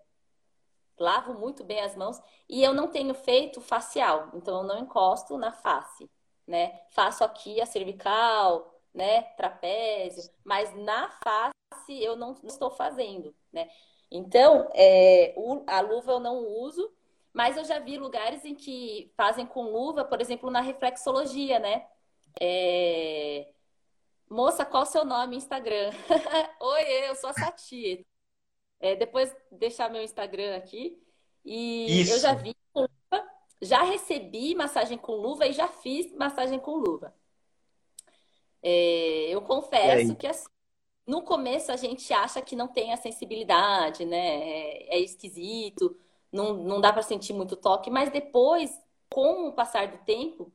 Lavo 0.97 1.33
muito 1.33 1.63
bem 1.63 1.81
as 1.81 1.95
mãos. 1.95 2.21
E 2.47 2.63
eu 2.63 2.73
não 2.73 2.87
tenho 2.87 3.13
feito 3.13 3.59
facial, 3.59 4.29
então 4.33 4.61
eu 4.61 4.63
não 4.63 4.79
encosto 4.79 5.37
na 5.37 5.51
face, 5.51 6.09
né? 6.47 6.79
Faço 6.91 7.23
aqui 7.23 7.59
a 7.59 7.65
cervical, 7.65 8.79
né? 8.93 9.23
Trapézio, 9.35 10.31
mas 10.43 10.73
na 10.75 11.09
face 11.09 12.01
eu 12.01 12.15
não 12.15 12.37
estou 12.43 12.69
fazendo, 12.69 13.35
né? 13.51 13.67
Então, 14.15 14.71
é, 14.73 15.33
o, 15.35 15.61
a 15.67 15.81
luva 15.81 16.13
eu 16.13 16.19
não 16.21 16.37
uso, 16.37 16.89
mas 17.33 17.57
eu 17.57 17.65
já 17.65 17.79
vi 17.79 17.97
lugares 17.97 18.45
em 18.45 18.55
que 18.55 19.11
fazem 19.17 19.45
com 19.45 19.63
luva, 19.63 20.05
por 20.05 20.21
exemplo, 20.21 20.49
na 20.49 20.61
reflexologia, 20.61 21.59
né? 21.59 21.85
É... 22.39 23.49
Moça, 24.29 24.63
qual 24.63 24.83
o 24.83 24.85
seu 24.85 25.03
nome 25.03 25.35
Instagram? 25.35 25.91
Oi, 26.61 27.09
eu 27.09 27.15
sou 27.15 27.29
a 27.29 27.33
Sati. 27.33 28.07
É, 28.79 28.95
depois 28.95 29.35
deixar 29.51 29.89
meu 29.89 30.01
Instagram 30.01 30.55
aqui. 30.55 30.97
E 31.43 32.01
Isso. 32.01 32.13
eu 32.13 32.19
já 32.19 32.33
vi 32.33 32.55
com 32.71 32.81
luva, 32.83 33.29
já 33.61 33.83
recebi 33.83 34.55
massagem 34.55 34.97
com 34.97 35.15
luva 35.15 35.45
e 35.45 35.51
já 35.51 35.67
fiz 35.67 36.09
massagem 36.13 36.57
com 36.57 36.77
luva. 36.77 37.13
É, 38.63 39.27
eu 39.29 39.41
confesso 39.41 40.15
que 40.15 40.25
assim, 40.25 40.47
no 41.07 41.21
começo 41.21 41.71
a 41.71 41.75
gente 41.75 42.11
acha 42.13 42.41
que 42.41 42.55
não 42.55 42.67
tem 42.67 42.93
a 42.93 42.97
sensibilidade, 42.97 44.05
né? 44.05 44.17
É, 44.17 44.95
é 44.95 44.99
esquisito, 44.99 45.95
não, 46.31 46.53
não 46.53 46.81
dá 46.81 46.91
para 46.91 47.01
sentir 47.03 47.33
muito 47.33 47.55
toque, 47.55 47.89
mas 47.89 48.11
depois, 48.11 48.71
com 49.09 49.47
o 49.47 49.53
passar 49.53 49.87
do 49.87 49.97
tempo, 49.99 50.51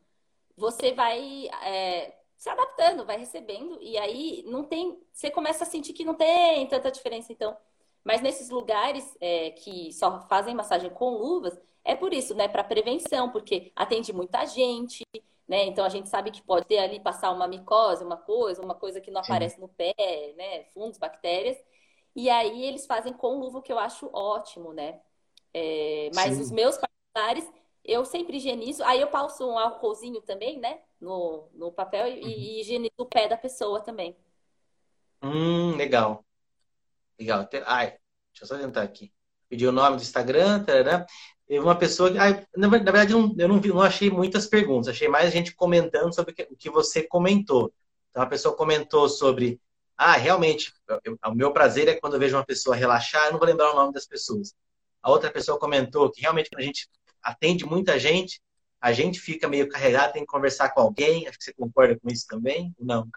você 0.57 0.93
vai 0.93 1.49
é, 1.65 2.15
se 2.37 2.49
adaptando, 2.49 3.05
vai 3.05 3.19
recebendo, 3.19 3.79
e 3.83 3.97
aí 3.99 4.45
não 4.47 4.65
tem. 4.65 4.99
Você 5.13 5.31
começa 5.31 5.65
a 5.65 5.67
sentir 5.67 5.93
que 5.93 6.05
não 6.05 6.15
tem 6.15 6.67
tanta 6.69 6.91
diferença, 6.91 7.33
então. 7.33 7.57
Mas 8.05 8.23
nesses 8.23 8.51
lugares 8.51 9.17
é, 9.21 9.51
que 9.51 9.93
só 9.93 10.21
fazem 10.29 10.55
massagem 10.55 10.91
com 10.91 11.11
luvas, 11.11 11.59
é 11.85 11.95
por 11.95 12.13
isso, 12.15 12.35
né? 12.35 12.49
Para 12.49 12.65
prevenção, 12.65 13.31
porque 13.31 13.73
atende 13.77 14.13
muita 14.13 14.45
gente, 14.47 15.05
né? 15.51 15.65
Então 15.65 15.85
a 15.85 15.89
gente 15.89 16.09
sabe 16.09 16.31
que 16.31 16.41
pode 16.41 16.65
ter 16.65 16.79
ali 16.79 17.01
passar 17.01 17.33
uma 17.33 17.49
micose, 17.49 18.05
uma 18.05 18.17
coisa, 18.17 18.63
uma 18.63 18.77
coisa 18.77 19.01
que 19.01 19.11
não 19.11 19.21
Sim. 19.21 19.33
aparece 19.33 19.61
no 19.61 19.67
pé, 19.67 19.93
né? 20.37 20.63
Fungos, 20.73 20.97
bactérias. 20.97 21.59
E 22.15 22.31
aí 22.31 22.65
eles 22.65 22.87
fazem 22.87 23.13
com 23.13 23.41
luva, 23.41 23.61
que 23.61 23.73
eu 23.73 23.79
acho 23.81 24.09
ótimo, 24.13 24.73
né? 24.73 25.01
É, 25.53 26.09
mas 26.15 26.37
Sim. 26.37 26.43
os 26.43 26.53
meus 26.53 26.79
particulares, 26.79 27.53
eu 27.85 28.05
sempre 28.05 28.37
higienizo. 28.37 28.85
Aí 28.85 29.01
eu 29.01 29.09
passo 29.09 29.45
um 29.45 29.59
álcoolzinho 29.59 30.21
também, 30.23 30.61
né? 30.61 30.83
No, 31.01 31.49
no 31.53 31.73
papel 31.73 32.07
e, 32.07 32.21
uhum. 32.21 32.29
e 32.29 32.61
higienizo 32.61 32.95
o 32.99 33.07
pé 33.07 33.27
da 33.27 33.37
pessoa 33.37 33.81
também. 33.81 34.17
Hum, 35.21 35.75
legal. 35.75 36.25
Legal. 37.19 37.49
Ai, 37.67 37.99
deixa 38.33 38.45
eu 38.45 38.47
só 38.47 38.57
tentar 38.57 38.83
aqui. 38.83 39.13
Pedir 39.49 39.67
o 39.67 39.73
nome 39.73 39.97
do 39.97 40.03
Instagram, 40.03 40.63
tarará. 40.63 41.05
Teve 41.51 41.65
uma 41.65 41.75
pessoa 41.75 42.13
que. 42.13 42.17
na, 42.57 42.69
verdade, 42.69 43.13
eu 43.13 43.35
não, 43.49 43.61
vi, 43.61 43.71
não 43.71 43.83
achei 43.83 44.09
muitas 44.09 44.47
perguntas, 44.47 44.87
achei 44.87 45.09
mais 45.09 45.33
gente 45.33 45.53
comentando 45.53 46.15
sobre 46.15 46.33
o 46.49 46.55
que 46.57 46.71
você 46.71 47.03
comentou. 47.03 47.73
Então, 48.09 48.23
a 48.23 48.27
pessoa 48.27 48.55
comentou 48.57 49.09
sobre. 49.09 49.61
Ah, 49.97 50.13
realmente, 50.13 50.73
eu, 51.03 51.19
o 51.27 51.35
meu 51.35 51.53
prazer 51.53 51.89
é 51.89 51.97
quando 51.97 52.15
eu 52.15 52.21
vejo 52.21 52.37
uma 52.37 52.47
pessoa 52.47 52.77
relaxar, 52.77 53.27
eu 53.27 53.33
não 53.33 53.39
vou 53.41 53.49
lembrar 53.49 53.73
o 53.73 53.75
nome 53.75 53.93
das 53.93 54.07
pessoas. 54.07 54.55
A 55.03 55.11
outra 55.11 55.29
pessoa 55.29 55.59
comentou 55.59 56.09
que 56.13 56.21
realmente, 56.21 56.51
quando 56.51 56.61
a 56.61 56.65
gente 56.65 56.89
atende 57.21 57.67
muita 57.67 57.99
gente, 57.99 58.41
a 58.81 58.93
gente 58.93 59.19
fica 59.19 59.49
meio 59.49 59.69
carregado, 59.69 60.13
tem 60.13 60.23
que 60.23 60.31
conversar 60.31 60.69
com 60.69 60.83
alguém. 60.83 61.27
Acho 61.27 61.37
que 61.37 61.45
você 61.47 61.53
concorda 61.53 61.99
com 61.99 62.09
isso 62.09 62.29
também? 62.29 62.73
Não. 62.79 63.09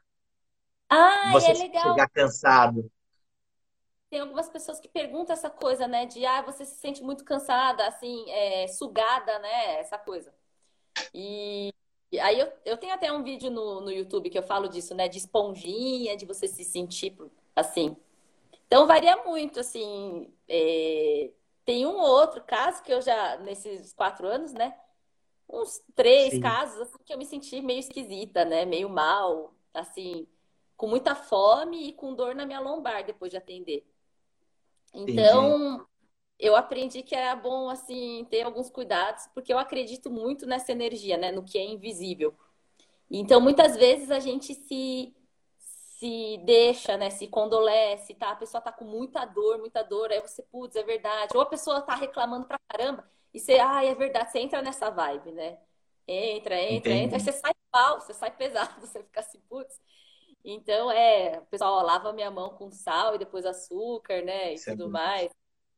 Ah, 0.89 1.29
você 1.33 1.51
é 1.51 1.53
legal. 1.53 1.83
chegar 1.83 2.09
cansado 2.09 2.91
tem 4.13 4.19
algumas 4.19 4.47
pessoas 4.47 4.79
que 4.79 4.87
perguntam 4.87 5.33
essa 5.33 5.49
coisa, 5.49 5.87
né? 5.87 6.05
De 6.05 6.23
ah, 6.23 6.43
você 6.43 6.63
se 6.65 6.75
sente 6.75 7.01
muito 7.01 7.25
cansada, 7.25 7.87
assim, 7.87 8.29
é, 8.29 8.67
sugada, 8.67 9.39
né? 9.39 9.79
Essa 9.79 9.97
coisa. 9.97 10.31
E, 11.11 11.73
e 12.11 12.19
aí 12.19 12.39
eu, 12.39 12.53
eu 12.63 12.77
tenho 12.77 12.93
até 12.93 13.11
um 13.11 13.23
vídeo 13.23 13.49
no, 13.49 13.81
no 13.81 13.91
YouTube 13.91 14.29
que 14.29 14.37
eu 14.37 14.43
falo 14.43 14.67
disso, 14.67 14.93
né? 14.93 15.07
De 15.07 15.17
esponjinha, 15.17 16.15
de 16.15 16.27
você 16.27 16.47
se 16.47 16.63
sentir 16.63 17.17
assim. 17.55 17.97
Então 18.67 18.85
varia 18.85 19.15
muito, 19.23 19.59
assim. 19.59 20.31
É, 20.47 21.31
tem 21.65 21.83
um 21.87 21.95
ou 21.95 22.07
outro 22.07 22.43
caso 22.43 22.83
que 22.83 22.93
eu 22.93 23.01
já, 23.01 23.37
nesses 23.37 23.93
quatro 23.93 24.27
anos, 24.27 24.53
né? 24.53 24.77
Uns 25.49 25.81
três 25.95 26.35
Sim. 26.35 26.39
casos 26.39 26.81
assim, 26.81 27.03
que 27.03 27.13
eu 27.13 27.17
me 27.17 27.25
senti 27.25 27.61
meio 27.63 27.79
esquisita, 27.79 28.45
né? 28.45 28.63
Meio 28.63 28.89
mal, 28.89 29.55
assim, 29.73 30.27
com 30.77 30.85
muita 30.85 31.15
fome 31.15 31.89
e 31.89 31.93
com 31.93 32.13
dor 32.13 32.35
na 32.35 32.45
minha 32.45 32.59
lombar 32.59 33.03
depois 33.03 33.31
de 33.31 33.37
atender. 33.37 33.83
Então, 34.93 35.47
Entendi. 35.47 35.65
eu 36.39 36.55
aprendi 36.55 37.03
que 37.03 37.15
era 37.15 37.35
bom, 37.35 37.69
assim, 37.69 38.25
ter 38.29 38.43
alguns 38.43 38.69
cuidados, 38.69 39.27
porque 39.33 39.53
eu 39.53 39.59
acredito 39.59 40.11
muito 40.11 40.45
nessa 40.45 40.71
energia, 40.71 41.17
né? 41.17 41.31
No 41.31 41.43
que 41.43 41.57
é 41.57 41.65
invisível. 41.65 42.35
Então, 43.11 43.41
muitas 43.41 43.75
vezes 43.77 44.11
a 44.11 44.19
gente 44.19 44.53
se 44.55 45.13
se 45.99 46.37
deixa, 46.45 46.97
né, 46.97 47.09
se 47.09 47.27
condolece, 47.27 48.13
tá? 48.15 48.31
A 48.31 48.35
pessoa 48.35 48.59
tá 48.61 48.71
com 48.73 48.83
muita 48.85 49.23
dor, 49.25 49.57
muita 49.59 49.81
dor, 49.83 50.11
aí 50.11 50.19
você, 50.21 50.43
putz, 50.43 50.75
é 50.75 50.83
verdade. 50.83 51.35
Ou 51.35 51.41
a 51.41 51.45
pessoa 51.45 51.81
tá 51.81 51.95
reclamando 51.95 52.45
pra 52.45 52.59
caramba, 52.67 53.09
e 53.33 53.39
você, 53.39 53.53
ah, 53.59 53.83
é 53.85 53.95
verdade, 53.95 54.31
você 54.31 54.39
entra 54.39 54.61
nessa 54.61 54.89
vibe, 54.89 55.31
né? 55.31 55.57
Entra, 56.07 56.59
entra, 56.61 56.93
Entendi. 56.93 56.95
entra, 56.95 57.17
aí 57.17 57.21
você 57.21 57.31
sai 57.31 57.53
pau, 57.71 58.01
você 58.01 58.13
sai 58.13 58.31
pesado, 58.35 58.81
você 58.85 59.01
fica 59.03 59.21
assim, 59.21 59.39
putz, 59.49 59.79
então, 60.43 60.91
é, 60.91 61.39
o 61.39 61.45
pessoal 61.45 61.81
lava 61.85 62.11
minha 62.11 62.29
mão 62.29 62.49
com 62.51 62.69
sal 62.71 63.15
e 63.15 63.17
depois 63.17 63.45
açúcar, 63.45 64.21
né? 64.23 64.53
E 64.53 64.55
é 64.55 64.59
tudo 64.65 64.89
mais. 64.89 65.31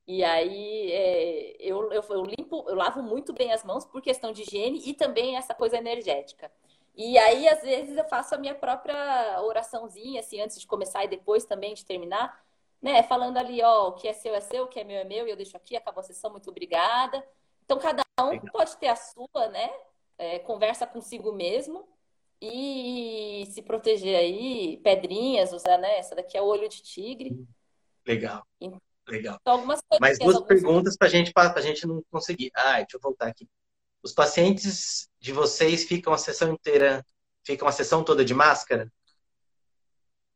E 0.08 0.24
aí 0.24 0.92
é, 0.92 1.56
eu, 1.60 1.92
eu, 1.92 2.04
eu, 2.10 2.24
limpo, 2.26 2.66
eu 2.68 2.76
lavo 2.76 3.02
muito 3.04 3.34
bem 3.34 3.52
as 3.52 3.64
mãos 3.64 3.86
por 3.86 4.02
questão 4.02 4.32
de 4.32 4.44
higiene 4.44 4.82
e 4.86 4.94
também 4.94 5.38
essa 5.38 5.54
coisa 5.54 5.78
energética. 5.78 6.52
E 6.96 7.18
aí, 7.18 7.48
às 7.48 7.62
vezes, 7.62 7.98
eu 7.98 8.06
faço 8.06 8.36
a 8.36 8.38
minha 8.38 8.56
própria 8.56 9.42
oraçãozinha, 9.42 10.22
assim, 10.22 10.42
antes 10.42 10.60
de 10.60 10.68
começar 10.68 11.04
e 11.04 11.10
depois 11.10 11.46
também 11.46 11.74
de 11.74 11.86
terminar, 11.86 12.42
né? 12.82 13.04
Falando 13.04 13.38
ali, 13.38 13.62
ó, 13.62 13.90
o 13.90 13.94
que 13.94 14.08
é 14.08 14.14
seu 14.14 14.34
é 14.34 14.40
seu, 14.40 14.64
o 14.66 14.68
que 14.68 14.80
é 14.80 14.84
meu 14.84 14.98
é 14.98 15.04
meu, 15.04 15.28
e 15.28 15.30
eu 15.30 15.36
deixo 15.36 15.58
aqui, 15.58 15.76
acabou 15.76 16.02
a 16.02 16.04
sessão, 16.04 16.32
muito 16.32 16.50
obrigada. 16.50 17.26
Então, 17.66 17.78
cada 17.80 18.04
um 18.22 18.40
pode 18.52 18.78
ter 18.78 18.88
a 18.88 18.96
sua, 18.96 19.50
né? 19.50 19.70
É, 20.18 20.40
conversa 20.40 20.88
consigo 20.88 21.34
mesmo 21.34 21.86
e 22.42 23.46
se 23.52 23.62
proteger 23.62 24.18
aí, 24.18 24.78
pedrinhas, 24.84 25.54
usar, 25.54 25.78
né? 25.78 25.98
Essa 25.98 26.16
daqui 26.16 26.38
é 26.38 26.42
o 26.42 26.46
olho 26.46 26.68
de 26.70 26.82
tigre. 26.82 27.38
Legal. 28.06 28.46
Então, 28.60 28.82
Legal. 29.08 29.40
algumas 29.46 29.82
Mais 30.00 30.18
duas 30.20 30.36
algumas... 30.36 30.62
perguntas 30.62 30.98
para 30.98 31.08
gente, 31.08 31.32
a 31.36 31.62
gente 31.62 31.88
não 31.88 32.04
conseguir. 32.12 32.52
Ah, 32.56 32.78
deixa 32.78 32.98
eu 32.98 33.00
voltar 33.02 33.28
aqui. 33.28 33.48
Os 34.04 34.14
pacientes 34.14 35.10
de 35.20 35.32
vocês 35.32 35.84
ficam 35.86 36.14
a 36.14 36.18
sessão 36.18 36.54
inteira, 36.54 37.06
ficam 37.44 37.68
a 37.68 37.72
sessão 37.72 38.04
toda 38.04 38.24
de 38.24 38.34
máscara? 38.34 38.92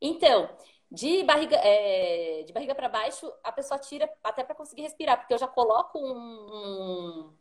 Então, 0.00 0.48
De 0.92 1.22
barriga, 1.22 1.56
é, 1.56 2.42
de 2.42 2.52
barriga 2.52 2.74
para 2.74 2.88
baixo, 2.88 3.32
a 3.44 3.52
pessoa 3.52 3.78
tira 3.78 4.10
até 4.24 4.42
para 4.42 4.56
conseguir 4.56 4.82
respirar, 4.82 5.18
porque 5.18 5.32
eu 5.32 5.38
já 5.38 5.46
coloco 5.46 6.00
um, 6.00 6.18
um 6.18 7.36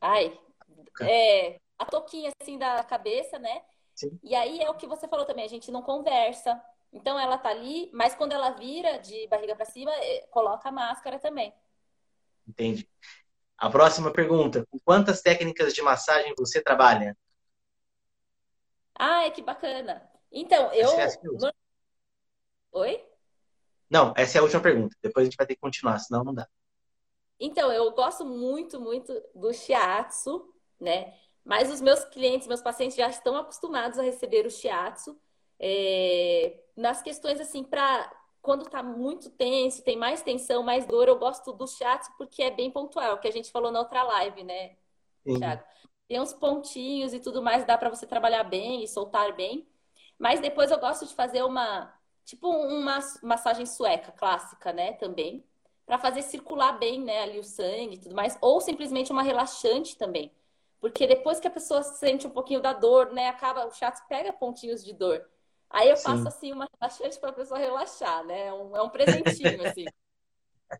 ai, 0.00 0.38
é, 1.02 1.60
a 1.78 1.84
toquinha 1.84 2.30
assim 2.40 2.56
da 2.56 2.82
cabeça, 2.84 3.38
né? 3.38 3.62
Sim. 3.96 4.20
E 4.22 4.34
aí 4.34 4.60
é 4.60 4.70
o 4.70 4.74
que 4.74 4.86
você 4.86 5.08
falou 5.08 5.24
também, 5.24 5.44
a 5.44 5.48
gente 5.48 5.70
não 5.72 5.82
conversa. 5.82 6.62
Então 6.92 7.18
ela 7.18 7.38
tá 7.38 7.48
ali, 7.48 7.90
mas 7.92 8.14
quando 8.14 8.32
ela 8.32 8.50
vira 8.50 8.98
de 8.98 9.26
barriga 9.26 9.56
para 9.56 9.64
cima, 9.64 9.90
é, 9.92 10.26
coloca 10.30 10.68
a 10.68 10.72
máscara 10.72 11.18
também. 11.18 11.52
Entendi. 12.46 12.88
A 13.58 13.70
próxima 13.70 14.12
pergunta: 14.12 14.66
com 14.70 14.78
quantas 14.78 15.22
técnicas 15.22 15.72
de 15.74 15.82
massagem 15.82 16.34
você 16.38 16.62
trabalha? 16.62 17.16
Ah, 18.94 19.28
que 19.30 19.42
bacana. 19.42 20.08
Então, 20.30 20.72
eu. 20.72 20.90
É 20.90 21.08
Oi? 22.72 23.04
Não, 23.88 24.12
essa 24.16 24.36
é 24.36 24.40
a 24.40 24.42
última 24.42 24.60
pergunta. 24.60 24.94
Depois 25.02 25.22
a 25.22 25.26
gente 25.26 25.36
vai 25.36 25.46
ter 25.46 25.54
que 25.54 25.60
continuar, 25.60 25.98
senão 25.98 26.22
não 26.22 26.34
dá. 26.34 26.46
Então, 27.40 27.72
eu 27.72 27.90
gosto 27.92 28.24
muito, 28.24 28.80
muito 28.80 29.12
do 29.34 29.52
shiatsu, 29.52 30.52
né? 30.80 31.14
Mas 31.46 31.70
os 31.70 31.80
meus 31.80 32.04
clientes, 32.06 32.48
meus 32.48 32.60
pacientes 32.60 32.96
já 32.96 33.08
estão 33.08 33.36
acostumados 33.36 34.00
a 34.00 34.02
receber 34.02 34.44
o 34.44 34.50
shiatsu. 34.50 35.16
É... 35.60 36.58
Nas 36.76 37.00
questões, 37.00 37.40
assim, 37.40 37.62
para 37.62 38.12
quando 38.42 38.68
tá 38.68 38.82
muito 38.82 39.30
tenso, 39.30 39.82
tem 39.82 39.96
mais 39.96 40.22
tensão, 40.22 40.62
mais 40.62 40.84
dor, 40.86 41.06
eu 41.06 41.18
gosto 41.18 41.52
do 41.52 41.66
shiatsu 41.66 42.12
porque 42.18 42.42
é 42.42 42.50
bem 42.50 42.70
pontual, 42.70 43.18
que 43.18 43.28
a 43.28 43.30
gente 43.32 43.50
falou 43.50 43.70
na 43.70 43.78
outra 43.78 44.02
live, 44.02 44.44
né, 44.44 44.76
Sim. 45.24 45.38
Thiago? 45.38 45.64
Tem 46.08 46.20
uns 46.20 46.32
pontinhos 46.32 47.12
e 47.12 47.18
tudo 47.18 47.42
mais, 47.42 47.64
dá 47.64 47.76
para 47.76 47.90
você 47.90 48.06
trabalhar 48.06 48.44
bem 48.44 48.84
e 48.84 48.88
soltar 48.88 49.34
bem. 49.34 49.66
Mas 50.18 50.38
depois 50.40 50.70
eu 50.70 50.78
gosto 50.78 51.04
de 51.06 51.14
fazer 51.14 51.42
uma, 51.42 51.92
tipo 52.24 52.48
uma 52.48 53.00
massagem 53.22 53.66
sueca 53.66 54.12
clássica, 54.12 54.72
né, 54.72 54.92
também, 54.94 55.44
para 55.84 55.98
fazer 55.98 56.22
circular 56.22 56.78
bem, 56.78 57.00
né, 57.00 57.22
ali 57.22 57.38
o 57.38 57.44
sangue 57.44 57.96
e 57.96 57.98
tudo 57.98 58.14
mais, 58.14 58.38
ou 58.40 58.60
simplesmente 58.60 59.10
uma 59.10 59.22
relaxante 59.22 59.96
também. 59.96 60.32
Porque 60.80 61.06
depois 61.06 61.40
que 61.40 61.48
a 61.48 61.50
pessoa 61.50 61.82
sente 61.82 62.26
um 62.26 62.30
pouquinho 62.30 62.60
da 62.60 62.72
dor, 62.72 63.12
né, 63.12 63.28
acaba 63.28 63.66
o 63.66 63.70
chato 63.70 64.06
pega 64.08 64.32
pontinhos 64.32 64.84
de 64.84 64.92
dor. 64.92 65.28
Aí 65.70 65.88
eu 65.88 65.96
faço 65.96 66.22
Sim. 66.22 66.28
assim 66.28 66.52
uma 66.52 66.68
relaxante 66.78 67.18
para 67.18 67.30
a 67.30 67.32
pessoa 67.32 67.58
relaxar, 67.58 68.24
né? 68.24 68.46
É 68.46 68.52
um, 68.52 68.76
é 68.76 68.82
um 68.82 68.88
presentinho 68.88 69.66
assim. 69.66 69.84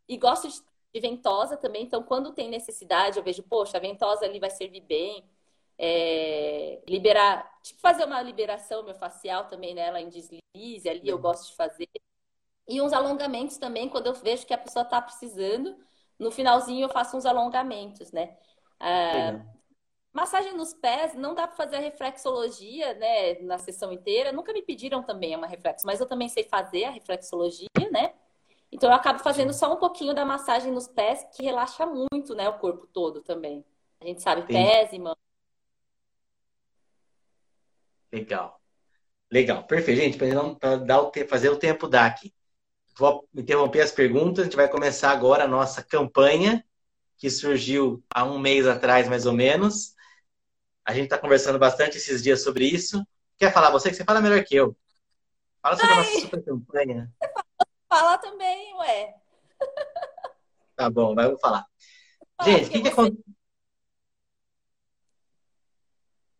e 0.08 0.16
gosto 0.16 0.48
de 0.48 0.62
de 0.96 1.00
ventosa 1.00 1.56
também. 1.56 1.84
Então, 1.84 2.02
quando 2.02 2.32
tem 2.32 2.48
necessidade, 2.48 3.18
eu 3.18 3.22
vejo, 3.22 3.42
poxa, 3.42 3.76
a 3.76 3.80
ventosa 3.80 4.24
ali 4.24 4.40
vai 4.40 4.50
servir 4.50 4.80
bem. 4.80 5.24
É, 5.78 6.80
liberar, 6.88 7.60
tipo, 7.62 7.78
fazer 7.80 8.04
uma 8.04 8.22
liberação 8.22 8.82
facial 8.94 9.44
também 9.46 9.74
nela 9.74 10.00
em 10.00 10.08
deslize, 10.08 10.88
ali 10.88 11.06
eu 11.06 11.18
gosto 11.18 11.50
de 11.50 11.54
fazer. 11.54 11.88
E 12.66 12.80
uns 12.80 12.94
alongamentos 12.94 13.58
também, 13.58 13.88
quando 13.88 14.06
eu 14.06 14.14
vejo 14.14 14.46
que 14.46 14.54
a 14.54 14.58
pessoa 14.58 14.84
está 14.84 15.00
precisando. 15.00 15.76
No 16.18 16.30
finalzinho 16.30 16.84
eu 16.84 16.88
faço 16.88 17.14
uns 17.14 17.26
alongamentos, 17.26 18.10
né? 18.10 18.38
Ah, 18.80 19.38
massagem 20.16 20.54
nos 20.54 20.72
pés, 20.72 21.14
não 21.14 21.34
dá 21.34 21.46
para 21.46 21.54
fazer 21.54 21.76
a 21.76 21.80
reflexologia, 21.80 22.94
né, 22.94 23.34
na 23.42 23.58
sessão 23.58 23.92
inteira. 23.92 24.32
Nunca 24.32 24.50
me 24.50 24.62
pediram 24.62 25.02
também 25.02 25.36
uma 25.36 25.46
reflexo, 25.46 25.86
mas 25.86 26.00
eu 26.00 26.06
também 26.06 26.26
sei 26.26 26.42
fazer 26.44 26.84
a 26.84 26.90
reflexologia, 26.90 27.68
né? 27.92 28.14
Então 28.72 28.88
eu 28.88 28.96
acabo 28.96 29.18
fazendo 29.18 29.52
só 29.52 29.70
um 29.70 29.76
pouquinho 29.76 30.14
da 30.14 30.24
massagem 30.24 30.72
nos 30.72 30.88
pés, 30.88 31.22
que 31.36 31.42
relaxa 31.42 31.84
muito, 31.84 32.34
né, 32.34 32.48
o 32.48 32.58
corpo 32.58 32.86
todo 32.86 33.20
também. 33.20 33.62
A 34.00 34.06
gente 34.06 34.22
sabe 34.22 34.40
Sim. 34.40 34.54
pés 34.54 34.90
e 34.94 34.98
mãos. 34.98 35.18
Legal. 38.10 38.58
Legal, 39.30 39.64
perfeito, 39.64 40.00
gente. 40.00 40.16
Para 40.16 40.76
dar 40.76 41.02
o 41.02 41.12
fazer 41.28 41.50
o 41.50 41.58
tempo 41.58 41.86
dar 41.86 42.06
aqui. 42.06 42.32
Vou 42.96 43.28
interromper 43.34 43.82
as 43.82 43.92
perguntas. 43.92 44.40
A 44.40 44.44
gente 44.44 44.56
vai 44.56 44.68
começar 44.68 45.10
agora 45.10 45.44
a 45.44 45.48
nossa 45.48 45.82
campanha, 45.82 46.64
que 47.18 47.28
surgiu 47.28 48.02
há 48.08 48.24
um 48.24 48.38
mês 48.38 48.66
atrás, 48.66 49.08
mais 49.08 49.26
ou 49.26 49.34
menos. 49.34 49.95
A 50.86 50.94
gente 50.94 51.04
está 51.04 51.18
conversando 51.18 51.58
bastante 51.58 51.96
esses 51.96 52.22
dias 52.22 52.44
sobre 52.44 52.64
isso. 52.64 53.04
Quer 53.36 53.52
falar 53.52 53.70
você? 53.70 53.90
Que 53.90 53.96
você 53.96 54.04
fala 54.04 54.20
melhor 54.20 54.42
que 54.44 54.54
eu. 54.54 54.76
Fala 55.60 55.76
sobre 55.76 55.92
Ai. 55.92 55.98
a 55.98 56.04
nossa 56.04 56.20
super 56.20 56.44
campanha. 56.44 57.12
Fala 57.88 58.16
também, 58.18 58.72
ué. 58.76 59.14
Tá 60.76 60.88
bom, 60.88 61.12
vai, 61.12 61.26
vou 61.28 61.38
falar. 61.38 61.66
Gente, 62.44 62.68
o 62.68 62.70
que, 62.70 62.82
que 62.82 62.88
acontece? 62.88 63.24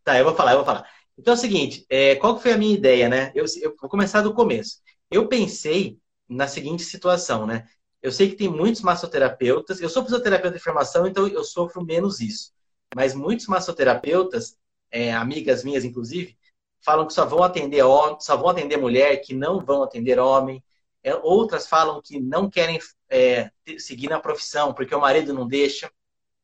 Tá, 0.05 0.17
eu 0.17 0.25
vou 0.25 0.35
falar, 0.37 0.53
eu 0.53 0.59
vou 0.59 0.65
falar. 0.65 0.89
Então 1.19 1.35
é 1.35 1.37
o 1.37 1.41
seguinte, 1.41 1.85
é, 1.89 2.15
qual 2.15 2.39
foi 2.39 2.53
a 2.53 2.59
minha 2.59 2.75
ideia, 2.75 3.09
né? 3.09 3.33
Eu, 3.35 3.45
eu, 3.61 3.75
vou 3.81 3.91
começar 3.91 4.21
do 4.21 4.33
começo. 4.33 4.81
Eu 5.11 5.27
pensei 5.27 5.99
na 6.29 6.47
seguinte 6.47 6.85
situação, 6.85 7.47
né? 7.47 7.67
Eu 8.01 8.13
sei 8.13 8.29
que 8.29 8.37
tem 8.37 8.49
muitos 8.49 8.83
massoterapeutas, 8.83 9.81
eu 9.81 9.89
sou 9.89 10.05
fisioterapeuta 10.05 10.57
de 10.57 10.63
formação, 10.63 11.05
então 11.05 11.27
eu 11.27 11.43
sofro 11.43 11.85
menos 11.85 12.21
isso. 12.21 12.53
Mas 12.95 13.15
muitos 13.15 13.47
massoterapeutas, 13.47 14.57
é, 14.91 15.13
amigas 15.13 15.65
minhas 15.65 15.85
inclusive, 15.85 16.37
falam 16.81 17.07
que 17.07 17.13
só 17.13 17.25
vão 17.27 17.43
atender 17.43 17.83
homem, 17.83 18.19
só 18.21 18.37
vão 18.37 18.49
atender 18.49 18.77
mulher, 18.77 19.17
que 19.19 19.35
não 19.35 19.65
vão 19.65 19.83
atender 19.83 20.19
homem, 20.19 20.63
é, 21.07 21.15
outras 21.15 21.69
falam 21.69 22.03
que 22.03 22.19
não 22.21 22.51
querem 22.51 22.81
é, 23.09 23.49
seguir 23.79 24.09
na 24.09 24.19
profissão 24.19 24.75
porque 24.75 24.93
o 24.93 25.01
marido 25.01 25.33
não 25.33 25.47
deixa. 25.47 25.89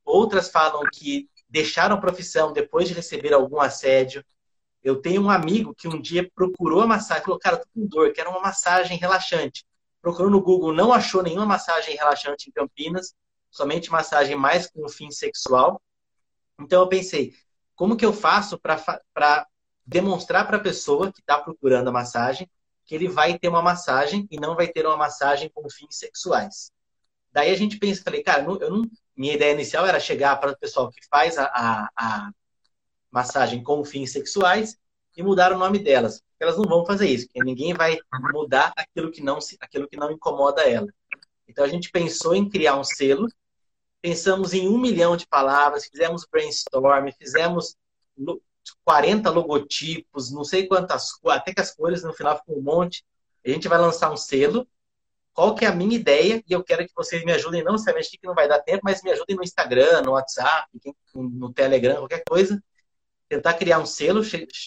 Outras 0.05 0.51
falam 0.51 0.83
que 0.93 1.29
deixaram 1.49 1.97
a 1.97 2.01
profissão 2.01 2.53
depois 2.53 2.87
de 2.87 2.95
receber 2.95 3.33
algum 3.33 3.61
assédio. 3.61 4.25
Eu 4.81 5.03
tenho 5.03 5.21
um 5.21 5.31
amigo 5.31 5.75
que 5.75 5.89
um 5.89 6.01
dia 6.01 6.31
procurou 6.33 6.81
a 6.81 6.87
massagem, 6.87 7.25
falou, 7.25 7.41
cara, 7.41 7.57
tô 7.57 7.67
com 7.75 7.87
dor, 7.87 8.13
quero 8.13 8.31
uma 8.31 8.41
massagem 8.41 8.97
relaxante. 8.97 9.65
Procurou 10.01 10.31
no 10.31 10.41
Google, 10.41 10.73
não 10.73 10.93
achou 10.93 11.25
nenhuma 11.25 11.47
massagem 11.47 11.97
relaxante 11.97 12.49
em 12.49 12.53
Campinas, 12.53 13.15
somente 13.51 13.91
massagem 13.91 14.37
mais 14.37 14.69
com 14.69 14.89
fim 14.89 15.11
sexual. 15.11 15.83
Então 16.61 16.83
eu 16.83 16.89
pensei, 16.89 17.35
como 17.75 17.97
que 17.97 18.05
eu 18.05 18.13
faço 18.13 18.59
para 18.59 19.47
demonstrar 19.85 20.47
para 20.47 20.57
a 20.57 20.61
pessoa 20.61 21.13
que 21.13 21.21
está 21.21 21.39
procurando 21.39 21.89
a 21.89 21.93
massagem 21.93 22.49
que 22.85 22.95
ele 22.95 23.09
vai 23.09 23.39
ter 23.39 23.49
uma 23.49 23.63
massagem 23.63 24.27
e 24.31 24.39
não 24.39 24.55
vai 24.55 24.69
ter 24.69 24.87
uma 24.87 24.97
massagem 24.97 25.51
com 25.55 25.69
fins 25.71 25.97
sexuais. 25.97 26.71
Daí 27.33 27.51
a 27.51 27.57
gente 27.57 27.79
pensa, 27.79 28.03
falei, 28.03 28.23
cara, 28.23 28.43
eu 28.43 28.71
não, 28.71 28.83
minha 29.17 29.35
ideia 29.35 29.53
inicial 29.53 29.87
era 29.87 29.99
chegar 29.99 30.37
para 30.37 30.53
o 30.53 30.59
pessoal 30.59 30.91
que 30.91 31.01
faz 31.09 31.39
a, 31.39 31.45
a, 31.45 31.91
a, 31.97 32.31
massagem 33.11 33.63
com 33.63 33.85
fins 33.85 34.13
sexuais 34.13 34.77
e 35.17 35.23
mudar 35.23 35.53
o 35.53 35.59
nome 35.59 35.79
delas. 35.79 36.23
Elas 36.39 36.57
não 36.57 36.65
vão 36.65 36.85
fazer 36.85 37.09
isso, 37.09 37.27
porque 37.27 37.45
ninguém 37.45 37.73
vai 37.73 37.99
mudar 38.33 38.73
aquilo 38.77 39.11
que 39.11 39.23
não, 39.23 39.39
aquilo 39.61 39.89
que 39.89 39.97
não 39.97 40.11
incomoda 40.11 40.63
ela. 40.63 40.89
Então 41.49 41.65
a 41.65 41.69
gente 41.69 41.91
pensou 41.91 42.35
em 42.35 42.49
criar 42.49 42.77
um 42.77 42.85
selo, 42.85 43.29
pensamos 44.03 44.53
em 44.53 44.69
um 44.69 44.77
milhão 44.77 45.17
de 45.17 45.27
palavras, 45.27 45.87
fizemos 45.87 46.27
brainstorm, 46.31 47.09
fizemos 47.17 47.77
40 48.85 49.31
logotipos, 49.31 50.33
não 50.33 50.45
sei 50.45 50.67
quantas, 50.67 51.11
até 51.27 51.55
que 51.55 51.61
as 51.61 51.75
cores 51.75 52.03
no 52.03 52.13
final 52.13 52.37
ficam 52.37 52.57
um 52.57 52.63
monte. 52.63 53.05
A 53.47 53.51
gente 53.51 53.69
vai 53.69 53.79
lançar 53.79 54.11
um 54.11 54.17
selo. 54.17 54.67
Qual 55.33 55.55
que 55.55 55.65
é 55.65 55.69
a 55.69 55.75
minha 55.75 55.97
ideia? 55.97 56.43
E 56.47 56.53
eu 56.53 56.63
quero 56.63 56.87
que 56.87 56.93
vocês 56.95 57.25
me 57.25 57.33
ajudem, 57.33 57.63
não 57.63 57.73
necessariamente 57.73 58.19
que 58.19 58.27
não 58.27 58.35
vai 58.35 58.47
dar 58.47 58.59
tempo, 58.59 58.83
mas 58.85 59.03
me 59.03 59.11
ajudem 59.13 59.37
no 59.37 59.43
Instagram, 59.43 60.03
no 60.03 60.13
WhatsApp, 60.13 60.69
no 61.15 61.53
Telegram, 61.53 61.97
qualquer 61.97 62.23
coisa. 62.29 62.63
Tentar 63.29 63.55
criar 63.55 63.79
um 63.79 63.87
selo, 63.87 64.21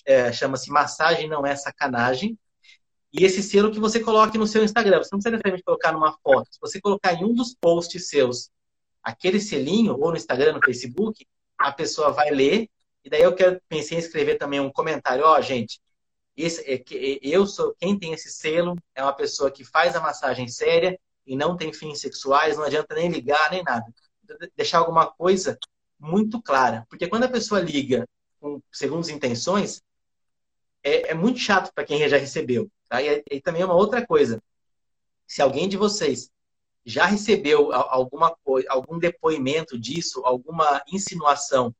é, 0.06 0.34
chama-se 0.34 0.72
Massagem 0.72 1.30
Não 1.30 1.46
É 1.46 1.56
Sacanagem. 1.56 2.40
E 3.14 3.24
esse 3.24 3.44
selo 3.44 3.72
que 3.72 3.80
você 3.80 4.00
coloque 4.00 4.38
no 4.38 4.48
seu 4.48 4.64
Instagram. 4.64 4.98
Você 4.98 5.10
não 5.12 5.20
precisa 5.20 5.32
necessariamente 5.32 5.64
colocar 5.64 5.92
numa 5.92 6.18
foto. 6.24 6.48
Se 6.52 6.60
você 6.60 6.82
colocar 6.82 7.14
em 7.14 7.24
um 7.24 7.34
dos 7.34 7.54
posts 7.54 8.10
seus 8.10 8.50
aquele 9.06 9.40
selinho, 9.40 9.94
ou 9.94 10.10
no 10.10 10.18
Instagram, 10.18 10.54
no 10.54 10.66
Facebook, 10.66 11.26
a 11.58 11.72
pessoa 11.72 12.12
vai 12.12 12.32
ler 12.32 12.68
e 13.06 13.10
daí 13.10 13.22
eu 13.22 13.36
quero, 13.36 13.62
pensei 13.70 13.98
em 13.98 14.00
escrever 14.00 14.36
também 14.40 14.60
um 14.60 14.72
comentário, 14.72 15.24
ó, 15.24 15.38
oh, 15.38 15.42
gente, 15.42 15.80
esse, 16.36 16.62
é, 16.68 16.84
eu 17.22 17.46
sou 17.46 17.76
quem 17.80 17.98
tem 17.98 18.14
esse 18.14 18.32
selo, 18.32 18.76
é 18.96 19.04
uma 19.04 19.14
pessoa 19.14 19.52
que 19.52 19.64
faz 19.64 19.96
a 19.96 20.02
massagem 20.02 20.48
séria 20.48 21.00
e 21.26 21.36
não 21.36 21.56
tem 21.56 21.72
fins 21.72 22.02
sexuais, 22.02 22.58
não 22.58 22.64
adianta 22.64 22.96
nem 22.96 23.10
ligar, 23.10 23.52
nem 23.52 23.64
nada. 23.64 23.86
Deixar 24.56 24.80
alguma 24.80 25.06
coisa 25.06 25.58
muito 26.00 26.42
clara. 26.42 26.86
Porque 26.90 27.08
quando 27.08 27.26
a 27.26 27.30
pessoa 27.30 27.62
liga 27.62 28.08
com 28.40 28.60
segundas 28.72 29.10
intenções, 29.10 29.84
é, 30.84 31.12
é 31.12 31.14
muito 31.14 31.40
chato 31.40 31.72
para 31.74 31.86
quem 31.86 32.10
já 32.10 32.18
recebeu. 32.18 32.70
Tá? 32.90 33.04
E, 33.04 33.24
e 33.30 33.40
também 33.40 33.62
é 33.62 33.66
uma 33.66 33.76
outra 33.76 34.06
coisa. 34.06 34.42
Se 35.28 35.44
alguém 35.44 35.70
de 35.70 35.78
vocês 35.78 36.32
já 36.86 37.06
recebeu 37.06 37.74
alguma 37.74 38.36
algum 38.70 39.00
depoimento 39.00 39.78
disso, 39.78 40.22
alguma 40.24 40.84
insinuação 40.92 41.74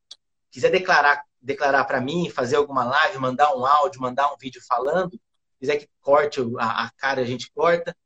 quiser 0.50 0.70
declarar 0.70 1.22
declarar 1.40 1.84
para 1.84 2.00
mim, 2.00 2.28
fazer 2.28 2.56
alguma 2.56 2.82
live, 2.84 3.18
mandar 3.18 3.54
um 3.54 3.64
áudio, 3.64 4.00
mandar 4.00 4.32
um 4.32 4.36
vídeo 4.36 4.60
falando, 4.66 5.20
quiser 5.60 5.76
que 5.76 5.88
corte 6.00 6.40
a, 6.58 6.86
a 6.86 6.90
cara, 6.96 7.20
a 7.20 7.24
gente 7.24 7.52
corta, 7.52 7.96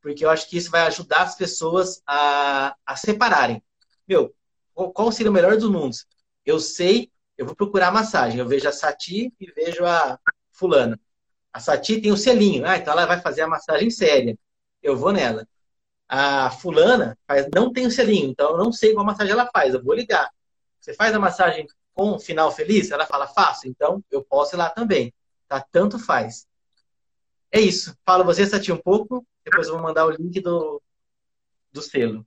porque 0.00 0.24
eu 0.24 0.30
acho 0.30 0.48
que 0.48 0.56
isso 0.56 0.70
vai 0.70 0.86
ajudar 0.86 1.22
as 1.22 1.36
pessoas 1.36 2.00
a, 2.06 2.74
a 2.86 2.96
separarem. 2.96 3.62
Meu, 4.08 4.34
qual 4.72 5.12
seria 5.12 5.30
o 5.30 5.34
melhor 5.34 5.56
dos 5.56 5.68
mundos? 5.68 6.06
Eu 6.44 6.58
sei, 6.58 7.10
eu 7.36 7.44
vou 7.44 7.54
procurar 7.54 7.92
massagem, 7.92 8.38
eu 8.38 8.48
vejo 8.48 8.68
a 8.68 8.72
Sati 8.72 9.34
e 9.38 9.50
vejo 9.50 9.84
a 9.84 10.18
fulana. 10.52 10.98
A 11.52 11.60
Sati 11.60 12.00
tem 12.00 12.12
o 12.12 12.16
selinho. 12.16 12.64
Ah, 12.66 12.76
então 12.76 12.92
ela 12.92 13.04
vai 13.04 13.20
fazer 13.20 13.42
a 13.42 13.48
massagem 13.48 13.90
séria. 13.90 14.38
Eu 14.82 14.96
vou 14.96 15.12
nela. 15.12 15.46
A 16.08 16.50
fulana 16.50 17.18
faz, 17.26 17.48
não 17.52 17.72
tem 17.72 17.86
o 17.86 17.90
selinho, 17.90 18.30
então 18.30 18.50
eu 18.50 18.58
não 18.58 18.72
sei 18.72 18.94
qual 18.94 19.04
massagem 19.04 19.32
ela 19.32 19.50
faz. 19.52 19.74
Eu 19.74 19.82
vou 19.82 19.94
ligar. 19.94 20.30
Você 20.80 20.94
faz 20.94 21.14
a 21.14 21.18
massagem 21.18 21.66
com 21.94 22.12
um 22.12 22.18
final 22.18 22.52
feliz? 22.52 22.90
Ela 22.90 23.06
fala, 23.06 23.26
faço. 23.26 23.66
Então 23.66 24.02
eu 24.10 24.22
posso 24.22 24.54
ir 24.54 24.58
lá 24.58 24.70
também. 24.70 25.12
Tá? 25.48 25.60
Tanto 25.72 25.98
faz. 25.98 26.46
É 27.50 27.60
isso. 27.60 27.96
Fala 28.04 28.22
você, 28.22 28.46
Sati, 28.46 28.70
um 28.70 28.76
pouco. 28.76 29.26
Depois 29.44 29.66
eu 29.66 29.74
vou 29.74 29.82
mandar 29.82 30.06
o 30.06 30.10
link 30.10 30.40
do, 30.40 30.80
do 31.72 31.82
selo. 31.82 32.26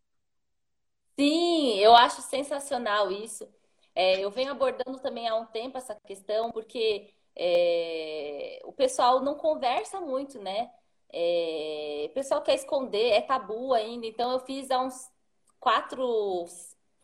Sim, 1.17 1.77
eu 1.79 1.95
acho 1.95 2.21
sensacional 2.21 3.11
isso. 3.11 3.47
É, 3.93 4.23
eu 4.23 4.31
venho 4.31 4.51
abordando 4.51 4.99
também 4.99 5.27
há 5.27 5.35
um 5.35 5.45
tempo 5.45 5.77
essa 5.77 5.93
questão, 6.05 6.51
porque 6.51 7.13
é, 7.35 8.61
o 8.63 8.71
pessoal 8.71 9.21
não 9.21 9.35
conversa 9.35 9.99
muito, 9.99 10.39
né? 10.39 10.69
É, 11.11 12.07
o 12.09 12.13
pessoal 12.13 12.41
quer 12.41 12.55
esconder, 12.55 13.11
é 13.11 13.21
tabu 13.21 13.73
ainda. 13.73 14.05
Então, 14.05 14.31
eu 14.31 14.39
fiz 14.39 14.69
há 14.71 14.79
uns 14.79 15.11
quatro, 15.59 16.45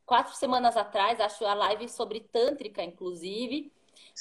quatro 0.06 0.34
semanas 0.36 0.78
atrás, 0.78 1.20
acho, 1.20 1.46
a 1.46 1.54
live 1.54 1.90
sobre 1.90 2.22
Tântrica, 2.22 2.84
inclusive, 2.84 3.72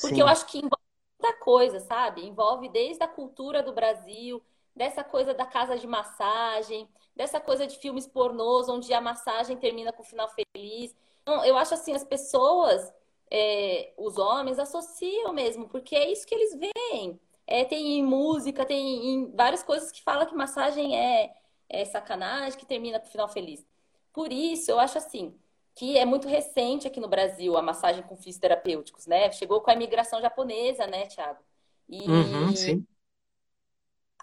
porque 0.01 0.17
Sim. 0.17 0.21
eu 0.21 0.27
acho 0.27 0.47
que 0.47 0.59
envolve 0.59 0.85
muita 1.21 1.39
coisa, 1.39 1.81
sabe? 1.81 2.27
Envolve 2.27 2.69
desde 2.69 3.03
a 3.03 3.09
cultura 3.09 3.63
do 3.63 3.73
Brasil, 3.73 4.43
dessa 4.75 5.05
coisa 5.05 5.33
da 5.33 5.47
casa 5.47 5.79
de 5.79 5.87
massagem, 5.87 6.89
dessa 7.15 7.41
coisa 7.41 7.67
de 7.67 7.77
filmes 7.79 8.07
pornôs, 8.07 8.69
onde 8.69 8.93
a 8.93 9.01
massagem 9.01 9.57
termina 9.57 9.93
com 9.93 10.03
o 10.03 10.07
final 10.07 10.29
feliz. 10.29 10.95
Então, 11.23 11.45
eu 11.45 11.57
acho 11.57 11.75
assim, 11.75 11.95
as 11.95 12.05
pessoas, 12.05 12.93
é, 13.31 13.93
os 13.97 14.19
homens, 14.19 14.59
associam 14.59 15.33
mesmo, 15.33 15.69
porque 15.69 15.95
é 15.95 16.11
isso 16.11 16.27
que 16.27 16.35
eles 16.35 16.59
veem. 16.59 17.21
É, 17.47 17.65
tem 17.65 17.99
em 17.99 18.03
música, 18.03 18.65
tem 18.65 19.15
em 19.15 19.37
várias 19.37 19.63
coisas 19.63 19.93
que 19.93 20.03
fala 20.03 20.27
que 20.27 20.35
massagem 20.35 20.97
é, 20.99 21.35
é 21.69 21.85
sacanagem, 21.85 22.59
que 22.59 22.67
termina 22.67 22.99
com 23.01 23.07
o 23.07 23.11
final 23.11 23.29
feliz. 23.29 23.65
Por 24.13 24.33
isso, 24.33 24.71
eu 24.71 24.79
acho 24.79 24.99
assim, 24.99 25.39
que 25.75 25.99
é 25.99 26.05
muito 26.05 26.29
recente 26.29 26.87
aqui 26.87 27.01
no 27.01 27.09
Brasil 27.09 27.57
a 27.57 27.63
massagem 27.63 28.03
com 28.05 28.17
fins 28.17 28.39
terapêuticos, 28.39 29.07
né? 29.07 29.31
Chegou 29.33 29.61
com 29.61 29.71
a 29.71 29.75
imigração 29.75 30.21
japonesa, 30.23 30.87
né, 30.87 31.07
Thiago? 31.07 31.43
E, 31.89 32.09
uhum, 32.09 32.57
sim. 32.57 32.87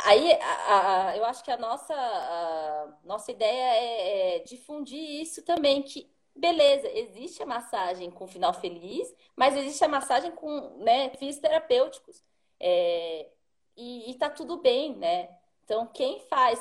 Aí, 0.03 0.32
a, 0.34 1.09
a, 1.09 1.17
eu 1.17 1.26
acho 1.26 1.43
que 1.43 1.51
a 1.51 1.57
nossa, 1.57 1.93
a, 1.93 2.97
nossa 3.03 3.32
ideia 3.32 3.76
é, 3.76 4.38
é, 4.38 4.39
difundir 4.39 5.22
isso 5.22 5.43
também, 5.43 5.84
que 5.84 6.09
beleza, 6.36 6.88
existe 6.88 7.43
a 7.43 7.45
massagem 7.45 8.09
com 8.09 8.28
final 8.28 8.53
feliz, 8.53 9.13
mas 9.36 9.55
existe 9.55 9.84
a 9.84 9.88
massagem 9.88 10.32
com 10.32 10.78
né, 10.80 11.09
fins 11.17 11.38
terapêuticos. 11.39 12.24
É, 12.62 13.28
e, 13.76 14.12
e 14.12 14.16
tá 14.16 14.30
tudo 14.30 14.57
bem, 14.57 14.95
né? 14.95 15.30
Então, 15.64 15.88
quem 15.88 16.20
faz 16.22 16.59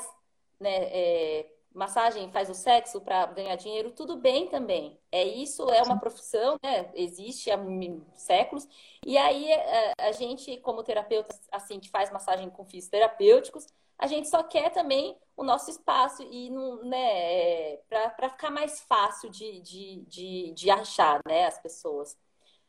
né, 0.59 0.83
é, 0.85 1.51
massagem, 1.73 2.31
faz 2.31 2.49
o 2.49 2.53
sexo 2.53 2.99
para 3.01 3.25
ganhar 3.27 3.55
dinheiro, 3.55 3.91
tudo 3.91 4.17
bem 4.17 4.47
também. 4.47 4.99
É 5.11 5.23
isso, 5.23 5.69
é 5.69 5.81
uma 5.83 5.99
profissão, 5.99 6.57
né? 6.61 6.91
Existe 6.93 7.51
há 7.51 7.57
séculos. 8.15 8.67
E 9.05 9.17
aí 9.17 9.51
a, 9.53 10.07
a 10.07 10.11
gente, 10.11 10.57
como 10.57 10.83
terapeuta, 10.83 11.37
assim, 11.51 11.79
que 11.79 11.89
faz 11.89 12.11
massagem 12.11 12.49
com 12.49 12.65
fins 12.65 12.87
terapêuticos, 12.87 13.67
a 13.97 14.07
gente 14.07 14.27
só 14.29 14.41
quer 14.43 14.71
também 14.71 15.15
o 15.37 15.43
nosso 15.43 15.69
espaço 15.69 16.23
e 16.23 16.49
né, 16.83 17.77
para 17.87 18.29
ficar 18.29 18.49
mais 18.49 18.79
fácil 18.81 19.29
de, 19.29 19.59
de, 19.61 20.01
de, 20.07 20.53
de, 20.53 20.71
achar 20.71 21.21
né, 21.25 21.45
as 21.45 21.59
pessoas. 21.59 22.17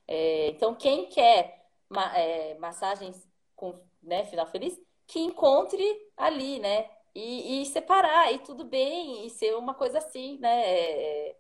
É, 0.06 0.48
então, 0.48 0.74
quem 0.74 1.08
quer 1.08 1.61
ma, 1.92 2.16
é, 2.16 2.56
massagens 2.58 3.28
com 3.54 3.78
né, 4.02 4.24
final 4.24 4.46
feliz, 4.46 4.80
que 5.06 5.20
encontre 5.20 5.84
ali, 6.16 6.58
né? 6.58 6.88
e, 7.14 7.62
e, 7.62 7.66
separar, 7.66 8.32
e 8.32 8.38
tudo 8.38 8.64
bem, 8.64 9.26
e 9.26 9.30
ser 9.30 9.54
uma 9.56 9.74
coisa 9.74 9.98
assim, 9.98 10.38
né? 10.38 10.62
É, 10.64 11.36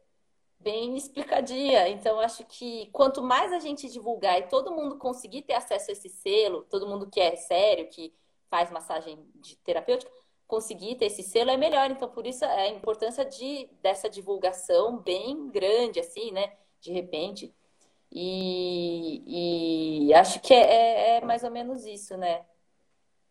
bem 0.60 0.96
explicadinha. 0.96 1.88
Então, 1.88 2.20
acho 2.20 2.44
que 2.44 2.88
quanto 2.92 3.22
mais 3.22 3.52
a 3.52 3.58
gente 3.58 3.88
divulgar 3.90 4.38
e 4.38 4.48
todo 4.48 4.72
mundo 4.72 4.96
conseguir 4.98 5.42
ter 5.42 5.54
acesso 5.54 5.90
a 5.90 5.92
esse 5.92 6.08
selo, 6.08 6.62
todo 6.64 6.86
mundo 6.86 7.08
que 7.10 7.20
é 7.20 7.36
sério, 7.36 7.88
que 7.88 8.14
faz 8.50 8.70
massagem 8.70 9.18
de 9.36 9.56
terapêutica, 9.56 10.10
conseguir 10.46 10.96
ter 10.96 11.06
esse 11.06 11.22
selo 11.22 11.50
é 11.50 11.56
melhor. 11.56 11.90
Então, 11.90 12.08
por 12.08 12.26
isso 12.26 12.44
a 12.44 12.68
importância 12.68 13.24
de, 13.24 13.68
dessa 13.82 14.08
divulgação 14.08 14.98
bem 14.98 15.48
grande, 15.50 16.00
assim, 16.00 16.30
né? 16.32 16.52
De 16.80 16.92
repente. 16.92 17.54
E, 18.14 20.08
e 20.08 20.14
acho 20.14 20.40
que 20.40 20.52
é, 20.52 20.58
é, 20.58 21.16
é 21.16 21.24
mais 21.24 21.42
ou 21.42 21.50
menos 21.50 21.86
isso, 21.86 22.16
né? 22.16 22.42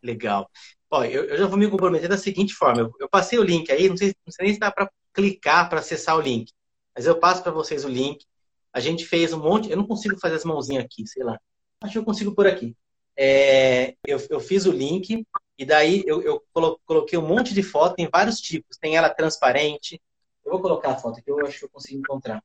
Legal. 0.02 0.50
Ó, 0.90 1.04
eu, 1.04 1.26
eu, 1.26 1.38
já 1.38 1.46
vou 1.46 1.58
me 1.58 1.70
comprometer 1.70 2.10
da 2.10 2.18
seguinte 2.18 2.56
forma. 2.56 2.82
Eu, 2.82 2.92
eu 3.00 3.08
passei 3.08 3.38
o 3.38 3.44
link 3.44 3.72
aí, 3.72 3.88
não 3.88 3.96
sei, 3.96 4.16
não 4.26 4.32
sei 4.34 4.46
nem 4.46 4.54
se 4.56 4.60
dá 4.60 4.72
para 4.72 4.92
clicar 5.14 5.70
para 5.70 5.80
acessar 5.80 6.18
o 6.18 6.22
link, 6.22 6.52
mas 6.96 7.06
eu 7.06 7.20
passo 7.20 7.44
para 7.44 7.52
vocês 7.52 7.86
o 7.86 7.90
link. 7.90 8.26
A 8.74 8.80
gente 8.80 9.06
fez 9.06 9.34
um 9.34 9.40
monte. 9.40 9.70
Eu 9.70 9.78
não 9.78 9.86
consigo 9.86 10.18
fazer 10.20 10.36
as 10.36 10.46
mãozinhas 10.46 10.84
aqui, 10.84 11.06
sei 11.06 11.24
lá. 11.24 11.40
Acho 11.82 11.94
que 11.94 12.00
eu 12.00 12.06
consigo 12.06 12.34
por 12.34 12.48
aqui. 12.48 12.76
É, 13.16 13.96
eu, 14.08 14.20
eu, 14.30 14.40
fiz 14.40 14.66
o 14.66 14.72
link 14.72 15.24
e 15.58 15.66
daí 15.66 16.04
eu, 16.08 16.22
eu, 16.24 16.44
coloquei 16.86 17.20
um 17.20 17.28
monte 17.28 17.54
de 17.54 17.62
foto 17.62 17.96
em 18.00 18.10
vários 18.10 18.40
tipos. 18.40 18.78
Tem 18.78 18.96
ela 18.96 19.10
transparente. 19.10 20.02
Eu 20.44 20.54
vou 20.54 20.62
colocar 20.62 20.92
a 20.92 20.98
foto 20.98 21.22
que 21.22 21.30
eu 21.30 21.46
acho 21.46 21.60
que 21.60 21.66
eu 21.66 21.70
consigo 21.70 22.00
encontrar. 22.00 22.42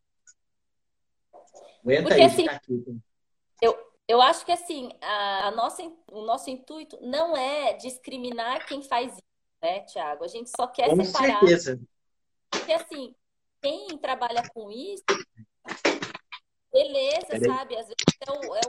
Aguenta 1.86 2.08
Porque, 2.08 2.22
assim. 2.22 2.46
Eu, 3.62 3.78
eu 4.08 4.20
acho 4.20 4.44
que 4.44 4.50
assim, 4.50 4.90
a, 5.00 5.46
a, 5.46 5.50
nossa, 5.52 5.82
o 6.10 6.22
nosso 6.22 6.50
intuito 6.50 6.98
não 7.00 7.36
é 7.36 7.74
discriminar 7.74 8.66
quem 8.66 8.82
faz 8.82 9.12
isso, 9.12 9.22
né, 9.62 9.80
Tiago? 9.80 10.24
A 10.24 10.28
gente 10.28 10.50
só 10.50 10.66
quer 10.66 10.90
com 10.90 11.04
separar. 11.04 11.38
Certeza. 11.38 11.80
Porque 12.50 12.72
assim, 12.72 13.14
quem 13.62 13.96
trabalha 13.98 14.42
com 14.52 14.68
isso, 14.70 15.04
beleza, 16.72 17.26
Peraí. 17.28 17.44
sabe? 17.44 17.76
Às 17.76 17.86
vezes 17.86 17.96
é 18.20 18.32
o, 18.32 18.56
é 18.56 18.60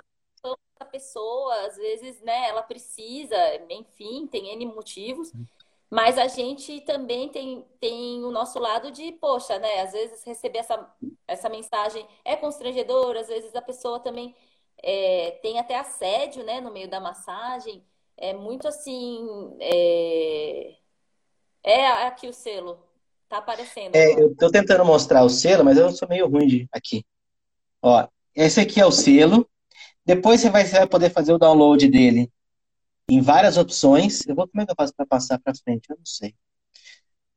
o 0.45 0.57
da 0.80 0.86
pessoa, 0.86 1.65
às 1.65 1.76
vezes, 1.76 2.22
né, 2.22 2.49
ela 2.49 2.61
precisa, 2.61 3.36
enfim, 3.70 4.28
tem 4.28 4.51
N 4.53 4.68
motivos. 4.68 5.32
Mas 5.90 6.18
a 6.18 6.28
gente 6.28 6.82
também 6.82 7.30
tem, 7.30 7.66
tem 7.80 8.24
o 8.24 8.32
nosso 8.32 8.60
lado 8.60 8.92
de, 8.92 9.14
poxa, 9.14 9.58
né? 9.58 9.82
Às 9.82 9.94
vezes 9.94 10.24
receber 10.24 10.60
essa, 10.60 10.94
essa 11.26 11.48
mensagem 11.48 12.06
é 12.26 12.36
constrangedor, 12.36 13.16
às 13.16 13.28
vezes 13.28 13.56
a 13.56 13.62
pessoa 13.62 14.00
também 14.00 14.36
é, 14.84 15.40
tem 15.42 15.58
até 15.60 15.78
assédio, 15.78 16.44
né, 16.44 16.60
no 16.60 16.72
meio 16.72 16.90
da 16.90 17.00
massagem. 17.00 17.84
É 18.18 18.34
muito 18.34 18.68
assim. 18.68 19.26
É, 19.62 20.76
é 21.64 21.88
aqui 22.08 22.28
o 22.28 22.34
selo. 22.34 22.80
Tá 23.30 23.38
aparecendo. 23.38 23.96
É, 23.96 24.14
eu 24.14 24.36
tô 24.36 24.50
tentando 24.50 24.84
mostrar 24.86 25.24
o 25.24 25.30
selo, 25.30 25.64
mas 25.64 25.78
eu 25.78 25.92
sou 25.92 26.08
meio 26.08 26.28
ruim 26.28 26.48
de 26.48 26.68
aqui. 26.72 27.06
Ó, 27.82 28.08
esse 28.36 28.60
aqui 28.60 28.80
é 28.82 28.86
o 28.86 28.92
selo. 28.92 29.48
Depois 30.06 30.42
você 30.42 30.50
vai, 30.50 30.66
você 30.66 30.78
vai 30.78 30.88
poder 30.88 31.10
fazer 31.12 31.34
o 31.34 31.38
download 31.38 31.88
dele 31.88 32.32
em 33.10 33.22
várias 33.22 33.58
opções. 33.58 34.26
Eu 34.28 34.36
vou 34.36 34.47
como 34.47 34.62
é 34.62 34.66
que 34.66 34.72
eu 34.72 34.76
faço 34.76 34.93
para 34.95 35.05
passar 35.05 35.39
para 35.39 35.55
frente? 35.55 35.89
Eu 35.89 35.97
não 35.97 36.05
sei. 36.05 36.36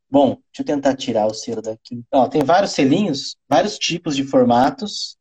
Bom, 0.08 0.42
deixa 0.52 0.60
eu 0.60 0.64
tentar 0.64 0.96
tirar 0.96 1.26
o 1.26 1.34
selo 1.34 1.62
daqui. 1.62 2.02
Ó, 2.12 2.28
tem 2.28 2.42
vários 2.42 2.72
selinhos, 2.72 3.36
vários 3.48 3.78
tipos 3.78 4.16
de 4.16 4.24
formatos. 4.24 5.16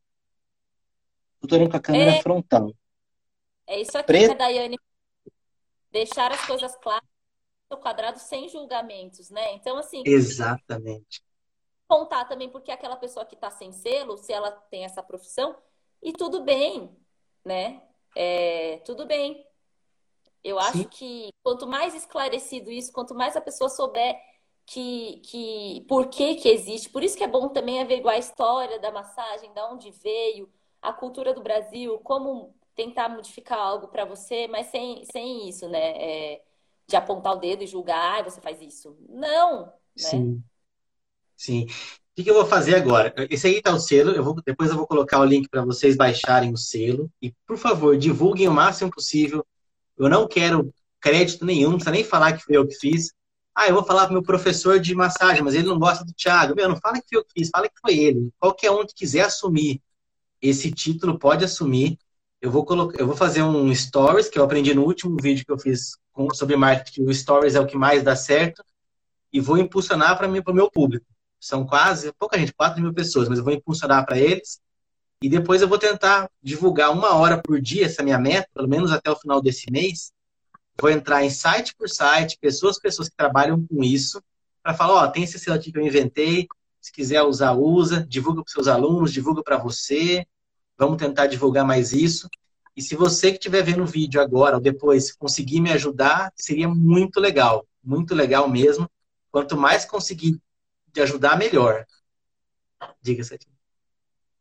Eu 1.42 1.48
tô 1.48 1.56
indo 1.56 1.70
com 1.70 1.78
a 1.78 1.82
câmera 1.82 2.12
é, 2.12 2.22
frontal. 2.22 2.74
É 3.68 3.80
isso 3.80 3.96
aqui 3.98 4.08
Preto. 4.08 4.32
a 4.32 4.36
Daiane 4.36 4.78
deixar 5.92 6.32
as 6.32 6.44
coisas 6.46 6.76
claras 6.78 7.08
no 7.70 7.78
quadrado 7.78 8.20
sem 8.20 8.50
julgamentos, 8.50 9.30
né? 9.30 9.54
Então, 9.54 9.78
assim. 9.78 10.02
Exatamente. 10.06 11.22
Contar 11.88 12.26
também 12.26 12.50
porque 12.50 12.72
aquela 12.72 12.96
pessoa 12.96 13.26
que 13.26 13.36
está 13.36 13.52
sem 13.52 13.72
selo, 13.72 14.18
se 14.18 14.34
ela 14.34 14.52
tem 14.52 14.86
essa 14.86 15.04
profissão, 15.04 15.56
e 16.02 16.12
tudo 16.14 16.44
bem, 16.44 16.96
né? 17.46 17.82
É, 18.16 18.78
tudo 18.86 19.06
bem. 19.06 19.46
Eu 20.44 20.60
acho 20.60 20.80
Sim. 20.80 20.88
que 20.90 21.30
quanto 21.44 21.68
mais 21.68 21.94
esclarecido 21.96 22.72
isso, 22.72 22.92
quanto 22.92 23.14
mais 23.14 23.36
a 23.36 23.42
pessoa 23.42 23.70
souber 23.70 24.20
que, 24.66 25.20
que 25.24 25.86
por 25.88 26.08
que 26.08 26.36
que 26.36 26.48
existe, 26.48 26.90
por 26.90 27.04
isso 27.04 27.18
que 27.18 27.24
é 27.24 27.28
bom 27.28 27.50
também 27.50 27.82
averiguar 27.82 28.16
a 28.16 28.20
história 28.20 28.80
da 28.80 28.92
massagem, 28.92 29.52
de 29.52 29.62
onde 29.62 29.92
veio, 29.92 30.50
a 30.82 30.94
cultura 30.94 31.34
do 31.34 31.42
Brasil, 31.42 32.00
como 32.00 32.56
tentar 32.76 33.10
modificar 33.10 33.60
algo 33.60 33.88
para 33.88 34.06
você, 34.06 34.48
mas 34.48 34.68
sem, 34.68 35.04
sem 35.06 35.50
isso, 35.50 35.68
né? 35.68 35.98
É, 35.98 36.42
de 36.88 36.96
apontar 36.96 37.34
o 37.34 37.40
dedo 37.40 37.64
e 37.64 37.68
julgar, 37.68 38.20
ah, 38.20 38.24
você 38.24 38.40
faz 38.42 38.62
isso. 38.62 38.98
Não, 39.08 39.66
né? 39.66 39.72
Sim. 39.96 40.44
Sim. 41.36 41.66
O 42.18 42.24
que, 42.24 42.30
eu 42.30 42.34
vou 42.34 42.46
fazer 42.46 42.76
agora? 42.76 43.14
Esse 43.30 43.48
aí 43.48 43.62
tá 43.62 43.74
o 43.74 43.80
selo, 43.80 44.12
eu 44.12 44.24
vou, 44.24 44.36
depois 44.46 44.70
eu 44.70 44.76
vou 44.76 44.86
colocar 44.86 45.20
o 45.22 45.26
link 45.26 45.48
para 45.48 45.64
vocês 45.64 45.96
baixarem 45.96 46.52
o 46.52 46.58
selo. 46.58 47.10
E, 47.22 47.32
por 47.48 47.58
favor, 47.58 47.98
divulguem 47.98 48.48
o 48.48 48.54
máximo 48.54 48.92
possível. 48.92 49.46
Eu 50.00 50.10
não 50.10 50.28
quero 50.28 50.74
crédito 51.02 51.46
nenhum, 51.46 51.72
não 51.72 51.78
precisa 51.78 51.92
nem 51.92 52.04
falar 52.04 52.34
que 52.34 52.44
foi 52.44 52.58
eu 52.58 52.68
que 52.68 52.76
fiz. 52.76 53.14
Ah, 53.54 53.68
eu 53.68 53.74
vou 53.74 53.84
falar 53.84 54.06
pro 54.06 54.14
meu 54.14 54.24
professor 54.24 54.80
de 54.80 54.96
massagem, 54.96 55.44
mas 55.44 55.54
ele 55.54 55.68
não 55.68 55.78
gosta 55.78 56.06
do 56.06 56.14
Thiago. 56.14 56.56
Meu, 56.56 56.70
não 56.70 56.78
fala 56.78 57.02
que 57.02 57.08
foi 57.10 57.18
eu 57.20 57.26
que 57.26 57.34
fiz, 57.34 57.50
fala 57.50 57.68
que 57.68 57.80
foi 57.82 57.98
ele. 57.98 58.30
Qualquer 58.40 58.72
um 58.72 58.86
que 58.86 58.94
quiser 58.94 59.22
assumir 59.22 59.82
esse 60.42 60.72
título 60.72 61.20
pode 61.20 61.44
assumir. 61.44 61.98
eu 62.42 62.50
vou 62.50 62.66
colocar, 62.66 63.00
eu 63.00 63.06
vou 63.06 63.16
fazer 63.16 63.44
um 63.44 63.74
stories 63.76 64.30
que 64.30 64.40
eu 64.40 64.44
aprendi 64.44 64.74
no 64.74 64.86
último 64.86 65.18
vídeo 65.22 65.46
que 65.46 65.52
eu 65.52 65.60
fiz 65.60 65.98
sobre 66.34 66.56
marketing. 66.56 67.04
O 67.04 67.14
stories 67.14 67.56
é 67.56 67.60
o 67.60 67.68
que 67.68 67.78
mais 67.78 68.04
dá 68.04 68.16
certo 68.16 68.64
e 69.34 69.40
vou 69.40 69.58
impulsionar 69.58 70.18
para 70.18 70.28
o 70.28 70.54
meu 70.54 70.72
público. 70.72 71.06
São 71.40 71.66
quase 71.66 72.12
pouca 72.14 72.38
gente, 72.38 72.54
4 72.54 72.82
mil 72.82 72.94
pessoas, 72.94 73.30
mas 73.30 73.40
eu 73.40 73.44
vou 73.44 73.54
impulsionar 73.54 74.06
para 74.06 74.18
eles 74.18 74.60
e 75.22 75.30
depois 75.30 75.62
eu 75.62 75.68
vou 75.68 75.78
tentar 75.78 76.30
divulgar 76.42 76.92
uma 76.92 77.16
hora 77.16 77.42
por 77.42 77.62
dia 77.62 77.86
essa 77.86 78.04
minha 78.04 78.18
meta, 78.18 78.48
pelo 78.54 78.68
menos 78.68 78.92
até 78.92 79.12
o 79.12 79.16
final 79.16 79.42
desse 79.42 79.72
mês. 79.72 80.12
Vou 80.80 80.90
entrar 80.90 81.24
em 81.24 81.30
site 81.30 81.76
por 81.78 81.90
site, 81.90 82.38
pessoas 82.40 82.80
pessoas 82.80 83.10
que 83.10 83.16
trabalham 83.16 83.66
com 83.68 83.84
isso, 83.84 84.22
para 84.64 84.74
falar, 84.74 85.04
ó, 85.04 85.08
tem 85.08 85.24
esse 85.24 85.38
selo 85.38 85.58
aqui 85.58 85.72
que 85.72 85.78
eu 85.78 85.86
inventei, 85.86 86.48
se 86.80 86.92
quiser 86.92 87.22
usar, 87.24 87.54
usa, 87.54 88.06
divulga 88.08 88.44
para 88.44 88.52
seus 88.52 88.68
alunos, 88.68 89.12
divulga 89.12 89.44
para 89.44 89.58
você. 89.58 90.26
Vamos 90.78 90.98
tentar 90.98 91.28
divulgar 91.28 91.66
mais 91.66 91.92
isso. 91.92 92.30
E 92.76 92.82
se 92.82 92.96
você 92.96 93.32
que 93.32 93.38
estiver 93.38 93.62
vendo 93.62 93.84
o 93.84 93.88
vídeo 93.88 94.22
agora 94.22 94.56
ou 94.56 94.62
depois 94.62 95.12
conseguir 95.12 95.60
me 95.60 95.72
ajudar, 95.72 96.32
seria 96.36 96.70
muito 96.70 97.20
legal. 97.20 97.68
Muito 97.84 98.16
legal 98.16 98.48
mesmo. 98.48 98.90
Quanto 99.32 99.58
mais 99.58 99.84
conseguir 99.84 100.40
te 100.94 101.02
ajudar, 101.02 101.38
melhor. 101.38 101.86
Diga, 103.02 103.24
Setinha. 103.24 103.59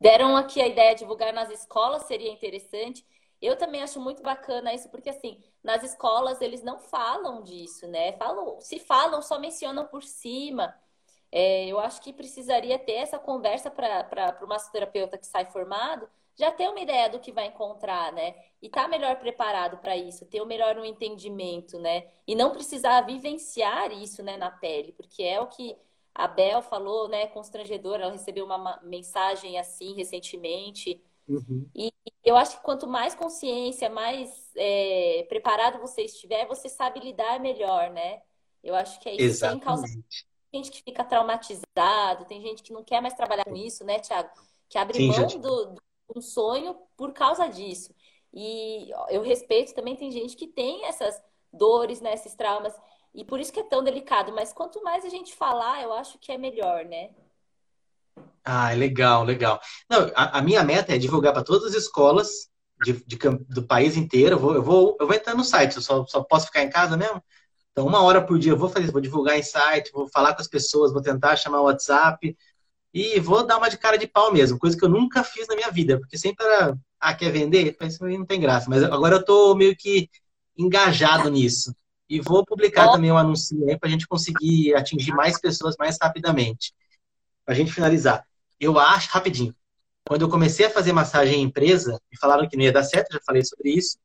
Deram 0.01 0.37
aqui 0.37 0.61
a 0.61 0.67
ideia 0.67 0.95
de 0.95 1.01
divulgar 1.01 1.33
nas 1.33 1.51
escolas, 1.51 2.05
seria 2.05 2.31
interessante. 2.31 3.05
Eu 3.41 3.57
também 3.57 3.83
acho 3.83 4.01
muito 4.01 4.23
bacana 4.23 4.75
isso, 4.75 4.89
porque 4.91 5.11
assim, 5.11 5.43
nas 5.63 5.83
escolas 5.83 6.41
eles 6.41 6.63
não 6.63 6.79
falam 6.79 7.43
disso, 7.43 7.87
né? 7.87 8.13
Falam, 8.13 8.61
se 8.61 8.79
falam, 8.79 9.23
só 9.23 9.39
mencionam 9.39 9.87
por 9.87 10.03
cima. 10.03 10.75
É, 11.31 11.67
eu 11.67 11.79
acho 11.79 12.01
que 12.01 12.13
precisaria 12.13 12.79
ter 12.79 12.95
essa 12.95 13.19
conversa 13.19 13.71
para 13.71 14.39
o 14.43 14.49
massoterapeuta 14.49 15.19
que 15.19 15.27
sai 15.27 15.45
formado, 15.47 16.09
já 16.35 16.51
ter 16.53 16.69
uma 16.69 16.81
ideia 16.81 17.11
do 17.11 17.19
que 17.19 17.33
vai 17.33 17.47
encontrar, 17.47 18.13
né? 18.13 18.35
E 18.63 18.67
estar 18.67 18.85
tá 18.85 18.89
melhor 18.89 19.17
preparado 19.17 19.79
para 19.79 19.97
isso, 19.97 20.25
ter 20.27 20.41
o 20.41 20.47
melhor 20.47 20.79
um 20.79 20.85
entendimento, 20.85 21.79
né? 21.79 22.07
E 22.27 22.35
não 22.35 22.51
precisar 22.53 23.01
vivenciar 23.03 23.93
isso, 23.93 24.23
né, 24.23 24.37
na 24.37 24.51
pele, 24.51 24.93
porque 24.93 25.23
é 25.23 25.41
o 25.41 25.49
que 25.49 25.77
a 26.19 26.27
Bel 26.27 26.61
falou, 26.61 27.07
né, 27.09 27.29
constrangedora, 27.29 28.03
ela 28.03 28.13
recebeu 28.13 28.45
uma 28.45 28.81
mensagem 28.83 29.57
assim 29.57 29.95
recentemente. 29.95 31.01
Uhum. 31.29 31.65
E 31.73 31.93
eu 32.25 32.37
acho 32.37 32.57
que 32.57 32.65
quanto 32.65 32.89
mais 32.89 33.15
consciência, 33.15 33.89
mais 33.89 34.51
é, 34.57 35.25
preparado 35.29 35.79
você 35.79 36.03
estiver, 36.03 36.45
você 36.49 36.69
sabe 36.69 36.99
lidar 36.99 37.39
melhor, 37.39 37.91
né? 37.91 38.21
Eu 38.65 38.75
acho 38.75 38.99
que 38.99 39.09
é 39.09 39.13
isso. 39.13 39.23
Exatamente. 39.23 39.61
Tem 39.61 39.67
causa 39.69 39.87
gente 40.53 40.71
que 40.73 40.83
fica 40.83 41.05
traumatizado, 41.05 42.25
tem 42.27 42.41
gente 42.41 42.65
que 42.65 42.73
não 42.73 42.83
quer 42.83 43.01
mais 43.01 43.15
trabalhar 43.15 43.45
com 43.45 43.55
isso, 43.55 43.85
né, 43.85 44.01
Tiago? 44.01 44.29
Que 44.69 44.77
abre 44.77 44.99
Sim, 44.99 45.07
mão 45.07 45.27
do, 45.39 45.67
do 45.67 45.83
um 46.17 46.21
sonho 46.21 46.77
por 46.97 47.13
causa 47.13 47.47
disso. 47.47 47.95
E 48.35 48.91
eu 49.09 49.23
respeito 49.23 49.73
também, 49.73 49.95
tem 49.95 50.11
gente 50.11 50.37
que 50.37 50.49
tem 50.49 50.85
essas 50.85 51.23
dores, 51.53 52.01
né, 52.01 52.15
esses 52.15 52.35
traumas. 52.35 52.75
E 53.19 53.25
por 53.25 53.41
isso 53.41 53.53
que 53.53 53.59
é 53.59 53.65
tão 53.65 53.83
delicado. 53.83 54.33
Mas 54.33 54.53
quanto 54.53 54.81
mais 54.81 55.05
a 55.05 55.09
gente 55.09 55.35
falar, 55.35 55.83
eu 55.83 55.93
acho 55.93 56.19
que 56.21 56.31
é 56.31 56.39
melhor, 56.39 56.85
né? 56.85 57.11
Ah, 58.45 58.73
legal, 58.73 59.25
legal. 59.25 59.61
Não, 59.91 60.09
a, 60.15 60.39
a 60.39 60.43
minha 60.43 60.63
meta 60.63 60.95
é 60.95 60.99
divulgar 60.99 61.33
para 61.33 61.43
todas 61.43 61.75
as 61.75 61.83
escolas 61.83 62.49
de, 62.85 62.93
de, 63.05 63.19
do 63.49 63.65
país 63.65 63.97
inteiro. 63.97 64.37
Eu 64.37 64.39
vou, 64.39 64.55
eu 64.55 64.63
vou, 64.63 64.97
eu 65.01 65.07
vou 65.09 65.17
entrar 65.17 65.35
no 65.35 65.43
site, 65.43 65.75
eu 65.75 65.83
só, 65.83 66.07
só 66.07 66.23
posso 66.23 66.47
ficar 66.47 66.63
em 66.63 66.71
casa 66.71 66.97
mesmo. 66.97 67.21
Então, 67.73 67.89
uma 67.89 68.01
hora 68.03 68.25
por 68.25 68.39
dia 68.39 68.53
eu 68.53 68.57
vou 68.57 68.69
fazer, 68.69 68.93
vou 68.93 69.01
divulgar 69.01 69.37
em 69.37 69.43
site, 69.43 69.91
vou 69.93 70.09
falar 70.09 70.35
com 70.35 70.41
as 70.41 70.49
pessoas, 70.49 70.93
vou 70.93 71.03
tentar 71.03 71.35
chamar 71.35 71.61
o 71.61 71.65
WhatsApp 71.65 72.37
e 72.95 73.19
vou 73.19 73.45
dar 73.45 73.59
uma 73.59 73.69
de 73.69 73.79
cara 73.79 73.99
de 73.99 74.07
pau 74.07 74.33
mesmo, 74.33 74.59
coisa 74.59 74.77
que 74.77 74.85
eu 74.85 74.89
nunca 74.89 75.25
fiz 75.25 75.49
na 75.49 75.57
minha 75.57 75.71
vida, 75.71 75.99
porque 75.99 76.17
sempre 76.17 76.47
era, 76.47 76.79
ah, 77.01 77.15
quer 77.15 77.33
vender? 77.33 77.77
Isso 77.83 78.05
aí 78.05 78.17
não 78.17 78.25
tem 78.25 78.41
graça. 78.41 78.71
Mas 78.71 78.85
agora 78.85 79.17
eu 79.17 79.25
tô 79.25 79.57
meio 79.57 79.77
que 79.77 80.09
engajado 80.57 81.29
nisso. 81.29 81.75
E 82.09 82.21
vou 82.21 82.45
publicar 82.45 82.89
oh. 82.89 82.93
também 82.93 83.13
um 83.13 83.19
anúncio 83.19 83.69
aí 83.69 83.79
para 83.79 83.89
a 83.89 83.93
gente 83.93 84.07
conseguir 84.07 84.75
atingir 84.75 85.13
mais 85.13 85.41
pessoas 85.41 85.77
mais 85.79 85.97
rapidamente. 86.01 86.73
Para 87.45 87.55
a 87.55 87.57
gente 87.57 87.73
finalizar. 87.73 88.25
Eu 88.59 88.79
acho, 88.79 89.11
rapidinho, 89.11 89.55
quando 90.07 90.23
eu 90.23 90.29
comecei 90.29 90.67
a 90.67 90.71
fazer 90.71 90.93
massagem 90.93 91.41
em 91.41 91.43
empresa, 91.43 92.01
me 92.11 92.19
falaram 92.19 92.49
que 92.49 92.57
não 92.57 92.65
ia 92.65 92.73
dar 92.73 92.83
certo, 92.83 93.13
já 93.13 93.21
falei 93.25 93.45
sobre 93.45 93.71
isso. 93.71 93.99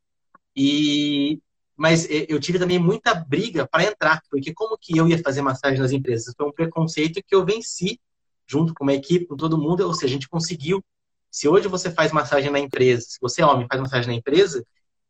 E 0.55 1.39
mas 1.75 2.07
eu 2.09 2.39
tive 2.39 2.59
também 2.59 2.77
muita 2.77 3.15
briga 3.15 3.67
para 3.67 3.83
entrar, 3.83 4.21
porque 4.29 4.53
como 4.53 4.77
que 4.77 4.95
eu 4.95 5.07
ia 5.07 5.17
fazer 5.17 5.41
massagem 5.41 5.79
nas 5.79 5.91
empresas? 5.91 6.33
Foi 6.37 6.47
um 6.47 6.51
preconceito 6.51 7.21
que 7.25 7.33
eu 7.33 7.43
venci 7.43 7.99
junto 8.45 8.73
com 8.73 8.83
uma 8.83 8.93
equipe, 8.93 9.25
com 9.25 9.35
todo 9.35 9.57
mundo, 9.57 9.81
ou 9.81 9.93
seja, 9.93 10.05
a 10.05 10.09
gente 10.09 10.29
conseguiu. 10.29 10.83
Se 11.31 11.47
hoje 11.47 11.67
você 11.67 11.89
faz 11.89 12.11
massagem 12.11 12.51
na 12.51 12.59
empresa, 12.59 13.01
se 13.01 13.17
você 13.19 13.41
é 13.41 13.45
homem 13.45 13.67
faz 13.67 13.81
massagem 13.81 14.07
na 14.07 14.13
empresa, 14.13 14.63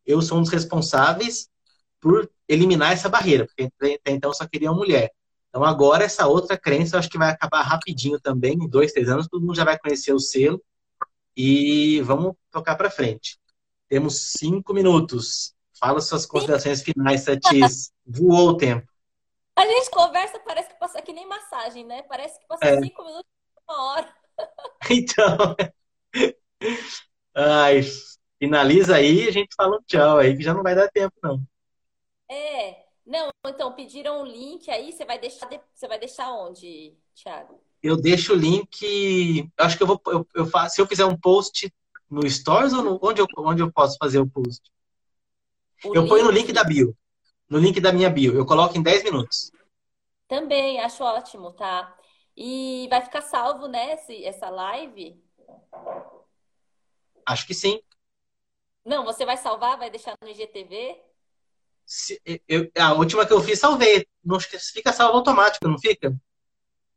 eu 0.05 0.21
sou 0.21 0.37
um 0.37 0.41
dos 0.41 0.51
responsáveis 0.51 1.49
por 2.03 2.29
eliminar 2.49 2.91
essa 2.91 3.07
barreira, 3.07 3.45
porque 3.45 3.71
até 3.97 4.11
então 4.11 4.33
só 4.33 4.45
queria 4.45 4.69
uma 4.69 4.77
mulher. 4.77 5.09
Então 5.47 5.63
agora 5.63 6.03
essa 6.03 6.27
outra 6.27 6.57
crença 6.57 6.95
eu 6.95 6.99
acho 6.99 7.09
que 7.09 7.17
vai 7.17 7.29
acabar 7.29 7.61
rapidinho 7.61 8.19
também, 8.19 8.55
em 8.55 8.67
dois, 8.67 8.91
três 8.91 9.07
anos, 9.07 9.27
todo 9.29 9.41
mundo 9.41 9.55
já 9.55 9.63
vai 9.63 9.79
conhecer 9.79 10.11
o 10.11 10.19
selo 10.19 10.61
e 11.35 12.01
vamos 12.01 12.33
tocar 12.51 12.75
para 12.75 12.91
frente. 12.91 13.39
Temos 13.87 14.33
cinco 14.37 14.73
minutos. 14.73 15.55
Fala 15.79 16.01
suas 16.01 16.25
considerações 16.25 16.81
finais, 16.81 17.21
Satis. 17.21 17.91
Voou 18.05 18.49
o 18.49 18.57
tempo. 18.57 18.85
A 19.55 19.65
gente 19.65 19.89
conversa, 19.89 20.39
parece 20.39 20.69
que 20.69 20.79
passa 20.79 21.01
que 21.01 21.13
nem 21.13 21.27
massagem, 21.27 21.85
né? 21.85 22.03
Parece 22.03 22.39
que 22.39 22.47
passa 22.47 22.65
é. 22.65 22.81
cinco 22.81 23.05
minutos, 23.05 23.31
uma 23.67 23.93
hora. 23.93 24.13
Então. 24.89 25.55
Ai, 27.35 27.81
finaliza 28.39 28.95
aí 28.95 29.25
e 29.25 29.27
a 29.29 29.31
gente 29.31 29.55
fala 29.55 29.77
um 29.77 29.83
tchau 29.83 30.17
aí, 30.17 30.35
que 30.35 30.43
já 30.43 30.53
não 30.53 30.63
vai 30.63 30.75
dar 30.75 30.89
tempo, 30.89 31.13
não. 31.23 31.41
É. 32.34 32.86
Não, 33.05 33.29
então 33.45 33.73
pediram 33.73 34.21
o 34.21 34.25
link 34.25 34.71
aí, 34.71 34.91
você 34.91 35.05
vai 35.05 35.19
deixar, 35.19 35.49
você 35.73 35.88
vai 35.88 35.99
deixar 35.99 36.31
onde, 36.31 36.97
Thiago? 37.13 37.61
Eu 37.81 37.97
deixo 37.97 38.34
o 38.34 38.36
link. 38.36 39.51
Acho 39.57 39.77
que 39.77 39.84
eu 39.84 39.88
vou. 39.88 40.01
Eu, 40.07 40.25
eu 40.34 40.45
faço, 40.45 40.75
se 40.75 40.81
eu 40.81 40.88
fizer 40.88 41.05
um 41.05 41.17
post 41.17 41.71
no 42.09 42.27
Stories 42.27 42.73
ou 42.73 42.81
no, 42.81 42.99
onde, 43.01 43.21
eu, 43.21 43.27
onde 43.38 43.61
eu 43.61 43.71
posso 43.71 43.97
fazer 43.97 44.19
o 44.19 44.27
post? 44.27 44.71
O 45.84 45.93
eu 45.93 46.01
link... 46.01 46.09
ponho 46.09 46.23
no 46.23 46.31
link 46.31 46.51
da 46.53 46.63
bio. 46.63 46.97
No 47.49 47.59
link 47.59 47.79
da 47.81 47.91
minha 47.91 48.09
bio. 48.09 48.36
Eu 48.36 48.45
coloco 48.45 48.77
em 48.77 48.81
10 48.81 49.03
minutos. 49.03 49.51
Também, 50.27 50.79
acho 50.79 51.03
ótimo, 51.03 51.51
tá? 51.51 51.93
E 52.36 52.88
vai 52.89 53.01
ficar 53.01 53.21
salvo, 53.21 53.67
né, 53.67 53.93
esse, 53.93 54.23
essa 54.23 54.49
live? 54.49 55.21
Acho 57.25 57.45
que 57.45 57.53
sim. 57.53 57.81
Não, 58.86 59.03
você 59.03 59.25
vai 59.25 59.38
salvar, 59.38 59.77
vai 59.77 59.89
deixar 59.89 60.15
no 60.21 60.29
IGTV? 60.29 60.99
Se, 61.86 62.21
eu, 62.47 62.69
a 62.77 62.93
última 62.93 63.25
que 63.25 63.34
eu 63.34 63.41
fiz, 63.41 63.59
salvei. 63.59 64.07
Não, 64.23 64.39
fica 64.39 64.93
salvo 64.93 65.17
automático, 65.17 65.67
não 65.67 65.77
fica? 65.77 66.15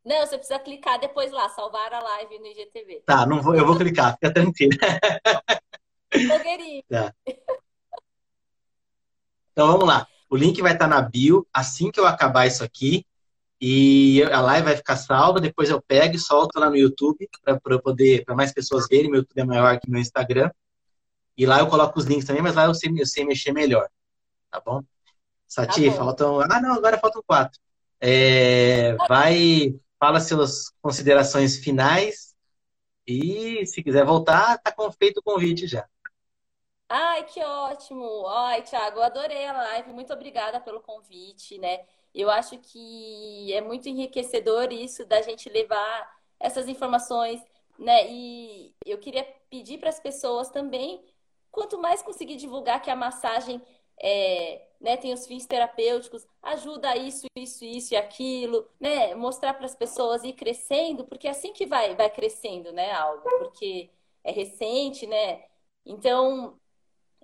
Não, 0.03 0.25
você 0.25 0.37
precisa 0.37 0.59
clicar 0.59 0.99
depois 0.99 1.31
lá, 1.31 1.49
salvar 1.49 1.93
a 1.93 1.99
live 1.99 2.39
no 2.39 2.47
IGTV. 2.47 3.03
Tá, 3.05 3.25
não 3.25 3.41
vou, 3.41 3.53
eu 3.53 3.65
vou 3.65 3.75
clicar, 3.77 4.13
fica 4.13 4.33
tranquilo. 4.33 4.71
Blogueirinho. 6.27 6.83
Tá. 6.89 7.13
Então 9.51 9.67
vamos 9.67 9.85
lá. 9.85 10.07
O 10.29 10.37
link 10.37 10.61
vai 10.61 10.73
estar 10.73 10.87
na 10.87 11.01
bio 11.01 11.45
assim 11.53 11.91
que 11.91 11.99
eu 11.99 12.07
acabar 12.07 12.47
isso 12.47 12.63
aqui. 12.63 13.05
E 13.59 14.21
a 14.31 14.39
live 14.39 14.65
vai 14.65 14.77
ficar 14.77 14.95
salva, 14.95 15.41
depois 15.41 15.69
eu 15.69 15.81
pego 15.81 16.15
e 16.15 16.19
solto 16.19 16.59
lá 16.59 16.69
no 16.69 16.77
YouTube 16.77 17.27
para 17.43 17.79
poder, 17.79 18.23
para 18.23 18.35
mais 18.35 18.53
pessoas 18.53 18.87
verem. 18.87 19.09
Meu 19.09 19.21
YouTube 19.21 19.39
é 19.39 19.45
maior 19.45 19.79
que 19.79 19.89
meu 19.89 19.99
Instagram. 19.99 20.51
E 21.35 21.45
lá 21.45 21.59
eu 21.59 21.67
coloco 21.67 21.99
os 21.99 22.05
links 22.05 22.25
também, 22.25 22.41
mas 22.41 22.55
lá 22.55 22.65
eu 22.65 22.73
sei, 22.73 22.93
eu 22.97 23.05
sei 23.05 23.25
mexer 23.25 23.51
melhor. 23.51 23.89
Tá 24.51 24.61
bom? 24.61 24.81
Sati, 25.47 25.81
tá 25.81 25.93
bom. 25.93 25.97
faltam. 25.97 26.41
Ah, 26.41 26.61
não, 26.61 26.73
agora 26.75 26.99
faltam 26.99 27.23
quatro. 27.25 27.59
É, 27.99 28.95
vai, 29.07 29.79
fala 29.99 30.19
suas 30.19 30.71
considerações 30.81 31.57
finais. 31.57 32.35
E 33.07 33.65
se 33.65 33.83
quiser 33.83 34.05
voltar, 34.05 34.59
tá 34.59 34.73
feito 34.99 35.19
o 35.19 35.23
convite 35.23 35.67
já. 35.67 35.87
Ai, 36.89 37.25
que 37.25 37.43
ótimo! 37.43 38.27
Ai, 38.27 38.61
Thiago, 38.63 39.01
adorei 39.01 39.45
a 39.45 39.53
live. 39.53 39.91
Muito 39.93 40.13
obrigada 40.13 40.59
pelo 40.61 40.79
convite, 40.81 41.57
né? 41.57 41.85
Eu 42.13 42.29
acho 42.29 42.57
que 42.59 43.53
é 43.53 43.59
muito 43.61 43.89
enriquecedor 43.89 44.71
isso 44.71 45.05
da 45.05 45.21
gente 45.21 45.49
levar 45.49 46.09
essas 46.39 46.67
informações, 46.67 47.41
né? 47.77 48.09
E 48.09 48.73
eu 48.85 48.97
queria 48.99 49.23
pedir 49.49 49.79
para 49.79 49.89
as 49.89 49.99
pessoas 49.99 50.49
também, 50.49 51.03
quanto 51.51 51.77
mais 51.77 52.01
conseguir 52.01 52.37
divulgar 52.37 52.81
que 52.81 52.89
a 52.89 52.95
massagem 52.95 53.61
é, 53.99 54.67
né, 54.79 54.95
tem 54.97 55.13
os 55.13 55.25
fins 55.25 55.45
terapêuticos, 55.45 56.27
ajuda 56.41 56.95
isso, 56.95 57.25
isso, 57.35 57.65
isso 57.65 57.93
e 57.93 57.97
aquilo, 57.97 58.67
né? 58.79 59.15
Mostrar 59.15 59.53
para 59.53 59.65
as 59.65 59.75
pessoas 59.75 60.23
ir 60.23 60.33
crescendo, 60.33 61.05
porque 61.05 61.27
é 61.27 61.31
assim 61.31 61.51
que 61.53 61.65
vai, 61.65 61.95
vai 61.95 62.09
crescendo, 62.09 62.71
né, 62.71 62.91
algo, 62.91 63.23
porque 63.39 63.89
é 64.23 64.31
recente, 64.31 65.07
né? 65.07 65.45
Então, 65.85 66.59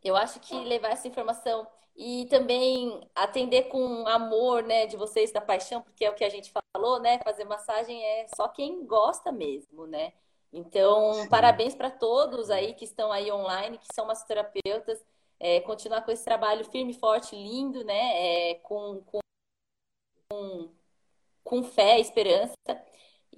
eu 0.03 0.15
acho 0.15 0.39
que 0.39 0.55
levar 0.55 0.89
essa 0.91 1.07
informação 1.07 1.67
e 1.95 2.25
também 2.25 3.07
atender 3.13 3.63
com 3.63 4.07
amor, 4.07 4.63
né, 4.63 4.87
de 4.87 4.97
vocês 4.97 5.31
da 5.31 5.41
paixão, 5.41 5.81
porque 5.81 6.05
é 6.05 6.09
o 6.09 6.15
que 6.15 6.23
a 6.23 6.29
gente 6.29 6.51
falou, 6.73 6.99
né, 6.99 7.19
fazer 7.23 7.43
massagem 7.45 8.03
é 8.03 8.27
só 8.35 8.47
quem 8.47 8.85
gosta 8.85 9.31
mesmo, 9.31 9.85
né? 9.85 10.13
Então, 10.51 11.13
Sim. 11.13 11.29
parabéns 11.29 11.73
para 11.73 11.89
todos 11.89 12.51
aí 12.51 12.73
que 12.73 12.85
estão 12.85 13.11
aí 13.11 13.31
online, 13.31 13.79
que 13.79 13.87
são 13.93 14.05
massoterapeutas. 14.05 15.03
É, 15.39 15.59
continuar 15.61 16.01
com 16.01 16.11
esse 16.11 16.23
trabalho 16.23 16.63
firme, 16.65 16.93
forte, 16.93 17.35
lindo, 17.35 17.83
né? 17.83 18.51
É, 18.51 18.55
com, 18.55 19.03
com, 19.05 20.69
com 21.43 21.63
fé, 21.63 21.99
esperança, 21.99 22.55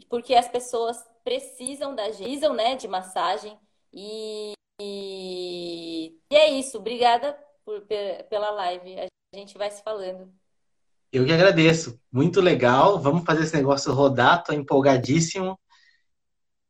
porque 0.09 0.35
as 0.35 0.47
pessoas 0.47 1.03
precisam 1.23 1.95
da 1.95 2.03
precisam, 2.03 2.53
né, 2.53 2.75
de 2.75 2.87
massagem. 2.87 3.57
E, 3.91 4.53
e, 4.79 6.15
e 6.29 6.35
é 6.35 6.51
isso. 6.51 6.77
Obrigada 6.77 7.37
por, 7.65 7.81
pela 8.29 8.51
live. 8.51 8.99
A 8.99 9.37
gente 9.37 9.57
vai 9.57 9.71
se 9.71 9.81
falando. 9.83 10.31
Eu 11.11 11.25
que 11.25 11.31
agradeço. 11.31 11.99
Muito 12.11 12.41
legal. 12.41 12.99
Vamos 12.99 13.25
fazer 13.25 13.43
esse 13.43 13.55
negócio 13.55 13.93
rodar. 13.93 14.43
Tô 14.43 14.53
empolgadíssimo. 14.53 15.59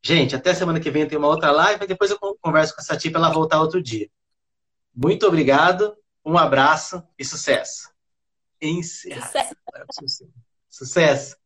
Gente, 0.04 0.36
até 0.36 0.54
semana 0.54 0.80
que 0.80 0.92
vem 0.92 1.08
tem 1.08 1.18
uma 1.18 1.28
outra 1.28 1.52
live 1.52 1.88
depois 1.88 2.12
eu 2.12 2.20
converso 2.40 2.76
com 2.76 2.82
a 2.82 2.84
Sati 2.84 3.10
para 3.10 3.22
ela 3.22 3.34
voltar 3.34 3.60
outro 3.60 3.82
dia. 3.82 4.08
Muito 4.96 5.28
obrigado, 5.28 5.96
um 6.24 6.38
abraço 6.38 7.04
e 7.20 7.26
sucesso. 7.26 7.90
Sucesso. 9.14 9.56
Sucesso. 9.92 10.34
sucesso. 10.70 11.38